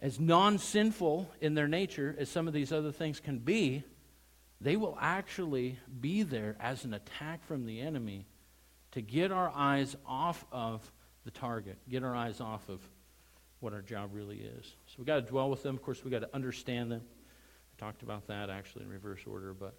as 0.00 0.20
non 0.20 0.58
sinful 0.58 1.30
in 1.40 1.54
their 1.54 1.68
nature 1.68 2.14
as 2.18 2.28
some 2.28 2.46
of 2.46 2.54
these 2.54 2.72
other 2.72 2.92
things 2.92 3.20
can 3.20 3.38
be, 3.38 3.82
they 4.60 4.76
will 4.76 4.96
actually 5.00 5.78
be 6.00 6.22
there 6.22 6.56
as 6.60 6.84
an 6.84 6.94
attack 6.94 7.44
from 7.46 7.66
the 7.66 7.80
enemy 7.80 8.26
to 8.92 9.00
get 9.00 9.32
our 9.32 9.50
eyes 9.54 9.96
off 10.06 10.44
of 10.50 10.90
the 11.24 11.30
target, 11.30 11.78
get 11.88 12.02
our 12.02 12.14
eyes 12.14 12.40
off 12.40 12.68
of 12.68 12.80
what 13.60 13.72
our 13.72 13.82
job 13.82 14.10
really 14.12 14.38
is. 14.38 14.66
So 14.86 14.94
we've 14.98 15.06
got 15.06 15.16
to 15.16 15.22
dwell 15.22 15.50
with 15.50 15.62
them. 15.62 15.74
Of 15.74 15.82
course, 15.82 16.04
we've 16.04 16.12
got 16.12 16.20
to 16.20 16.34
understand 16.34 16.92
them. 16.92 17.02
I 17.02 17.84
talked 17.84 18.02
about 18.02 18.28
that 18.28 18.50
actually 18.50 18.84
in 18.84 18.90
reverse 18.90 19.20
order, 19.26 19.52
but 19.52 19.74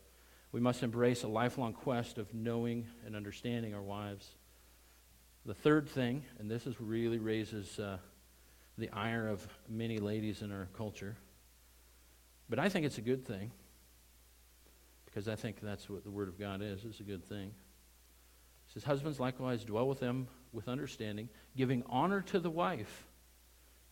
we 0.51 0.59
must 0.59 0.83
embrace 0.83 1.23
a 1.23 1.27
lifelong 1.27 1.73
quest 1.73 2.17
of 2.17 2.33
knowing 2.33 2.87
and 3.05 3.15
understanding 3.15 3.73
our 3.73 3.81
wives. 3.81 4.27
The 5.45 5.53
third 5.53 5.87
thing, 5.87 6.23
and 6.39 6.51
this 6.51 6.67
is 6.67 6.79
really 6.81 7.19
raises. 7.19 7.79
Uh, 7.79 7.97
the 8.79 8.89
ire 8.91 9.27
of 9.27 9.45
many 9.67 9.99
ladies 9.99 10.41
in 10.41 10.51
our 10.51 10.69
culture. 10.75 11.15
But 12.49 12.59
I 12.59 12.69
think 12.69 12.85
it's 12.85 12.97
a 12.97 13.01
good 13.01 13.25
thing 13.27 13.51
because 15.05 15.27
I 15.27 15.35
think 15.35 15.59
that's 15.61 15.89
what 15.89 16.03
the 16.03 16.11
Word 16.11 16.29
of 16.29 16.39
God 16.39 16.61
is. 16.61 16.85
It's 16.85 16.99
a 16.99 17.03
good 17.03 17.25
thing. 17.25 17.47
It 18.67 18.73
says, 18.73 18.83
Husbands 18.83 19.19
likewise 19.19 19.63
dwell 19.63 19.87
with 19.87 19.99
them 19.99 20.27
with 20.51 20.67
understanding, 20.67 21.29
giving 21.55 21.83
honor 21.89 22.21
to 22.21 22.39
the 22.39 22.49
wife 22.49 23.05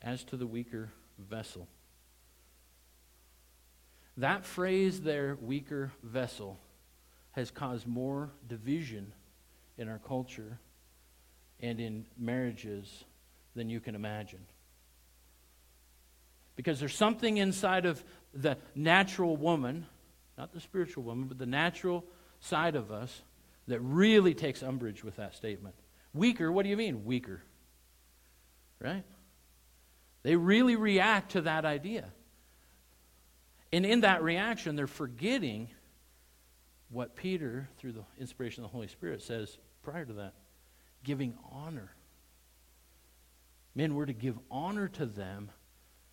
as 0.01 0.23
to 0.25 0.37
the 0.37 0.47
weaker 0.47 0.91
vessel. 1.17 1.67
That 4.17 4.45
phrase 4.45 5.01
there, 5.01 5.37
weaker 5.41 5.91
vessel, 6.01 6.59
has 7.31 7.51
caused 7.51 7.85
more 7.85 8.31
division 8.47 9.13
in 9.77 9.87
our 9.87 9.99
culture 9.99 10.57
and 11.59 11.79
in 11.79 12.05
marriages 12.17 13.03
than 13.55 13.69
you 13.69 13.79
can 13.79 13.95
imagine. 13.95 14.39
Because 16.55 16.79
there's 16.79 16.95
something 16.95 17.37
inside 17.37 17.85
of 17.85 18.03
the 18.33 18.57
natural 18.73 19.37
woman, 19.37 19.85
not 20.37 20.51
the 20.51 20.59
spiritual 20.59 21.03
woman, 21.03 21.27
but 21.27 21.37
the 21.37 21.45
natural 21.45 22.03
side 22.39 22.75
of 22.75 22.91
us 22.91 23.21
that 23.67 23.79
really 23.81 24.33
takes 24.33 24.63
umbrage 24.63 25.03
with 25.03 25.17
that 25.17 25.35
statement. 25.35 25.75
Weaker, 26.17 26.51
what 26.51 26.63
do 26.63 26.69
you 26.69 26.77
mean, 26.77 27.05
weaker? 27.05 27.41
Right? 28.79 29.03
They 30.23 30.35
really 30.35 30.75
react 30.75 31.31
to 31.33 31.41
that 31.41 31.65
idea. 31.65 32.05
And 33.71 33.85
in 33.85 34.01
that 34.01 34.23
reaction, 34.23 34.75
they're 34.75 34.87
forgetting 34.87 35.69
what 36.89 37.15
Peter, 37.15 37.67
through 37.77 37.93
the 37.93 38.03
inspiration 38.19 38.63
of 38.63 38.69
the 38.69 38.73
Holy 38.73 38.87
Spirit, 38.87 39.21
says 39.21 39.57
prior 39.83 40.05
to 40.05 40.13
that 40.13 40.33
giving 41.03 41.33
honor. 41.51 41.91
Men 43.75 43.95
were 43.95 44.05
to 44.05 44.13
give 44.13 44.37
honor 44.49 44.87
to 44.89 45.05
them 45.05 45.51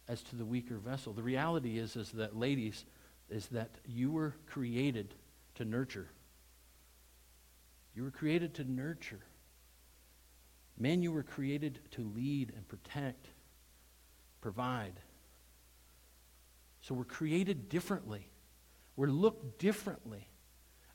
as 0.06 0.22
to 0.24 0.36
the 0.36 0.44
weaker 0.44 0.76
vessel. 0.76 1.12
The 1.12 1.22
reality 1.22 1.78
is, 1.78 1.96
is 1.96 2.10
that, 2.12 2.36
ladies, 2.36 2.84
is 3.30 3.46
that 3.48 3.70
you 3.86 4.10
were 4.10 4.34
created 4.46 5.14
to 5.54 5.64
nurture. 5.64 6.08
You 7.94 8.02
were 8.02 8.10
created 8.10 8.54
to 8.54 8.70
nurture. 8.70 9.20
Men, 10.78 11.02
you 11.02 11.12
were 11.12 11.22
created 11.22 11.78
to 11.92 12.02
lead 12.02 12.52
and 12.54 12.66
protect, 12.66 13.28
provide. 14.40 15.00
So 16.80 16.94
we're 16.94 17.04
created 17.04 17.68
differently. 17.68 18.30
We're 18.96 19.08
looked 19.08 19.58
differently. 19.58 20.28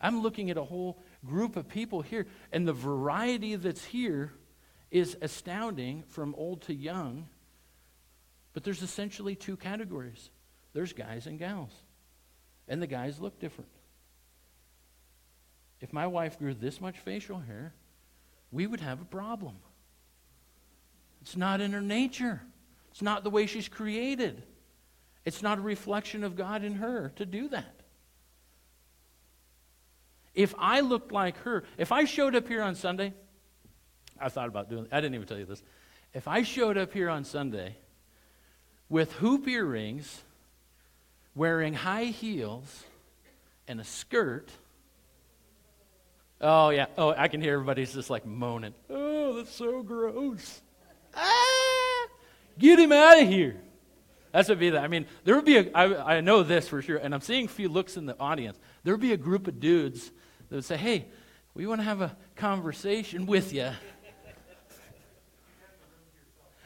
I'm 0.02 0.22
looking 0.22 0.50
at 0.50 0.58
a 0.58 0.64
whole 0.64 1.02
group 1.26 1.56
of 1.56 1.68
people 1.68 2.02
here, 2.02 2.28
and 2.52 2.68
the 2.68 2.74
variety 2.74 3.56
that's 3.56 3.84
here 3.84 4.34
is 4.92 5.18
astounding 5.22 6.04
from 6.08 6.36
old 6.36 6.62
to 6.64 6.74
young 6.74 7.28
but 8.54 8.64
there's 8.64 8.82
essentially 8.82 9.36
two 9.36 9.58
categories 9.58 10.30
there's 10.74 10.94
guys 10.94 11.26
and 11.26 11.40
gals. 11.40 11.72
And 12.68 12.80
the 12.80 12.88
guys 12.88 13.20
look 13.20 13.40
different. 13.40 13.72
If 15.82 15.92
my 15.92 16.06
wife 16.06 16.38
grew 16.38 16.54
this 16.54 16.80
much 16.80 17.00
facial 17.00 17.40
hair, 17.40 17.74
we 18.52 18.68
would 18.68 18.82
have 18.82 19.02
a 19.02 19.06
problem. 19.06 19.56
It's 21.22 21.36
not 21.36 21.62
in 21.62 21.72
her 21.72 21.82
nature, 21.82 22.42
it's 22.92 23.02
not 23.02 23.24
the 23.24 23.30
way 23.30 23.46
she's 23.46 23.68
created. 23.68 24.44
It's 25.26 25.44
not 25.44 25.58
a 25.60 25.62
reflection 25.62 26.24
of 26.24 26.36
God 26.36 26.64
in 26.64 26.76
her 26.76 27.12
to 27.18 27.26
do 27.26 27.50
that. 27.50 27.82
If 30.34 30.56
I 30.58 30.80
looked 30.80 31.12
like 31.12 31.38
her, 31.40 31.66
if 31.78 31.92
I 31.92 32.06
showed 32.06 32.36
up 32.36 32.48
here 32.48 32.64
on 32.64 32.74
Sunday, 32.74 33.14
I 34.20 34.30
thought 34.30 34.48
about 34.48 34.70
doing 34.70 34.88
I 34.92 35.02
didn't 35.02 35.16
even 35.16 35.28
tell 35.28 35.38
you 35.38 35.46
this. 35.46 35.62
If 36.14 36.28
I 36.28 36.44
showed 36.44 36.78
up 36.78 36.94
here 36.94 37.10
on 37.10 37.26
Sunday 37.26 37.76
with 38.88 39.12
hoop 39.14 39.48
earrings, 39.48 40.24
wearing 41.36 41.74
high 41.74 42.06
heels, 42.06 42.86
and 43.70 43.80
a 43.80 43.84
skirt. 43.84 44.50
Oh, 46.42 46.70
yeah. 46.70 46.88
Oh, 46.98 47.14
I 47.16 47.28
can 47.28 47.40
hear 47.40 47.54
everybody's 47.54 47.94
just 47.94 48.10
like 48.10 48.26
moaning. 48.26 48.74
Oh, 48.90 49.36
that's 49.36 49.54
so 49.54 49.84
gross. 49.84 50.62
Ah, 51.16 52.08
get 52.58 52.80
him 52.80 52.92
out 52.92 53.22
of 53.22 53.28
here. 53.28 53.62
That's 54.32 54.48
what 54.48 54.60
be 54.60 54.70
that. 54.72 54.84
I 54.84 54.88
mean, 54.88 55.08
there 55.24 55.36
would 55.36 55.46
be 55.46 55.58
a, 55.58 55.72
I, 55.74 56.18
I 56.18 56.22
know 56.22 56.44
this 56.44 56.68
for 56.68 56.82
sure, 56.82 56.98
and 56.98 57.14
I'm 57.14 57.22
seeing 57.22 57.46
a 57.46 57.50
few 57.50 57.68
looks 57.68 57.98
in 57.98 58.06
the 58.06 58.18
audience. 58.20 58.60
There 58.84 58.94
would 58.94 59.02
be 59.02 59.14
a 59.14 59.18
group 59.18 59.48
of 59.48 59.60
dudes 59.60 60.12
that 60.50 60.56
would 60.56 60.66
say, 60.66 60.78
hey, 60.78 61.06
we 61.56 61.66
want 61.66 61.82
to 61.82 61.86
have 61.86 62.02
a 62.02 62.16
conversation 62.36 63.26
with 63.26 63.54
you. 63.54 63.72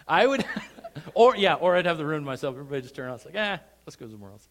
I 0.05 0.27
would, 0.27 0.45
or 1.13 1.37
yeah, 1.37 1.53
or 1.55 1.77
I'd 1.77 1.85
have 1.85 1.97
the 1.97 2.05
room 2.05 2.23
to 2.23 2.25
myself. 2.25 2.55
Everybody 2.55 2.81
just 2.81 2.95
turn 2.95 3.05
around. 3.05 3.15
It's 3.15 3.25
like, 3.25 3.35
ah, 3.37 3.59
let's 3.85 3.95
go 3.95 4.07
somewhere 4.09 4.31
else. 4.31 4.47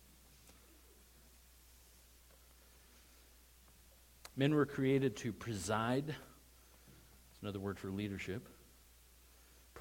Men 4.35 4.55
were 4.55 4.65
created 4.65 5.17
to 5.19 5.33
preside. 5.33 6.09
It's 6.09 7.43
another 7.43 7.61
word 7.61 7.79
for 7.79 7.91
leadership. 7.91 8.49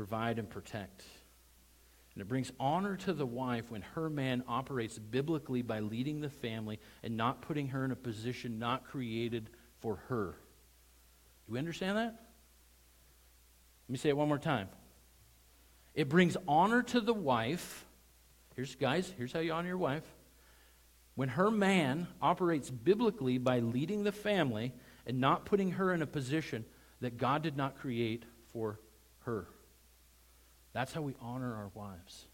Provide 0.01 0.39
and 0.39 0.49
protect. 0.49 1.03
And 2.15 2.23
it 2.23 2.27
brings 2.27 2.51
honor 2.59 2.97
to 2.97 3.13
the 3.13 3.23
wife 3.23 3.69
when 3.69 3.83
her 3.93 4.09
man 4.09 4.43
operates 4.47 4.97
biblically 4.97 5.61
by 5.61 5.79
leading 5.79 6.21
the 6.21 6.29
family 6.31 6.79
and 7.03 7.15
not 7.15 7.43
putting 7.43 7.67
her 7.67 7.85
in 7.85 7.91
a 7.91 7.95
position 7.95 8.57
not 8.57 8.85
created 8.85 9.51
for 9.79 9.97
her. 10.07 10.35
Do 11.45 11.53
we 11.53 11.59
understand 11.59 11.99
that? 11.99 12.15
Let 13.87 13.89
me 13.89 13.99
say 13.99 14.09
it 14.09 14.17
one 14.17 14.27
more 14.27 14.39
time. 14.39 14.69
It 15.93 16.09
brings 16.09 16.35
honor 16.47 16.81
to 16.81 16.99
the 16.99 17.13
wife. 17.13 17.85
Here's, 18.55 18.73
guys, 18.73 19.13
here's 19.19 19.31
how 19.31 19.41
you 19.41 19.51
honor 19.51 19.67
your 19.67 19.77
wife. 19.77 20.11
When 21.13 21.29
her 21.29 21.51
man 21.51 22.07
operates 22.23 22.71
biblically 22.71 23.37
by 23.37 23.59
leading 23.59 24.03
the 24.03 24.11
family 24.11 24.73
and 25.05 25.21
not 25.21 25.45
putting 25.45 25.73
her 25.73 25.93
in 25.93 26.01
a 26.01 26.07
position 26.07 26.65
that 27.01 27.19
God 27.19 27.43
did 27.43 27.55
not 27.55 27.77
create 27.77 28.23
for 28.51 28.79
her. 29.25 29.45
That's 30.73 30.93
how 30.93 31.01
we 31.01 31.15
honor 31.21 31.55
our 31.55 31.71
wives. 31.73 32.25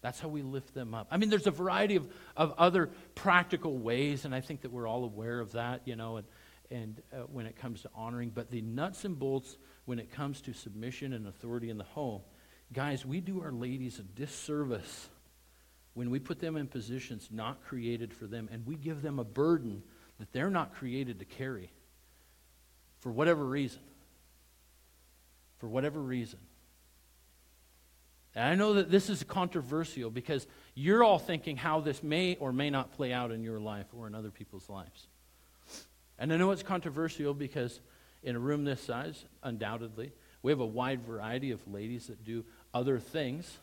That's 0.00 0.20
how 0.20 0.28
we 0.28 0.42
lift 0.42 0.74
them 0.74 0.94
up. 0.94 1.08
I 1.10 1.16
mean, 1.16 1.28
there's 1.28 1.46
a 1.46 1.52
variety 1.52 1.96
of, 1.96 2.08
of 2.36 2.54
other 2.56 2.90
practical 3.14 3.76
ways, 3.76 4.24
and 4.24 4.34
I 4.34 4.40
think 4.40 4.62
that 4.62 4.70
we're 4.70 4.86
all 4.86 5.04
aware 5.04 5.40
of 5.40 5.52
that, 5.52 5.82
you 5.86 5.96
know, 5.96 6.18
and, 6.18 6.26
and 6.70 7.02
uh, 7.12 7.16
when 7.32 7.46
it 7.46 7.56
comes 7.56 7.82
to 7.82 7.90
honoring. 7.94 8.30
But 8.30 8.50
the 8.50 8.62
nuts 8.62 9.04
and 9.04 9.18
bolts 9.18 9.56
when 9.86 9.98
it 9.98 10.12
comes 10.12 10.40
to 10.42 10.52
submission 10.52 11.12
and 11.12 11.26
authority 11.26 11.68
in 11.68 11.78
the 11.78 11.84
home, 11.84 12.20
guys, 12.72 13.04
we 13.04 13.20
do 13.20 13.42
our 13.42 13.50
ladies 13.50 13.98
a 13.98 14.02
disservice 14.02 15.08
when 15.94 16.10
we 16.10 16.20
put 16.20 16.38
them 16.38 16.56
in 16.56 16.68
positions 16.68 17.28
not 17.32 17.64
created 17.64 18.14
for 18.14 18.28
them, 18.28 18.48
and 18.52 18.64
we 18.66 18.76
give 18.76 19.02
them 19.02 19.18
a 19.18 19.24
burden 19.24 19.82
that 20.20 20.32
they're 20.32 20.50
not 20.50 20.74
created 20.74 21.18
to 21.18 21.24
carry 21.24 21.72
for 23.00 23.10
whatever 23.10 23.44
reason. 23.44 23.80
For 25.58 25.68
whatever 25.68 26.00
reason. 26.00 26.38
And 28.38 28.46
I 28.46 28.54
know 28.54 28.74
that 28.74 28.88
this 28.88 29.10
is 29.10 29.24
controversial 29.24 30.10
because 30.10 30.46
you're 30.76 31.02
all 31.02 31.18
thinking 31.18 31.56
how 31.56 31.80
this 31.80 32.04
may 32.04 32.36
or 32.36 32.52
may 32.52 32.70
not 32.70 32.92
play 32.92 33.12
out 33.12 33.32
in 33.32 33.42
your 33.42 33.58
life 33.58 33.86
or 33.92 34.06
in 34.06 34.14
other 34.14 34.30
people's 34.30 34.68
lives. 34.68 35.08
And 36.20 36.32
I 36.32 36.36
know 36.36 36.52
it's 36.52 36.62
controversial 36.62 37.34
because 37.34 37.80
in 38.22 38.36
a 38.36 38.38
room 38.38 38.64
this 38.64 38.80
size, 38.80 39.24
undoubtedly, 39.42 40.12
we 40.44 40.52
have 40.52 40.60
a 40.60 40.66
wide 40.66 41.02
variety 41.02 41.50
of 41.50 41.66
ladies 41.66 42.06
that 42.06 42.22
do 42.22 42.44
other 42.72 43.00
things, 43.00 43.58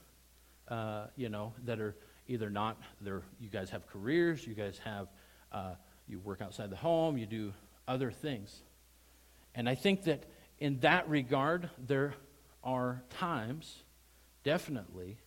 uh, 0.68 1.06
you 1.16 1.30
know, 1.30 1.54
that 1.64 1.80
are 1.80 1.96
either 2.28 2.50
not, 2.50 2.76
they're, 3.00 3.22
you 3.40 3.48
guys 3.48 3.70
have 3.70 3.88
careers, 3.88 4.46
you 4.46 4.56
guys 4.56 4.78
have, 4.84 5.08
uh, 5.54 5.76
you 6.06 6.20
work 6.20 6.42
outside 6.42 6.70
the 6.70 6.76
home, 6.76 7.18
you 7.18 7.26
do 7.26 7.54
other 7.88 8.12
things. 8.12 8.62
And 9.56 9.70
I 9.70 9.76
think 9.76 10.04
that 10.04 10.26
in 10.60 10.80
that 10.82 11.08
regard, 11.08 11.70
there 11.78 12.14
are 12.62 13.02
times 13.10 13.85
definitely. 14.46 15.18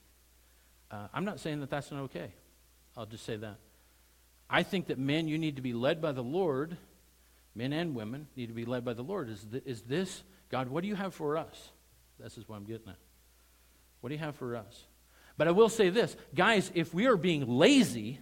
Uh, 0.90 1.08
I'm 1.12 1.26
not 1.26 1.40
saying 1.40 1.60
that 1.60 1.68
that's 1.68 1.90
not 1.90 2.04
okay. 2.04 2.32
I'll 2.96 3.04
just 3.04 3.26
say 3.26 3.36
that. 3.36 3.58
I 4.48 4.62
think 4.62 4.86
that 4.86 4.98
men, 4.98 5.28
you 5.28 5.36
need 5.36 5.56
to 5.56 5.62
be 5.62 5.74
led 5.74 6.00
by 6.00 6.12
the 6.12 6.22
Lord. 6.22 6.78
Men 7.54 7.74
and 7.74 7.94
women 7.94 8.28
need 8.34 8.46
to 8.46 8.54
be 8.54 8.64
led 8.64 8.84
by 8.84 8.94
the 8.94 9.02
Lord. 9.02 9.28
Is, 9.28 9.44
th- 9.44 9.64
is 9.66 9.82
this, 9.82 10.22
God, 10.50 10.68
what 10.68 10.80
do 10.80 10.88
you 10.88 10.94
have 10.94 11.12
for 11.12 11.36
us? 11.36 11.70
This 12.18 12.38
is 12.38 12.48
what 12.48 12.56
I'm 12.56 12.64
getting 12.64 12.88
at. 12.88 12.96
What 14.00 14.08
do 14.08 14.14
you 14.14 14.20
have 14.20 14.36
for 14.36 14.56
us? 14.56 14.84
But 15.36 15.48
I 15.48 15.50
will 15.50 15.68
say 15.68 15.90
this 15.90 16.16
guys, 16.34 16.70
if 16.74 16.94
we 16.94 17.06
are 17.06 17.16
being 17.16 17.46
lazy, 17.46 18.18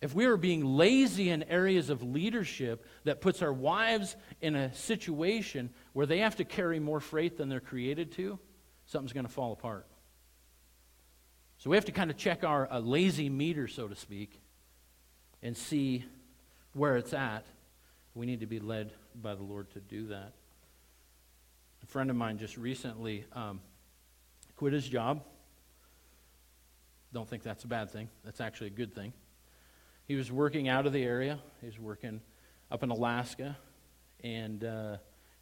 if 0.00 0.14
we 0.14 0.26
are 0.26 0.36
being 0.36 0.64
lazy 0.64 1.28
in 1.30 1.42
areas 1.42 1.90
of 1.90 2.02
leadership 2.02 2.86
that 3.04 3.20
puts 3.20 3.42
our 3.42 3.52
wives 3.52 4.16
in 4.40 4.54
a 4.54 4.72
situation 4.74 5.70
where 5.92 6.06
they 6.06 6.18
have 6.18 6.36
to 6.36 6.44
carry 6.44 6.78
more 6.78 7.00
freight 7.00 7.36
than 7.36 7.48
they're 7.48 7.60
created 7.60 8.12
to, 8.12 8.38
something's 8.88 9.12
going 9.12 9.26
to 9.26 9.32
fall 9.32 9.52
apart. 9.52 9.86
So 11.58 11.70
we 11.70 11.76
have 11.76 11.84
to 11.84 11.92
kind 11.92 12.10
of 12.10 12.16
check 12.16 12.42
our 12.42 12.70
uh, 12.70 12.78
lazy 12.80 13.28
meter, 13.28 13.68
so 13.68 13.86
to 13.86 13.94
speak, 13.94 14.40
and 15.42 15.56
see 15.56 16.04
where 16.72 16.96
it's 16.96 17.12
at. 17.12 17.46
We 18.14 18.26
need 18.26 18.40
to 18.40 18.46
be 18.46 18.60
led 18.60 18.92
by 19.14 19.34
the 19.34 19.42
Lord 19.42 19.70
to 19.72 19.80
do 19.80 20.08
that. 20.08 20.32
A 21.82 21.86
friend 21.86 22.10
of 22.10 22.16
mine 22.16 22.38
just 22.38 22.56
recently 22.56 23.24
um, 23.32 23.60
quit 24.56 24.72
his 24.72 24.88
job. 24.88 25.22
Don't 27.12 27.28
think 27.28 27.42
that's 27.42 27.64
a 27.64 27.68
bad 27.68 27.90
thing. 27.90 28.08
That's 28.24 28.40
actually 28.40 28.68
a 28.68 28.70
good 28.70 28.94
thing. 28.94 29.12
He 30.06 30.14
was 30.14 30.32
working 30.32 30.68
out 30.68 30.86
of 30.86 30.92
the 30.92 31.02
area. 31.02 31.38
He 31.60 31.66
was 31.66 31.78
working 31.78 32.20
up 32.70 32.82
in 32.82 32.90
Alaska, 32.90 33.56
and 34.22 34.64
uh, 34.64 34.96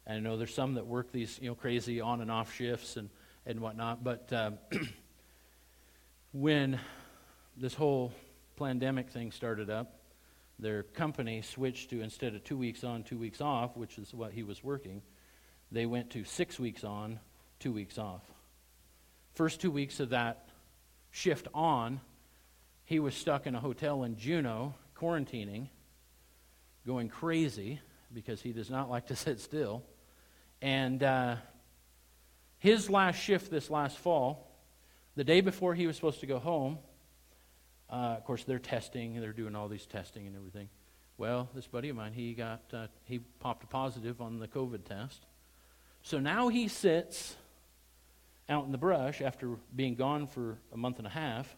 I 0.05 0.19
know 0.19 0.37
there's 0.37 0.53
some 0.53 0.75
that 0.75 0.85
work 0.85 1.11
these 1.11 1.39
you 1.41 1.49
know 1.49 1.55
crazy 1.55 2.01
on 2.01 2.21
and 2.21 2.31
off 2.31 2.53
shifts, 2.53 2.97
and 2.97 3.09
and 3.47 3.61
whatnot. 3.61 4.03
But 4.03 4.31
uh, 4.31 4.51
when 6.33 6.79
this 7.55 7.73
whole 7.73 8.11
pandemic 8.57 9.09
thing 9.09 9.31
started 9.31 9.69
up, 9.69 9.93
their 10.59 10.83
company 10.83 11.41
switched 11.41 11.89
to 11.91 12.01
instead 12.01 12.35
of 12.35 12.43
two 12.43 12.57
weeks 12.57 12.83
on, 12.83 13.03
two 13.03 13.17
weeks 13.17 13.41
off, 13.41 13.77
which 13.77 13.97
is 13.97 14.13
what 14.13 14.33
he 14.33 14.43
was 14.43 14.63
working, 14.63 15.01
they 15.71 15.85
went 15.85 16.09
to 16.11 16.23
six 16.23 16.59
weeks 16.59 16.83
on, 16.83 17.19
two 17.59 17.71
weeks 17.71 17.97
off. 17.97 18.21
First 19.33 19.61
two 19.61 19.71
weeks 19.71 19.99
of 19.99 20.09
that 20.09 20.49
shift 21.11 21.47
on, 21.53 22.01
he 22.85 22.99
was 22.99 23.15
stuck 23.15 23.47
in 23.47 23.55
a 23.55 23.59
hotel 23.59 24.03
in 24.03 24.17
Juneau, 24.17 24.73
quarantining, 24.95 25.67
going 26.85 27.09
crazy 27.09 27.79
because 28.13 28.41
he 28.41 28.51
does 28.51 28.69
not 28.69 28.89
like 28.89 29.07
to 29.07 29.15
sit 29.15 29.39
still. 29.39 29.83
And 30.61 31.03
uh, 31.03 31.35
his 32.59 32.89
last 32.89 33.17
shift 33.17 33.51
this 33.51 33.69
last 33.69 33.97
fall, 33.97 34.47
the 35.15 35.23
day 35.23 35.41
before 35.41 35.75
he 35.75 35.87
was 35.87 35.95
supposed 35.95 36.19
to 36.21 36.27
go 36.27 36.39
home, 36.39 36.79
uh, 37.89 38.15
of 38.17 38.25
course, 38.25 38.43
they're 38.43 38.59
testing, 38.59 39.19
they're 39.19 39.31
doing 39.31 39.55
all 39.55 39.67
these 39.67 39.85
testing 39.85 40.27
and 40.27 40.35
everything. 40.35 40.69
Well, 41.17 41.49
this 41.55 41.67
buddy 41.67 41.89
of 41.89 41.95
mine, 41.95 42.13
he 42.13 42.33
got, 42.33 42.61
uh, 42.73 42.87
he 43.05 43.19
popped 43.19 43.63
a 43.63 43.67
positive 43.67 44.21
on 44.21 44.39
the 44.39 44.47
COVID 44.47 44.83
test. 44.83 45.25
So 46.03 46.19
now 46.19 46.49
he 46.49 46.67
sits 46.67 47.35
out 48.49 48.65
in 48.65 48.71
the 48.71 48.77
brush 48.77 49.21
after 49.21 49.55
being 49.75 49.95
gone 49.95 50.27
for 50.27 50.57
a 50.71 50.77
month 50.77 50.99
and 50.99 51.07
a 51.07 51.11
half. 51.11 51.55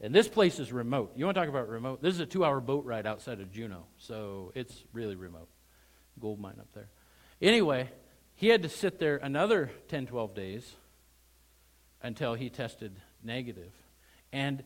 And 0.00 0.14
this 0.14 0.26
place 0.26 0.58
is 0.58 0.72
remote. 0.72 1.12
You 1.16 1.26
want 1.26 1.36
to 1.36 1.40
talk 1.40 1.48
about 1.48 1.68
remote? 1.68 2.02
This 2.02 2.14
is 2.14 2.20
a 2.20 2.26
two 2.26 2.44
hour 2.44 2.60
boat 2.60 2.84
ride 2.84 3.06
outside 3.06 3.40
of 3.40 3.52
Juneau. 3.52 3.84
So 3.98 4.52
it's 4.54 4.82
really 4.92 5.14
remote. 5.14 5.48
Gold 6.20 6.40
mine 6.40 6.56
up 6.58 6.68
there. 6.74 6.88
Anyway, 7.40 7.88
he 8.42 8.48
had 8.48 8.62
to 8.62 8.68
sit 8.68 8.98
there 8.98 9.18
another 9.18 9.70
10, 9.86 10.06
12 10.06 10.34
days 10.34 10.74
until 12.02 12.34
he 12.34 12.50
tested 12.50 12.92
negative. 13.22 13.70
And 14.32 14.64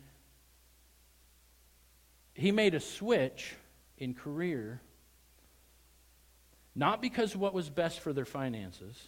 he 2.32 2.52
made 2.52 2.74
a 2.74 2.80
switch 2.80 3.54
in 3.98 4.14
career, 4.14 4.80
not 6.74 7.02
because 7.02 7.36
what 7.36 7.52
was 7.52 7.68
best 7.68 8.00
for 8.00 8.14
their 8.14 8.24
finances, 8.24 8.98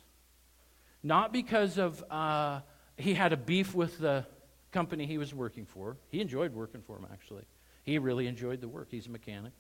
not 1.03 1.33
because 1.33 1.79
of 1.79 2.05
uh, 2.11 2.61
he 2.99 3.15
had 3.15 3.33
a 3.33 3.39
beef 3.39 3.75
with 3.75 3.99
the 3.99 4.27
company 4.71 5.07
he 5.07 5.17
was 5.17 5.35
working 5.35 5.65
for. 5.65 5.97
He 6.11 6.21
enjoyed 6.21 6.53
working 6.53 6.83
for 6.83 6.97
them, 6.97 7.07
actually. 7.11 7.45
He 7.85 7.97
really 7.99 8.27
enjoyed 8.27 8.61
the 8.61 8.69
work. 8.69 8.89
He's 8.91 9.07
a 9.07 9.11
mechanic. 9.11 9.55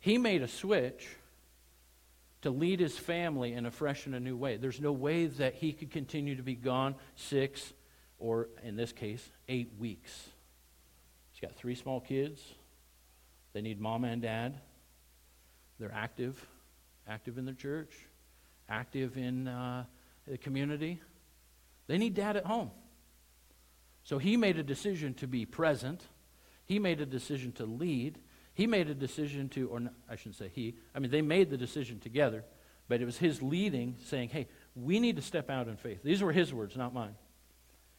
He 0.00 0.18
made 0.18 0.42
a 0.42 0.48
switch 0.48 1.06
to 2.42 2.50
lead 2.50 2.80
his 2.80 2.98
family 2.98 3.52
in 3.52 3.66
a 3.66 3.70
fresh 3.70 4.06
and 4.06 4.14
a 4.14 4.20
new 4.20 4.36
way. 4.36 4.56
There's 4.56 4.80
no 4.80 4.92
way 4.92 5.26
that 5.26 5.54
he 5.54 5.72
could 5.72 5.90
continue 5.90 6.36
to 6.36 6.42
be 6.42 6.54
gone 6.54 6.96
six, 7.14 7.72
or 8.18 8.48
in 8.62 8.76
this 8.76 8.92
case, 8.92 9.26
eight 9.48 9.72
weeks. 9.78 10.28
He's 11.30 11.40
got 11.40 11.56
three 11.56 11.74
small 11.74 12.00
kids. 12.00 12.40
They 13.52 13.62
need 13.62 13.80
mom 13.80 14.04
and 14.04 14.20
dad. 14.20 14.58
They're 15.78 15.92
active, 15.92 16.44
active 17.08 17.38
in 17.38 17.44
the 17.44 17.52
church, 17.52 17.92
active 18.68 19.16
in 19.16 19.48
uh, 19.48 19.84
the 20.26 20.38
community. 20.38 21.00
They 21.86 21.98
need 21.98 22.14
dad 22.14 22.36
at 22.36 22.46
home. 22.46 22.70
So 24.04 24.18
he 24.18 24.36
made 24.36 24.58
a 24.58 24.62
decision 24.62 25.14
to 25.14 25.28
be 25.28 25.46
present. 25.46 26.02
He 26.64 26.78
made 26.78 27.00
a 27.00 27.06
decision 27.06 27.52
to 27.52 27.66
lead. 27.66 28.18
He 28.54 28.66
made 28.66 28.90
a 28.90 28.94
decision 28.94 29.48
to, 29.50 29.68
or 29.68 29.80
not, 29.80 29.94
I 30.10 30.16
shouldn't 30.16 30.36
say 30.36 30.50
he, 30.54 30.76
I 30.94 30.98
mean, 30.98 31.10
they 31.10 31.22
made 31.22 31.50
the 31.50 31.56
decision 31.56 32.00
together, 32.00 32.44
but 32.88 33.00
it 33.00 33.04
was 33.06 33.16
his 33.16 33.40
leading 33.42 33.96
saying, 34.04 34.28
hey, 34.28 34.48
we 34.74 35.00
need 35.00 35.16
to 35.16 35.22
step 35.22 35.48
out 35.48 35.68
in 35.68 35.76
faith. 35.76 36.02
These 36.02 36.22
were 36.22 36.32
his 36.32 36.52
words, 36.52 36.76
not 36.76 36.92
mine. 36.92 37.14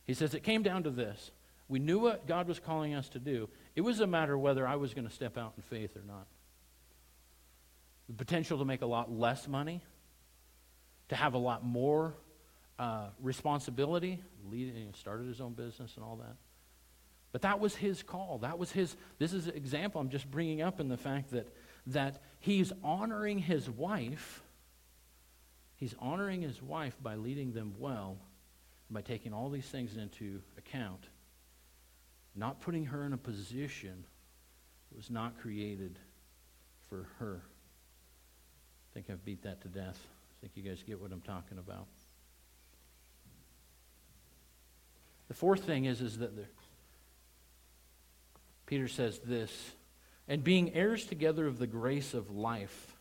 He 0.06 0.14
says, 0.14 0.34
it 0.34 0.44
came 0.44 0.62
down 0.62 0.84
to 0.84 0.92
this. 0.92 1.32
We 1.68 1.80
knew 1.80 1.98
what 1.98 2.28
God 2.28 2.48
was 2.48 2.60
calling 2.60 2.94
us 2.94 3.10
to 3.10 3.20
do. 3.20 3.50
It 3.76 3.82
was 3.82 4.00
a 4.00 4.08
matter 4.08 4.36
of 4.36 4.42
whether 4.42 4.68
I 4.68 4.76
was 4.76 4.94
going 4.94 5.08
to 5.08 5.14
step 5.14 5.38
out 5.38 5.54
in 5.58 5.64
faith 5.64 5.96
or 5.96 6.04
not. 6.06 6.28
the 8.08 8.14
potential 8.14 8.58
to 8.60 8.66
make 8.66 8.82
a 8.82 8.86
lot 8.86 9.12
less 9.12 9.48
money, 9.48 9.82
to 11.10 11.16
have 11.16 11.34
a 11.34 11.38
lot 11.38 11.64
more 11.64 12.14
uh, 12.80 13.08
responsibility. 13.22 14.22
leading, 14.50 14.94
started 14.96 15.28
his 15.28 15.42
own 15.42 15.54
business 15.54 15.94
and 15.96 16.04
all 16.04 16.18
that. 16.18 16.36
But 17.34 17.42
that 17.42 17.60
was 17.60 17.76
his 17.76 18.04
call. 18.04 18.38
That 18.44 18.58
was 18.58 18.72
his. 18.72 18.96
This 19.18 19.34
is 19.34 19.48
an 19.48 19.56
example 19.56 20.00
I'm 20.00 20.10
just 20.10 20.30
bringing 20.30 20.62
up 20.62 20.80
in 20.80 20.88
the 20.88 20.98
fact 20.98 21.32
that 21.32 21.54
that 21.88 22.22
he's 22.40 22.72
honoring 22.84 23.40
his 23.40 23.70
wife. 23.70 24.42
He's 25.76 25.96
honoring 26.00 26.44
his 26.44 26.62
wife 26.62 26.96
by 27.02 27.16
leading 27.16 27.52
them 27.52 27.74
well, 27.78 28.18
by 28.90 29.02
taking 29.02 29.34
all 29.34 29.50
these 29.50 29.66
things 29.66 29.98
into 29.98 30.42
account, 30.58 31.10
not 32.36 32.62
putting 32.62 32.86
her 32.86 33.04
in 33.04 33.12
a 33.12 33.18
position 33.18 34.06
that 34.90 34.96
was 34.96 35.10
not 35.10 35.42
created 35.42 35.98
for 36.88 37.08
her. 37.18 37.42
I 37.44 38.94
think 38.94 39.10
I've 39.10 39.26
beat 39.26 39.42
that 39.42 39.60
to 39.62 39.68
death. 39.68 40.00
I 40.00 40.36
think 40.40 40.54
you 40.56 40.64
guys 40.64 40.84
get 40.86 41.02
what 41.02 41.12
I'm 41.12 41.22
talking 41.22 41.58
about. 41.58 41.88
The 45.28 45.34
fourth 45.34 45.64
thing 45.64 45.86
is, 45.86 46.00
is 46.00 46.20
that 46.20 46.36
the, 46.36 46.46
Peter 48.66 48.88
says 48.88 49.20
this, 49.20 49.52
and 50.28 50.44
being 50.44 50.74
heirs 50.74 51.06
together 51.06 51.48
of 51.48 51.60
the 51.60 51.68
grace 51.68 52.14
of 52.14 52.32
life. 52.32 52.96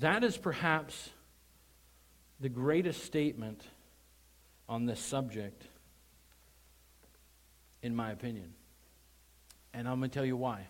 That 0.00 0.24
is 0.24 0.36
perhaps 0.36 1.10
the 2.40 2.48
greatest 2.48 3.04
statement 3.04 3.62
on 4.68 4.86
this 4.86 5.00
subject, 5.00 5.62
in 7.82 7.94
my 7.94 8.10
opinion. 8.10 8.54
And 9.72 9.88
I'm 9.88 9.98
going 9.98 10.10
to 10.10 10.14
tell 10.14 10.24
you 10.24 10.36
why. 10.36 10.66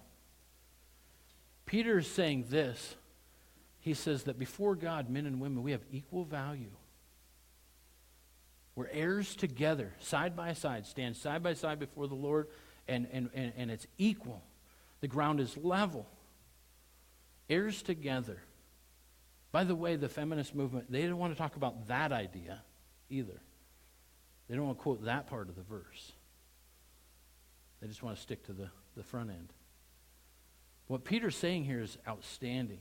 Peter 1.67 1.99
is 1.99 2.07
saying 2.07 2.47
this. 2.49 2.97
He 3.81 3.95
says 3.95 4.25
that 4.25 4.39
before 4.39 4.75
God, 4.75 5.11
men 5.11 5.27
and 5.27 5.41
women, 5.41 5.63
we 5.63 5.73
have 5.73 5.83
equal 5.93 6.25
value. 6.25 6.71
We're 8.77 8.89
heirs 8.91 9.37
together, 9.37 9.93
side 10.01 10.35
by 10.37 10.53
side, 10.53 10.87
stand 10.87 11.17
side 11.17 11.43
by 11.43 11.55
side 11.55 11.79
before 11.79 12.09
the 12.09 12.15
Lord, 12.15 12.49
and, 12.89 13.07
and, 13.13 13.31
and, 13.35 13.53
and 13.57 13.71
it's 13.71 13.87
equal. 13.99 14.43
The 15.01 15.09
ground 15.09 15.41
is 15.41 15.57
level. 15.57 16.07
Heirs 17.49 17.83
together. 17.83 18.43
By 19.53 19.65
the 19.65 19.77
way, 19.77 19.95
the 19.95 20.09
feminist 20.09 20.55
movement, 20.55 20.91
they 20.91 21.03
don't 21.03 21.19
want 21.19 21.33
to 21.33 21.39
talk 21.39 21.55
about 21.55 21.87
that 21.87 22.11
idea 22.11 22.63
either. 23.09 23.41
They 24.49 24.57
don't 24.57 24.67
want 24.67 24.79
to 24.79 24.83
quote 24.83 25.05
that 25.05 25.29
part 25.29 25.49
of 25.49 25.55
the 25.55 25.63
verse. 25.63 26.13
They 27.81 27.87
just 27.87 28.03
want 28.03 28.17
to 28.17 28.23
stick 28.23 28.45
to 28.47 28.53
the, 28.53 28.71
the 28.97 29.05
front 29.05 29.31
end. 29.31 29.53
What 30.89 31.05
Peter's 31.05 31.37
saying 31.37 31.65
here 31.65 31.81
is 31.81 31.97
outstanding. 32.09 32.79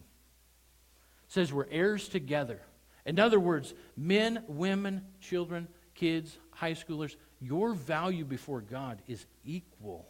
It 1.26 1.32
says 1.32 1.54
we're 1.54 1.68
heirs 1.70 2.08
together. 2.08 2.60
In 3.06 3.20
other 3.20 3.39
words, 3.39 3.74
men, 3.96 4.44
women, 4.48 5.06
children, 5.22 5.68
kids, 5.96 6.38
high 6.52 6.74
schoolers, 6.74 7.16
your 7.39 7.74
value 7.74 8.26
before 8.26 8.62
God 8.62 9.02
is 9.08 9.26
equal. 9.44 10.08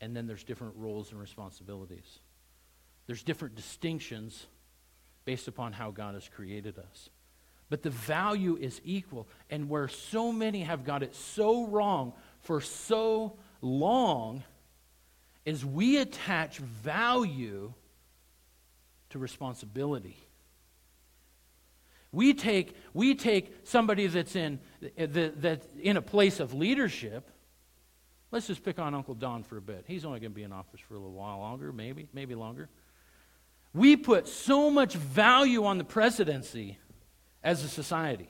And 0.00 0.16
then 0.16 0.26
there's 0.26 0.44
different 0.44 0.74
roles 0.76 1.10
and 1.12 1.20
responsibilities. 1.20 2.18
There's 3.06 3.22
different 3.22 3.54
distinctions 3.54 4.46
based 5.24 5.48
upon 5.48 5.72
how 5.72 5.90
God 5.90 6.14
has 6.14 6.28
created 6.28 6.78
us. 6.78 7.08
But 7.70 7.82
the 7.82 7.90
value 7.90 8.56
is 8.60 8.80
equal. 8.84 9.28
And 9.48 9.68
where 9.68 9.88
so 9.88 10.32
many 10.32 10.62
have 10.62 10.84
got 10.84 11.02
it 11.02 11.14
so 11.14 11.66
wrong 11.66 12.12
for 12.40 12.60
so 12.60 13.36
long 13.60 14.42
is 15.44 15.64
we 15.64 15.98
attach 15.98 16.58
value 16.58 17.72
to 19.10 19.18
responsibility. 19.18 20.16
We 22.12 22.34
take, 22.34 22.76
we 22.92 23.14
take 23.14 23.54
somebody 23.64 24.06
that's 24.06 24.36
in, 24.36 24.60
that, 24.96 25.62
in 25.80 25.96
a 25.96 26.02
place 26.02 26.40
of 26.40 26.52
leadership. 26.52 27.30
Let's 28.30 28.46
just 28.46 28.62
pick 28.62 28.78
on 28.78 28.94
Uncle 28.94 29.14
Don 29.14 29.42
for 29.42 29.56
a 29.56 29.62
bit. 29.62 29.84
He's 29.86 30.04
only 30.04 30.20
going 30.20 30.32
to 30.32 30.36
be 30.36 30.42
in 30.42 30.52
office 30.52 30.80
for 30.80 30.94
a 30.94 30.98
little 30.98 31.14
while 31.14 31.38
longer, 31.38 31.72
maybe, 31.72 32.08
maybe 32.12 32.34
longer. 32.34 32.68
We 33.72 33.96
put 33.96 34.28
so 34.28 34.70
much 34.70 34.94
value 34.94 35.64
on 35.64 35.78
the 35.78 35.84
presidency 35.84 36.78
as 37.42 37.64
a 37.64 37.68
society 37.68 38.28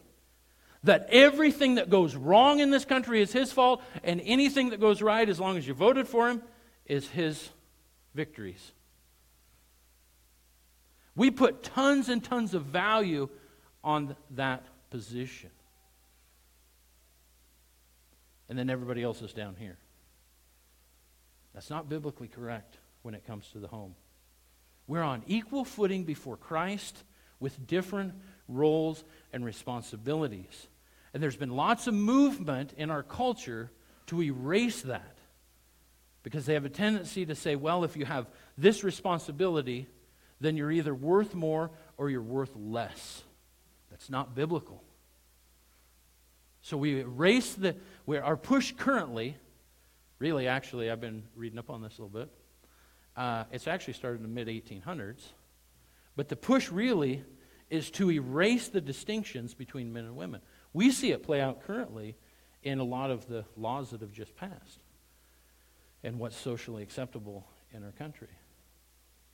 that 0.84 1.06
everything 1.10 1.76
that 1.76 1.90
goes 1.90 2.16
wrong 2.16 2.60
in 2.60 2.70
this 2.70 2.84
country 2.84 3.20
is 3.20 3.32
his 3.32 3.52
fault, 3.52 3.82
and 4.02 4.20
anything 4.24 4.70
that 4.70 4.80
goes 4.80 5.00
right, 5.00 5.28
as 5.28 5.38
long 5.38 5.56
as 5.56 5.66
you 5.66 5.74
voted 5.74 6.08
for 6.08 6.28
him, 6.28 6.42
is 6.86 7.08
his 7.08 7.50
victories. 8.14 8.72
We 11.14 11.30
put 11.30 11.62
tons 11.62 12.08
and 12.08 12.22
tons 12.22 12.54
of 12.54 12.64
value 12.64 13.28
on 13.82 14.16
that 14.32 14.64
position. 14.90 15.50
And 18.48 18.58
then 18.58 18.70
everybody 18.70 19.02
else 19.02 19.22
is 19.22 19.32
down 19.32 19.56
here. 19.58 19.78
That's 21.54 21.70
not 21.70 21.88
biblically 21.88 22.28
correct 22.28 22.78
when 23.02 23.14
it 23.14 23.26
comes 23.26 23.48
to 23.52 23.58
the 23.58 23.68
home. 23.68 23.94
We're 24.86 25.02
on 25.02 25.22
equal 25.26 25.64
footing 25.64 26.04
before 26.04 26.36
Christ 26.36 27.02
with 27.40 27.66
different 27.66 28.14
roles 28.48 29.04
and 29.32 29.44
responsibilities. 29.44 30.68
And 31.14 31.22
there's 31.22 31.36
been 31.36 31.56
lots 31.56 31.86
of 31.86 31.94
movement 31.94 32.72
in 32.76 32.90
our 32.90 33.02
culture 33.02 33.70
to 34.06 34.22
erase 34.22 34.82
that 34.82 35.18
because 36.22 36.46
they 36.46 36.54
have 36.54 36.64
a 36.64 36.70
tendency 36.70 37.26
to 37.26 37.34
say, 37.34 37.56
well, 37.56 37.84
if 37.84 37.96
you 37.96 38.04
have 38.04 38.26
this 38.56 38.84
responsibility, 38.84 39.88
then 40.40 40.56
you're 40.56 40.70
either 40.70 40.94
worth 40.94 41.34
more 41.34 41.70
or 41.96 42.08
you're 42.10 42.22
worth 42.22 42.52
less. 42.56 43.22
That's 44.02 44.10
not 44.10 44.34
biblical. 44.34 44.82
So 46.60 46.76
we 46.76 46.98
erase 46.98 47.54
the, 47.54 47.76
where 48.04 48.24
our 48.24 48.36
push 48.36 48.72
currently, 48.76 49.36
really, 50.18 50.48
actually, 50.48 50.90
I've 50.90 51.00
been 51.00 51.22
reading 51.36 51.56
up 51.56 51.70
on 51.70 51.82
this 51.82 51.98
a 51.98 52.02
little 52.02 52.20
bit. 52.20 52.28
Uh, 53.16 53.44
it's 53.52 53.68
actually 53.68 53.92
started 53.92 54.16
in 54.16 54.22
the 54.24 54.28
mid 54.28 54.48
1800s. 54.48 55.20
But 56.16 56.28
the 56.28 56.34
push 56.34 56.68
really 56.68 57.22
is 57.70 57.92
to 57.92 58.10
erase 58.10 58.66
the 58.66 58.80
distinctions 58.80 59.54
between 59.54 59.92
men 59.92 60.06
and 60.06 60.16
women. 60.16 60.40
We 60.72 60.90
see 60.90 61.12
it 61.12 61.22
play 61.22 61.40
out 61.40 61.62
currently 61.62 62.16
in 62.64 62.80
a 62.80 62.84
lot 62.84 63.12
of 63.12 63.28
the 63.28 63.44
laws 63.56 63.90
that 63.90 64.00
have 64.00 64.12
just 64.12 64.34
passed 64.34 64.80
and 66.02 66.18
what's 66.18 66.36
socially 66.36 66.82
acceptable 66.82 67.46
in 67.72 67.84
our 67.84 67.92
country. 67.92 68.30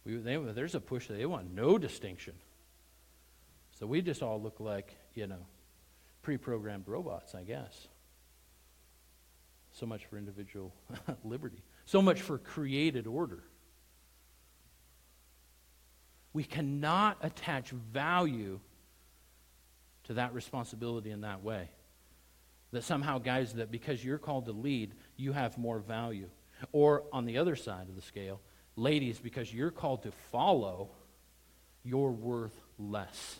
We, 0.04 0.16
they, 0.16 0.36
there's 0.36 0.74
a 0.74 0.80
push 0.80 1.06
that 1.06 1.14
they 1.14 1.24
want 1.24 1.54
no 1.54 1.78
distinction. 1.78 2.34
So 3.78 3.86
we 3.86 4.02
just 4.02 4.22
all 4.22 4.42
look 4.42 4.58
like, 4.58 4.96
you 5.14 5.28
know, 5.28 5.46
pre 6.22 6.36
programmed 6.36 6.88
robots, 6.88 7.34
I 7.34 7.44
guess. 7.44 7.86
So 9.72 9.86
much 9.86 10.06
for 10.06 10.18
individual 10.18 10.74
liberty, 11.24 11.62
so 11.84 12.02
much 12.02 12.20
for 12.20 12.38
created 12.38 13.06
order. 13.06 13.44
We 16.32 16.42
cannot 16.42 17.18
attach 17.22 17.70
value 17.70 18.58
to 20.04 20.14
that 20.14 20.34
responsibility 20.34 21.10
in 21.10 21.20
that 21.20 21.42
way. 21.44 21.70
That 22.72 22.82
somehow, 22.82 23.18
guys, 23.18 23.54
that 23.54 23.70
because 23.70 24.04
you're 24.04 24.18
called 24.18 24.46
to 24.46 24.52
lead, 24.52 24.94
you 25.16 25.32
have 25.32 25.56
more 25.56 25.78
value. 25.78 26.28
Or 26.72 27.04
on 27.12 27.24
the 27.24 27.38
other 27.38 27.54
side 27.54 27.88
of 27.88 27.94
the 27.94 28.02
scale, 28.02 28.40
ladies, 28.76 29.20
because 29.20 29.54
you're 29.54 29.70
called 29.70 30.02
to 30.02 30.12
follow, 30.32 30.90
you're 31.84 32.10
worth 32.10 32.60
less. 32.78 33.38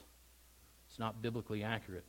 Not 0.99 1.23
biblically 1.23 1.63
accurate. 1.63 2.05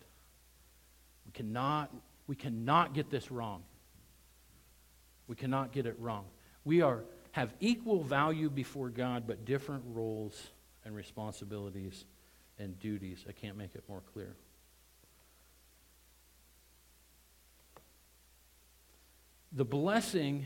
We 1.26 1.32
cannot, 1.32 1.94
we 2.28 2.36
cannot 2.36 2.94
get 2.94 3.10
this 3.10 3.32
wrong. 3.32 3.64
We 5.28 5.36
cannot 5.36 5.72
get 5.72 5.86
it 5.86 5.96
wrong. 6.00 6.26
We 6.66 6.82
are, 6.82 7.04
have 7.32 7.54
equal 7.60 8.04
value 8.04 8.50
before 8.50 8.90
God, 8.90 9.26
but 9.28 9.46
different 9.46 9.84
roles 9.88 10.50
and 10.84 10.96
responsibilities 10.96 12.06
and 12.58 12.80
duties. 12.80 13.24
I 13.30 13.32
can't 13.32 13.56
make 13.58 13.76
it 13.76 13.84
more 13.88 14.02
clear. 14.14 14.36
The 19.52 19.66
blessing, 19.66 20.46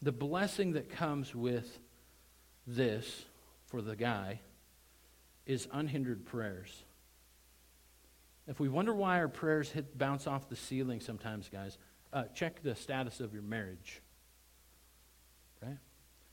the 0.00 0.12
blessing 0.12 0.72
that 0.72 0.90
comes 0.90 1.34
with 1.34 1.78
this 2.66 3.24
for 3.66 3.82
the 3.82 3.96
guy 3.96 4.40
is 5.46 5.66
unhindered 5.72 6.24
prayers. 6.24 6.84
If 8.52 8.60
we 8.60 8.68
wonder 8.68 8.92
why 8.92 9.18
our 9.18 9.28
prayers 9.28 9.70
hit, 9.70 9.96
bounce 9.96 10.26
off 10.26 10.50
the 10.50 10.56
ceiling 10.56 11.00
sometimes, 11.00 11.48
guys, 11.48 11.78
uh, 12.12 12.24
check 12.34 12.62
the 12.62 12.74
status 12.74 13.18
of 13.20 13.32
your 13.32 13.40
marriage. 13.40 14.02
Okay? 15.56 15.72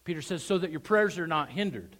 Peter 0.03 0.22
says, 0.22 0.43
so 0.43 0.57
that 0.57 0.70
your 0.70 0.82
prayers 0.82 1.17
are 1.17 1.28
not 1.28 1.49
hindered. 1.49 1.95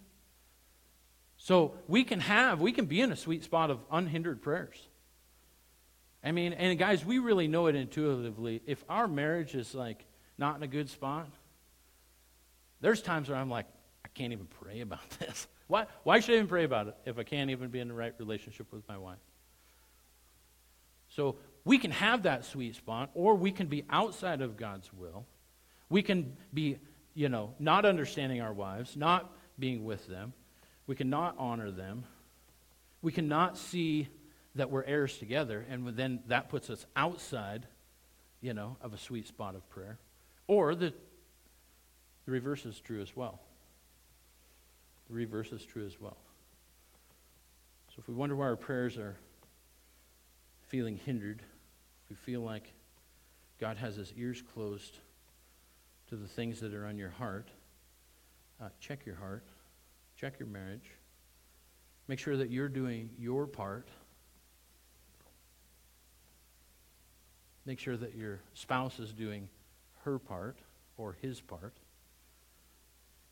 So 1.38 1.72
we 1.88 2.04
can 2.04 2.20
have, 2.20 2.60
we 2.60 2.70
can 2.70 2.84
be 2.84 3.00
in 3.00 3.10
a 3.10 3.16
sweet 3.16 3.44
spot 3.44 3.70
of 3.70 3.80
unhindered 3.90 4.42
prayers. 4.42 4.86
I 6.22 6.32
mean, 6.32 6.52
and 6.52 6.78
guys, 6.78 7.02
we 7.02 7.18
really 7.18 7.48
know 7.48 7.68
it 7.68 7.74
intuitively. 7.74 8.60
If 8.66 8.84
our 8.90 9.08
marriage 9.08 9.54
is 9.54 9.74
like 9.74 10.04
not 10.36 10.54
in 10.58 10.62
a 10.62 10.68
good 10.68 10.90
spot, 10.90 11.30
there's 12.82 13.00
times 13.00 13.30
where 13.30 13.38
I'm 13.38 13.48
like, 13.48 13.68
I 14.04 14.08
can't 14.08 14.34
even 14.34 14.48
pray 14.60 14.82
about 14.82 15.08
this. 15.18 15.48
Why, 15.66 15.86
why 16.02 16.20
should 16.20 16.34
I 16.34 16.36
even 16.36 16.48
pray 16.48 16.64
about 16.64 16.88
it 16.88 16.96
if 17.06 17.18
I 17.18 17.22
can't 17.22 17.48
even 17.48 17.70
be 17.70 17.80
in 17.80 17.88
the 17.88 17.94
right 17.94 18.12
relationship 18.18 18.70
with 18.70 18.86
my 18.86 18.98
wife? 18.98 19.16
So 21.20 21.36
we 21.66 21.76
can 21.76 21.90
have 21.90 22.22
that 22.22 22.46
sweet 22.46 22.76
spot, 22.76 23.10
or 23.12 23.34
we 23.34 23.52
can 23.52 23.66
be 23.66 23.84
outside 23.90 24.40
of 24.40 24.56
God's 24.56 24.90
will. 24.90 25.26
We 25.90 26.00
can 26.00 26.34
be, 26.54 26.78
you 27.12 27.28
know, 27.28 27.52
not 27.58 27.84
understanding 27.84 28.40
our 28.40 28.54
wives, 28.54 28.96
not 28.96 29.30
being 29.58 29.84
with 29.84 30.06
them. 30.06 30.32
We 30.86 30.94
cannot 30.96 31.34
honor 31.36 31.70
them. 31.70 32.04
We 33.02 33.12
cannot 33.12 33.58
see 33.58 34.08
that 34.54 34.70
we're 34.70 34.82
heirs 34.84 35.18
together, 35.18 35.62
and 35.68 35.88
then 35.88 36.20
that 36.28 36.48
puts 36.48 36.70
us 36.70 36.86
outside, 36.96 37.66
you 38.40 38.54
know, 38.54 38.78
of 38.80 38.94
a 38.94 38.98
sweet 38.98 39.28
spot 39.28 39.54
of 39.54 39.68
prayer. 39.68 39.98
Or 40.46 40.74
the, 40.74 40.94
the 42.24 42.32
reverse 42.32 42.64
is 42.64 42.80
true 42.80 43.02
as 43.02 43.14
well. 43.14 43.40
The 45.10 45.16
reverse 45.16 45.52
is 45.52 45.66
true 45.66 45.84
as 45.84 46.00
well. 46.00 46.16
So 47.90 47.96
if 47.98 48.08
we 48.08 48.14
wonder 48.14 48.36
why 48.36 48.46
our 48.46 48.56
prayers 48.56 48.96
are 48.96 49.18
feeling 50.70 50.96
hindered, 51.04 51.42
we 52.08 52.14
feel 52.14 52.40
like 52.40 52.72
God 53.60 53.76
has 53.76 53.96
his 53.96 54.12
ears 54.16 54.42
closed 54.54 54.96
to 56.08 56.16
the 56.16 56.28
things 56.28 56.60
that 56.60 56.72
are 56.72 56.86
on 56.86 56.96
your 56.96 57.10
heart, 57.10 57.48
uh, 58.62 58.68
check 58.78 59.04
your 59.04 59.16
heart, 59.16 59.44
check 60.16 60.38
your 60.38 60.48
marriage, 60.48 60.92
make 62.06 62.20
sure 62.20 62.36
that 62.36 62.50
you're 62.50 62.68
doing 62.68 63.10
your 63.18 63.46
part. 63.46 63.88
Make 67.66 67.78
sure 67.78 67.96
that 67.96 68.14
your 68.14 68.40
spouse 68.54 68.98
is 68.98 69.12
doing 69.12 69.48
her 70.04 70.18
part 70.18 70.56
or 70.96 71.16
his 71.20 71.40
part 71.40 71.74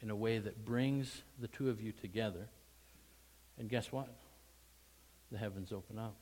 in 0.01 0.11
a 0.11 0.17
way 0.17 0.39
that 0.39 0.65
brings 0.65 1.23
the 1.41 1.49
two 1.49 1.71
of 1.71 1.81
you 1.81 1.93
together. 1.93 2.49
And 3.59 3.69
guess 3.69 3.91
what? 3.91 4.09
The 5.33 5.39
heavens 5.39 5.73
open 5.73 5.99
up. 5.99 6.15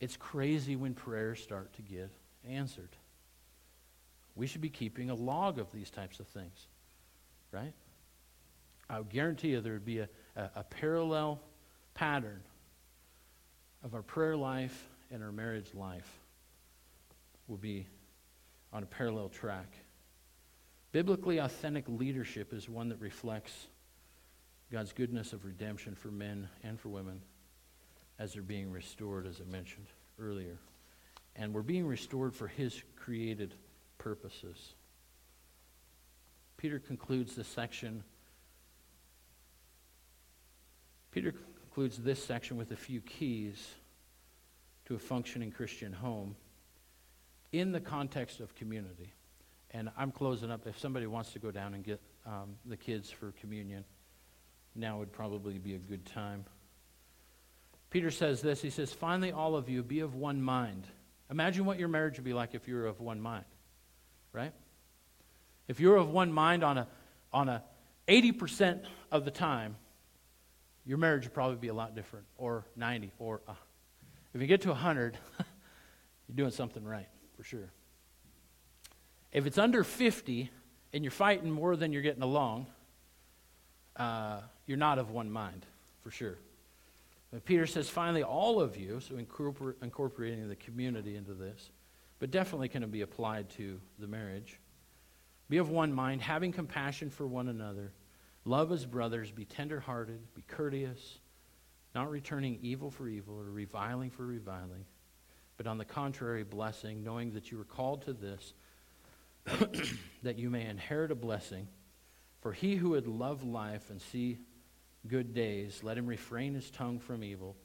It's 0.00 0.16
crazy 0.16 0.76
when 0.76 0.94
prayers 0.94 1.42
start 1.42 1.74
to 1.74 1.82
get 1.82 2.10
answered. 2.48 2.96
We 4.34 4.46
should 4.46 4.62
be 4.62 4.70
keeping 4.70 5.10
a 5.10 5.14
log 5.14 5.58
of 5.58 5.70
these 5.72 5.90
types 5.90 6.20
of 6.20 6.26
things, 6.26 6.66
right? 7.52 7.74
I 8.88 9.02
guarantee 9.02 9.48
you 9.48 9.60
there 9.60 9.74
would 9.74 9.84
be 9.84 9.98
a, 9.98 10.08
a, 10.34 10.50
a 10.56 10.64
parallel 10.64 11.40
pattern 11.92 12.40
of 13.84 13.94
our 13.94 14.02
prayer 14.02 14.36
life 14.36 14.88
and 15.10 15.22
our 15.22 15.32
marriage 15.32 15.74
life 15.74 16.10
will 17.46 17.58
be 17.58 17.86
on 18.72 18.82
a 18.82 18.86
parallel 18.86 19.28
track. 19.28 19.68
Biblically 20.92 21.38
authentic 21.38 21.84
leadership 21.88 22.52
is 22.52 22.68
one 22.68 22.88
that 22.88 23.00
reflects 23.00 23.66
God's 24.72 24.92
goodness 24.92 25.32
of 25.32 25.44
redemption 25.44 25.94
for 25.94 26.08
men 26.08 26.48
and 26.62 26.80
for 26.80 26.88
women 26.88 27.20
as 28.20 28.34
they're 28.34 28.42
being 28.42 28.70
restored, 28.70 29.26
as 29.26 29.40
I 29.40 29.50
mentioned 29.50 29.86
earlier. 30.20 30.58
And 31.34 31.54
we're 31.54 31.62
being 31.62 31.86
restored 31.86 32.34
for 32.34 32.46
His 32.46 32.80
created 32.94 33.54
purposes. 33.96 34.74
Peter 36.58 36.78
concludes 36.78 37.34
this 37.34 37.48
section. 37.48 38.04
Peter 41.10 41.32
concludes 41.32 41.96
this 41.96 42.22
section 42.22 42.58
with 42.58 42.70
a 42.72 42.76
few 42.76 43.00
keys 43.00 43.68
to 44.84 44.94
a 44.94 44.98
functioning 44.98 45.50
Christian 45.50 45.92
home 45.92 46.36
in 47.52 47.72
the 47.72 47.80
context 47.80 48.40
of 48.40 48.54
community. 48.54 49.14
And 49.70 49.88
I'm 49.96 50.12
closing 50.12 50.50
up. 50.50 50.66
If 50.66 50.78
somebody 50.78 51.06
wants 51.06 51.32
to 51.32 51.38
go 51.38 51.50
down 51.50 51.72
and 51.72 51.82
get 51.82 52.00
um, 52.26 52.56
the 52.66 52.76
kids 52.76 53.10
for 53.10 53.32
communion, 53.40 53.84
now 54.74 54.98
would 54.98 55.12
probably 55.12 55.58
be 55.58 55.74
a 55.74 55.78
good 55.78 56.04
time. 56.04 56.44
Peter 57.90 58.10
says 58.10 58.40
this 58.40 58.62
He 58.62 58.70
says, 58.70 58.92
Finally, 58.92 59.32
all 59.32 59.56
of 59.56 59.68
you, 59.68 59.82
be 59.82 60.00
of 60.00 60.14
one 60.14 60.40
mind. 60.40 60.86
Imagine 61.30 61.64
what 61.64 61.78
your 61.78 61.88
marriage 61.88 62.16
would 62.16 62.24
be 62.24 62.32
like 62.32 62.54
if 62.54 62.66
you 62.66 62.74
were 62.74 62.86
of 62.86 63.00
one 63.00 63.20
mind, 63.20 63.44
right? 64.32 64.52
If 65.68 65.78
you're 65.78 65.96
of 65.96 66.10
one 66.10 66.32
mind 66.32 66.64
on 66.64 66.78
a, 66.78 66.88
on 67.32 67.48
a 67.48 67.62
80% 68.08 68.84
of 69.12 69.24
the 69.24 69.30
time, 69.30 69.76
your 70.84 70.98
marriage 70.98 71.24
would 71.24 71.34
probably 71.34 71.56
be 71.56 71.68
a 71.68 71.74
lot 71.74 71.94
different, 71.94 72.26
or 72.36 72.64
90, 72.74 73.12
or 73.20 73.42
uh, 73.46 73.52
if 74.34 74.40
you 74.40 74.48
get 74.48 74.62
to 74.62 74.70
100, 74.70 75.16
you're 76.28 76.36
doing 76.36 76.50
something 76.50 76.84
right, 76.84 77.06
for 77.36 77.44
sure. 77.44 77.70
If 79.32 79.46
it's 79.46 79.58
under 79.58 79.84
50 79.84 80.50
and 80.92 81.04
you're 81.04 81.12
fighting 81.12 81.50
more 81.50 81.76
than 81.76 81.92
you're 81.92 82.02
getting 82.02 82.22
along, 82.22 82.66
uh, 83.94 84.40
you're 84.66 84.78
not 84.78 84.98
of 84.98 85.10
one 85.10 85.30
mind, 85.30 85.64
for 86.02 86.10
sure. 86.10 86.38
But 87.30 87.44
Peter 87.44 87.66
says, 87.66 87.88
finally, 87.88 88.22
all 88.22 88.60
of 88.60 88.76
you, 88.76 89.00
so 89.00 89.14
incorpor- 89.14 89.76
incorporating 89.82 90.48
the 90.48 90.56
community 90.56 91.16
into 91.16 91.32
this, 91.32 91.70
but 92.18 92.30
definitely 92.30 92.68
can 92.68 92.82
it 92.82 92.90
be 92.90 93.02
applied 93.02 93.50
to 93.50 93.80
the 93.98 94.06
marriage. 94.06 94.58
Be 95.48 95.58
of 95.58 95.70
one 95.70 95.92
mind, 95.92 96.22
having 96.22 96.52
compassion 96.52 97.10
for 97.10 97.26
one 97.26 97.48
another. 97.48 97.92
Love 98.44 98.72
as 98.72 98.84
brothers, 98.84 99.30
be 99.30 99.44
tenderhearted, 99.44 100.20
be 100.34 100.42
courteous, 100.42 101.18
not 101.94 102.10
returning 102.10 102.58
evil 102.62 102.90
for 102.90 103.08
evil 103.08 103.38
or 103.38 103.50
reviling 103.50 104.10
for 104.10 104.26
reviling, 104.26 104.84
but 105.56 105.66
on 105.66 105.78
the 105.78 105.84
contrary, 105.84 106.42
blessing, 106.42 107.04
knowing 107.04 107.32
that 107.32 107.50
you 107.50 107.60
are 107.60 107.64
called 107.64 108.02
to 108.02 108.12
this 108.12 108.54
that 110.22 110.38
you 110.38 110.50
may 110.50 110.66
inherit 110.66 111.10
a 111.10 111.14
blessing. 111.14 111.66
For 112.40 112.52
he 112.52 112.76
who 112.76 112.90
would 112.90 113.06
love 113.06 113.44
life 113.44 113.90
and 113.90 114.00
see 114.00 114.38
good 115.06 115.34
days, 115.34 115.80
let 115.82 115.96
him 115.96 116.06
refrain 116.06 116.54
his 116.54 116.70
tongue 116.70 116.98
from 116.98 117.24
evil, 117.24 117.56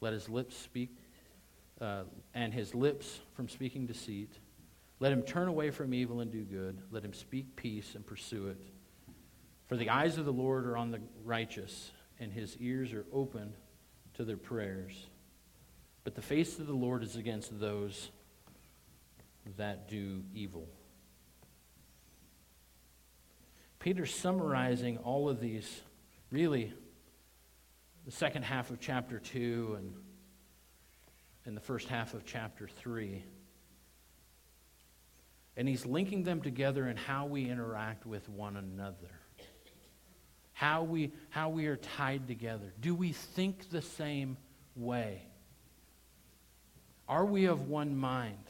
let 0.00 0.12
his 0.12 0.28
lips 0.28 0.56
speak, 0.56 0.96
uh, 1.80 2.02
and 2.34 2.52
his 2.52 2.74
lips 2.74 3.20
from 3.34 3.48
speaking 3.48 3.86
deceit. 3.86 4.32
Let 4.98 5.12
him 5.12 5.22
turn 5.22 5.48
away 5.48 5.70
from 5.70 5.94
evil 5.94 6.20
and 6.20 6.30
do 6.30 6.42
good. 6.42 6.78
Let 6.90 7.04
him 7.04 7.14
speak 7.14 7.56
peace 7.56 7.94
and 7.94 8.06
pursue 8.06 8.48
it. 8.48 8.60
For 9.66 9.76
the 9.76 9.88
eyes 9.88 10.18
of 10.18 10.24
the 10.24 10.32
Lord 10.32 10.66
are 10.66 10.76
on 10.76 10.90
the 10.90 11.00
righteous, 11.24 11.92
and 12.18 12.32
his 12.32 12.56
ears 12.58 12.92
are 12.92 13.06
open 13.12 13.54
to 14.14 14.24
their 14.24 14.36
prayers. 14.36 15.06
But 16.04 16.14
the 16.14 16.22
face 16.22 16.58
of 16.58 16.66
the 16.66 16.74
Lord 16.74 17.02
is 17.02 17.16
against 17.16 17.58
those 17.58 18.10
that 19.56 19.88
do 19.88 20.22
evil. 20.34 20.68
Peter's 23.78 24.14
summarizing 24.14 24.98
all 24.98 25.28
of 25.28 25.40
these, 25.40 25.80
really, 26.30 26.72
the 28.10 28.16
second 28.16 28.42
half 28.42 28.70
of 28.70 28.80
chapter 28.80 29.20
2 29.20 29.76
and, 29.78 29.94
and 31.44 31.56
the 31.56 31.60
first 31.60 31.86
half 31.86 32.12
of 32.12 32.26
chapter 32.26 32.66
3. 32.66 33.22
And 35.56 35.68
he's 35.68 35.86
linking 35.86 36.24
them 36.24 36.42
together 36.42 36.88
in 36.88 36.96
how 36.96 37.26
we 37.26 37.48
interact 37.48 38.06
with 38.06 38.28
one 38.28 38.56
another. 38.56 39.20
How 40.54 40.82
we, 40.82 41.12
how 41.28 41.50
we 41.50 41.66
are 41.66 41.76
tied 41.76 42.26
together. 42.26 42.74
Do 42.80 42.96
we 42.96 43.12
think 43.12 43.70
the 43.70 43.80
same 43.80 44.36
way? 44.74 45.22
Are 47.08 47.24
we 47.24 47.44
of 47.44 47.68
one 47.68 47.96
mind? 47.96 48.42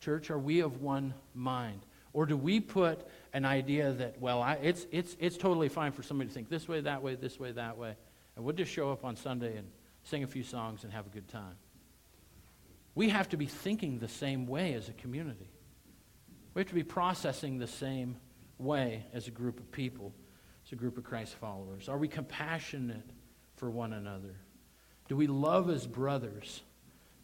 Church, 0.00 0.30
are 0.30 0.38
we 0.38 0.60
of 0.60 0.82
one 0.82 1.14
mind? 1.34 1.80
Or 2.12 2.26
do 2.26 2.36
we 2.36 2.60
put 2.60 3.08
an 3.32 3.46
idea 3.46 3.92
that, 3.92 4.20
well, 4.20 4.42
I, 4.42 4.54
it's, 4.62 4.86
it's, 4.92 5.16
it's 5.18 5.38
totally 5.38 5.70
fine 5.70 5.92
for 5.92 6.02
somebody 6.02 6.28
to 6.28 6.34
think 6.34 6.50
this 6.50 6.68
way, 6.68 6.82
that 6.82 7.02
way, 7.02 7.14
this 7.14 7.40
way, 7.40 7.52
that 7.52 7.78
way, 7.78 7.96
and 8.38 8.44
we'll 8.44 8.54
just 8.54 8.70
show 8.70 8.92
up 8.92 9.04
on 9.04 9.16
Sunday 9.16 9.56
and 9.56 9.66
sing 10.04 10.22
a 10.22 10.26
few 10.28 10.44
songs 10.44 10.84
and 10.84 10.92
have 10.92 11.06
a 11.06 11.08
good 11.08 11.26
time? 11.26 11.56
We 12.94 13.08
have 13.08 13.28
to 13.30 13.36
be 13.36 13.46
thinking 13.46 13.98
the 13.98 14.06
same 14.06 14.46
way 14.46 14.74
as 14.74 14.88
a 14.88 14.92
community. 14.92 15.50
We 16.54 16.60
have 16.60 16.68
to 16.68 16.74
be 16.74 16.84
processing 16.84 17.58
the 17.58 17.66
same 17.66 18.16
way 18.56 19.04
as 19.12 19.26
a 19.26 19.32
group 19.32 19.58
of 19.58 19.72
people, 19.72 20.14
as 20.64 20.70
a 20.70 20.76
group 20.76 20.98
of 20.98 21.02
Christ 21.02 21.34
followers. 21.34 21.88
Are 21.88 21.98
we 21.98 22.06
compassionate 22.06 23.10
for 23.56 23.68
one 23.68 23.92
another? 23.92 24.36
Do 25.08 25.16
we 25.16 25.26
love 25.26 25.68
as 25.68 25.84
brothers? 25.84 26.62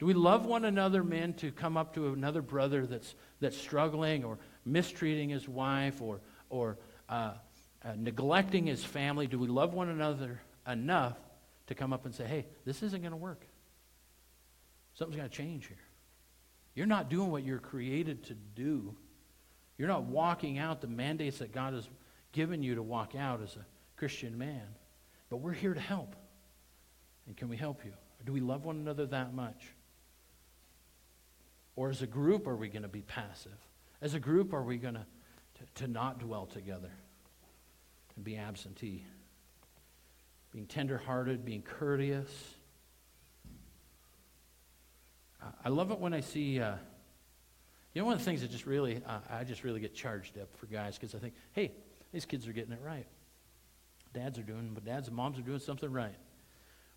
Do 0.01 0.07
we 0.07 0.15
love 0.15 0.47
one 0.47 0.65
another, 0.65 1.05
men, 1.05 1.35
to 1.35 1.53
come 1.53 1.77
up 1.77 1.95
to 1.95 2.13
another 2.13 2.43
brother 2.43 2.89
that's, 2.89 3.15
that's 3.39 3.57
struggling 3.57 4.25
or 4.25 4.39
mistreating 4.65 5.29
his 5.29 5.49
wife 5.49 6.03
or, 6.03 6.19
or 6.51 6.77
uh, 7.09 7.35
uh, 7.85 7.93
neglecting 7.97 8.67
his 8.67 8.83
family? 8.83 9.29
Do 9.29 9.39
we 9.39 9.47
love 9.47 9.75
one 9.75 9.91
another 9.91 10.41
enough 10.67 11.17
to 11.67 11.75
come 11.75 11.93
up 11.93 12.05
and 12.05 12.15
say, 12.15 12.25
hey, 12.25 12.47
this 12.65 12.83
isn't 12.83 13.01
going 13.01 13.13
to 13.13 13.17
work? 13.17 13.47
Something's 14.95 15.21
got 15.21 15.31
to 15.31 15.37
change 15.37 15.67
here. 15.67 15.77
You're 16.75 16.87
not 16.87 17.09
doing 17.09 17.31
what 17.31 17.45
you're 17.45 17.59
created 17.59 18.25
to 18.25 18.35
do. 18.35 18.95
You're 19.79 19.89
not 19.89 20.05
walking 20.05 20.59
out 20.59 20.81
the 20.81 20.87
mandates 20.87 21.39
that 21.39 21.53
God 21.53 21.75
has 21.75 21.89
given 22.33 22.63
you 22.63 22.77
to 22.77 22.83
walk 22.83 23.15
out 23.15 23.43
as 23.43 23.57
a 23.57 23.65
Christian 23.97 24.37
man. 24.39 24.63
But 25.31 25.39
we're 25.39 25.53
here 25.53 25.75
to 25.75 25.81
help. 25.81 26.17
And 27.27 27.37
can 27.37 27.49
we 27.49 27.57
help 27.57 27.85
you? 27.85 27.93
Or 27.93 28.25
do 28.25 28.33
we 28.33 28.41
love 28.41 28.65
one 28.65 28.77
another 28.77 29.07
that 29.07 29.35
much? 29.35 29.73
Or 31.77 31.91
as 31.91 32.03
a 32.03 32.07
group, 32.07 32.47
are 32.47 32.57
we 32.57 32.69
going 32.69 32.83
to 32.83 32.89
be 32.89 33.03
passive? 33.03 33.57
As 34.01 34.15
a 34.15 34.21
group, 34.21 34.53
are 34.53 34.63
we 34.63 34.77
going 34.77 34.95
to 34.95 35.07
to 35.77 35.87
not 35.87 36.19
dwell 36.19 36.47
together? 36.47 36.91
and 38.17 38.25
be 38.25 38.37
absentee. 38.37 39.05
Being 40.55 40.67
tenderhearted, 40.67 41.45
being 41.45 41.63
courteous. 41.63 42.31
I 45.65 45.69
love 45.69 45.91
it 45.91 45.99
when 45.99 46.15
I 46.15 46.21
see, 46.21 46.61
uh, 46.61 46.77
you 47.93 48.01
know, 48.01 48.07
one 48.07 48.15
of 48.15 48.21
the 48.21 48.25
things 48.25 48.41
that 48.41 48.51
just 48.51 48.65
really, 48.65 49.03
uh, 49.05 49.19
I 49.29 49.45
just 49.45 49.65
really 49.65 49.81
get 49.81 49.95
charged 49.95 50.39
up 50.39 50.49
for 50.57 50.67
guys 50.67 50.97
because 50.97 51.15
I 51.15 51.19
think, 51.19 51.35
hey, 51.53 51.73
these 52.13 52.25
kids 52.25 52.47
are 52.47 52.53
getting 52.53 52.73
it 52.73 52.81
right. 52.83 53.07
Dads 54.15 54.39
are 54.39 54.43
doing, 54.43 54.71
but 54.73 54.85
dads 54.85 55.09
and 55.09 55.17
moms 55.17 55.39
are 55.39 55.43
doing 55.43 55.59
something 55.59 55.91
right. 55.91 56.15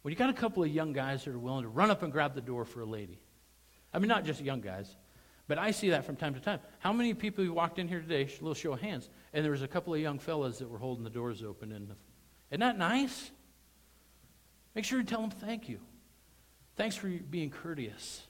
When 0.03 0.11
you 0.11 0.15
got 0.15 0.29
a 0.29 0.33
couple 0.33 0.63
of 0.63 0.69
young 0.69 0.93
guys 0.93 1.25
that 1.25 1.33
are 1.33 1.39
willing 1.39 1.63
to 1.63 1.69
run 1.69 1.89
up 1.89 2.03
and 2.03 2.11
grab 2.11 2.35
the 2.35 2.41
door 2.41 2.63
for 2.63 2.81
a 2.81 2.85
lady, 2.85 3.19
I 3.91 3.99
mean, 3.99 4.07
not 4.07 4.23
just 4.23 4.39
young 4.39 4.61
guys, 4.61 4.95
but 5.47 5.57
I 5.57 5.71
see 5.71 5.89
that 5.89 6.05
from 6.05 6.15
time 6.15 6.35
to 6.35 6.39
time. 6.39 6.59
How 6.79 6.93
many 6.93 7.15
people 7.15 7.43
who 7.43 7.53
walked 7.53 7.79
in 7.79 7.87
here 7.87 8.01
today, 8.01 8.21
a 8.21 8.43
little 8.43 8.53
show 8.53 8.73
of 8.73 8.81
hands, 8.81 9.09
and 9.33 9.43
there 9.43 9.51
was 9.51 9.63
a 9.63 9.67
couple 9.67 9.93
of 9.95 9.99
young 9.99 10.19
fellas 10.19 10.59
that 10.59 10.69
were 10.69 10.77
holding 10.77 11.03
the 11.03 11.09
doors 11.09 11.41
open. 11.41 11.71
And 11.71 11.95
isn't 12.51 12.59
that 12.59 12.77
nice? 12.77 13.31
Make 14.78 14.86
sure 14.86 14.99
you 14.99 15.05
tell 15.05 15.21
them 15.21 15.32
thank 15.32 15.67
you. 15.67 15.80
Thanks 16.75 16.95
for 16.95 17.07
being 17.07 17.49
courteous. 17.49 18.21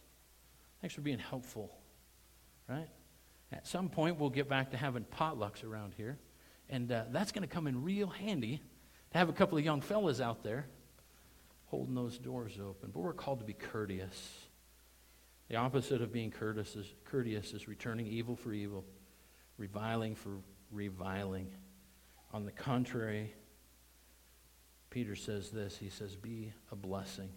Thanks 0.79 0.95
for 0.95 1.01
being 1.01 1.19
helpful. 1.19 1.77
Right? 2.69 2.87
At 3.51 3.67
some 3.67 3.89
point, 3.89 4.17
we'll 4.17 4.29
get 4.29 4.47
back 4.47 4.71
to 4.71 4.77
having 4.77 5.03
potlucks 5.03 5.65
around 5.65 5.93
here. 5.97 6.17
And 6.69 6.89
uh, 6.89 7.03
that's 7.11 7.33
going 7.33 7.41
to 7.41 7.53
come 7.53 7.67
in 7.67 7.83
real 7.83 8.07
handy 8.07 8.61
to 9.11 9.17
have 9.17 9.27
a 9.27 9.33
couple 9.33 9.57
of 9.57 9.65
young 9.65 9.81
fellas 9.81 10.21
out 10.21 10.41
there 10.41 10.67
holding 11.65 11.95
those 11.95 12.17
doors 12.17 12.57
open. 12.61 12.91
But 12.93 13.01
we're 13.01 13.11
called 13.11 13.39
to 13.39 13.45
be 13.45 13.51
courteous. 13.51 14.47
The 15.49 15.57
opposite 15.57 16.01
of 16.01 16.13
being 16.13 16.31
courteous 16.31 16.77
is, 16.77 16.93
courteous 17.03 17.51
is 17.51 17.67
returning 17.67 18.07
evil 18.07 18.37
for 18.37 18.53
evil, 18.53 18.85
reviling 19.57 20.15
for 20.15 20.37
reviling. 20.71 21.49
On 22.31 22.45
the 22.45 22.53
contrary, 22.53 23.33
Peter 24.97 25.15
says 25.15 25.51
this 25.51 25.77
he 25.77 25.89
says, 25.89 26.15
Be 26.15 26.51
a 26.71 26.75
blessing. 26.75 27.29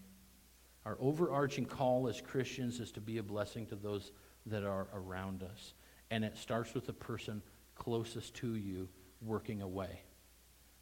Our 0.86 0.96
overarching 0.98 1.66
call 1.66 2.08
as 2.08 2.18
Christians 2.18 2.80
is 2.80 2.90
to 2.92 3.02
be 3.02 3.18
a 3.18 3.22
blessing 3.22 3.66
to 3.66 3.76
those 3.76 4.12
that 4.46 4.64
are 4.64 4.86
around 4.94 5.42
us. 5.42 5.74
And 6.10 6.24
it 6.24 6.38
starts 6.38 6.72
with 6.72 6.86
the 6.86 6.94
person 6.94 7.42
closest 7.74 8.32
to 8.36 8.54
you 8.54 8.88
working 9.20 9.60
away. 9.60 10.00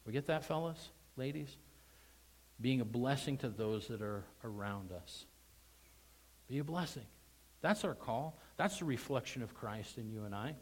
We 0.05 0.13
get 0.13 0.27
that, 0.27 0.45
fellas, 0.45 0.91
ladies? 1.17 1.57
Being 2.61 2.79
a 2.79 2.85
blessing 2.85 3.35
to 3.39 3.49
those 3.49 3.89
that 3.89 4.01
are 4.01 4.23
around 4.45 4.93
us. 4.93 5.25
Be 6.47 6.59
a 6.59 6.63
blessing. 6.63 7.07
That's 7.59 7.83
our 7.83 7.93
call. 7.93 8.39
That's 8.55 8.79
the 8.79 8.85
reflection 8.85 9.43
of 9.43 9.53
Christ 9.53 9.97
in 9.97 10.09
you 10.09 10.23
and 10.23 10.33
I, 10.33 10.55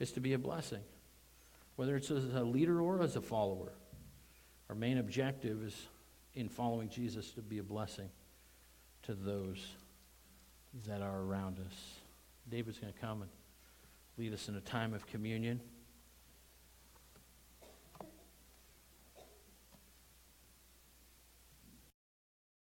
is 0.00 0.10
to 0.14 0.20
be 0.20 0.32
a 0.32 0.38
blessing. 0.38 0.82
Whether 1.76 1.94
it's 1.94 2.10
as 2.10 2.24
a 2.34 2.42
leader 2.42 2.82
or 2.82 3.00
as 3.02 3.14
a 3.14 3.22
follower. 3.22 3.70
Our 4.70 4.76
main 4.76 4.98
objective 4.98 5.64
is 5.64 5.88
in 6.34 6.48
following 6.48 6.88
Jesus 6.88 7.32
to 7.32 7.42
be 7.42 7.58
a 7.58 7.62
blessing 7.62 8.08
to 9.02 9.14
those 9.14 9.58
that 10.86 11.02
are 11.02 11.22
around 11.22 11.58
us. 11.58 11.74
David's 12.48 12.78
going 12.78 12.92
to 12.92 12.98
come 13.00 13.22
and 13.22 13.30
lead 14.16 14.32
us 14.32 14.48
in 14.48 14.54
a 14.54 14.60
time 14.60 14.94
of 14.94 15.08
communion. 15.08 15.60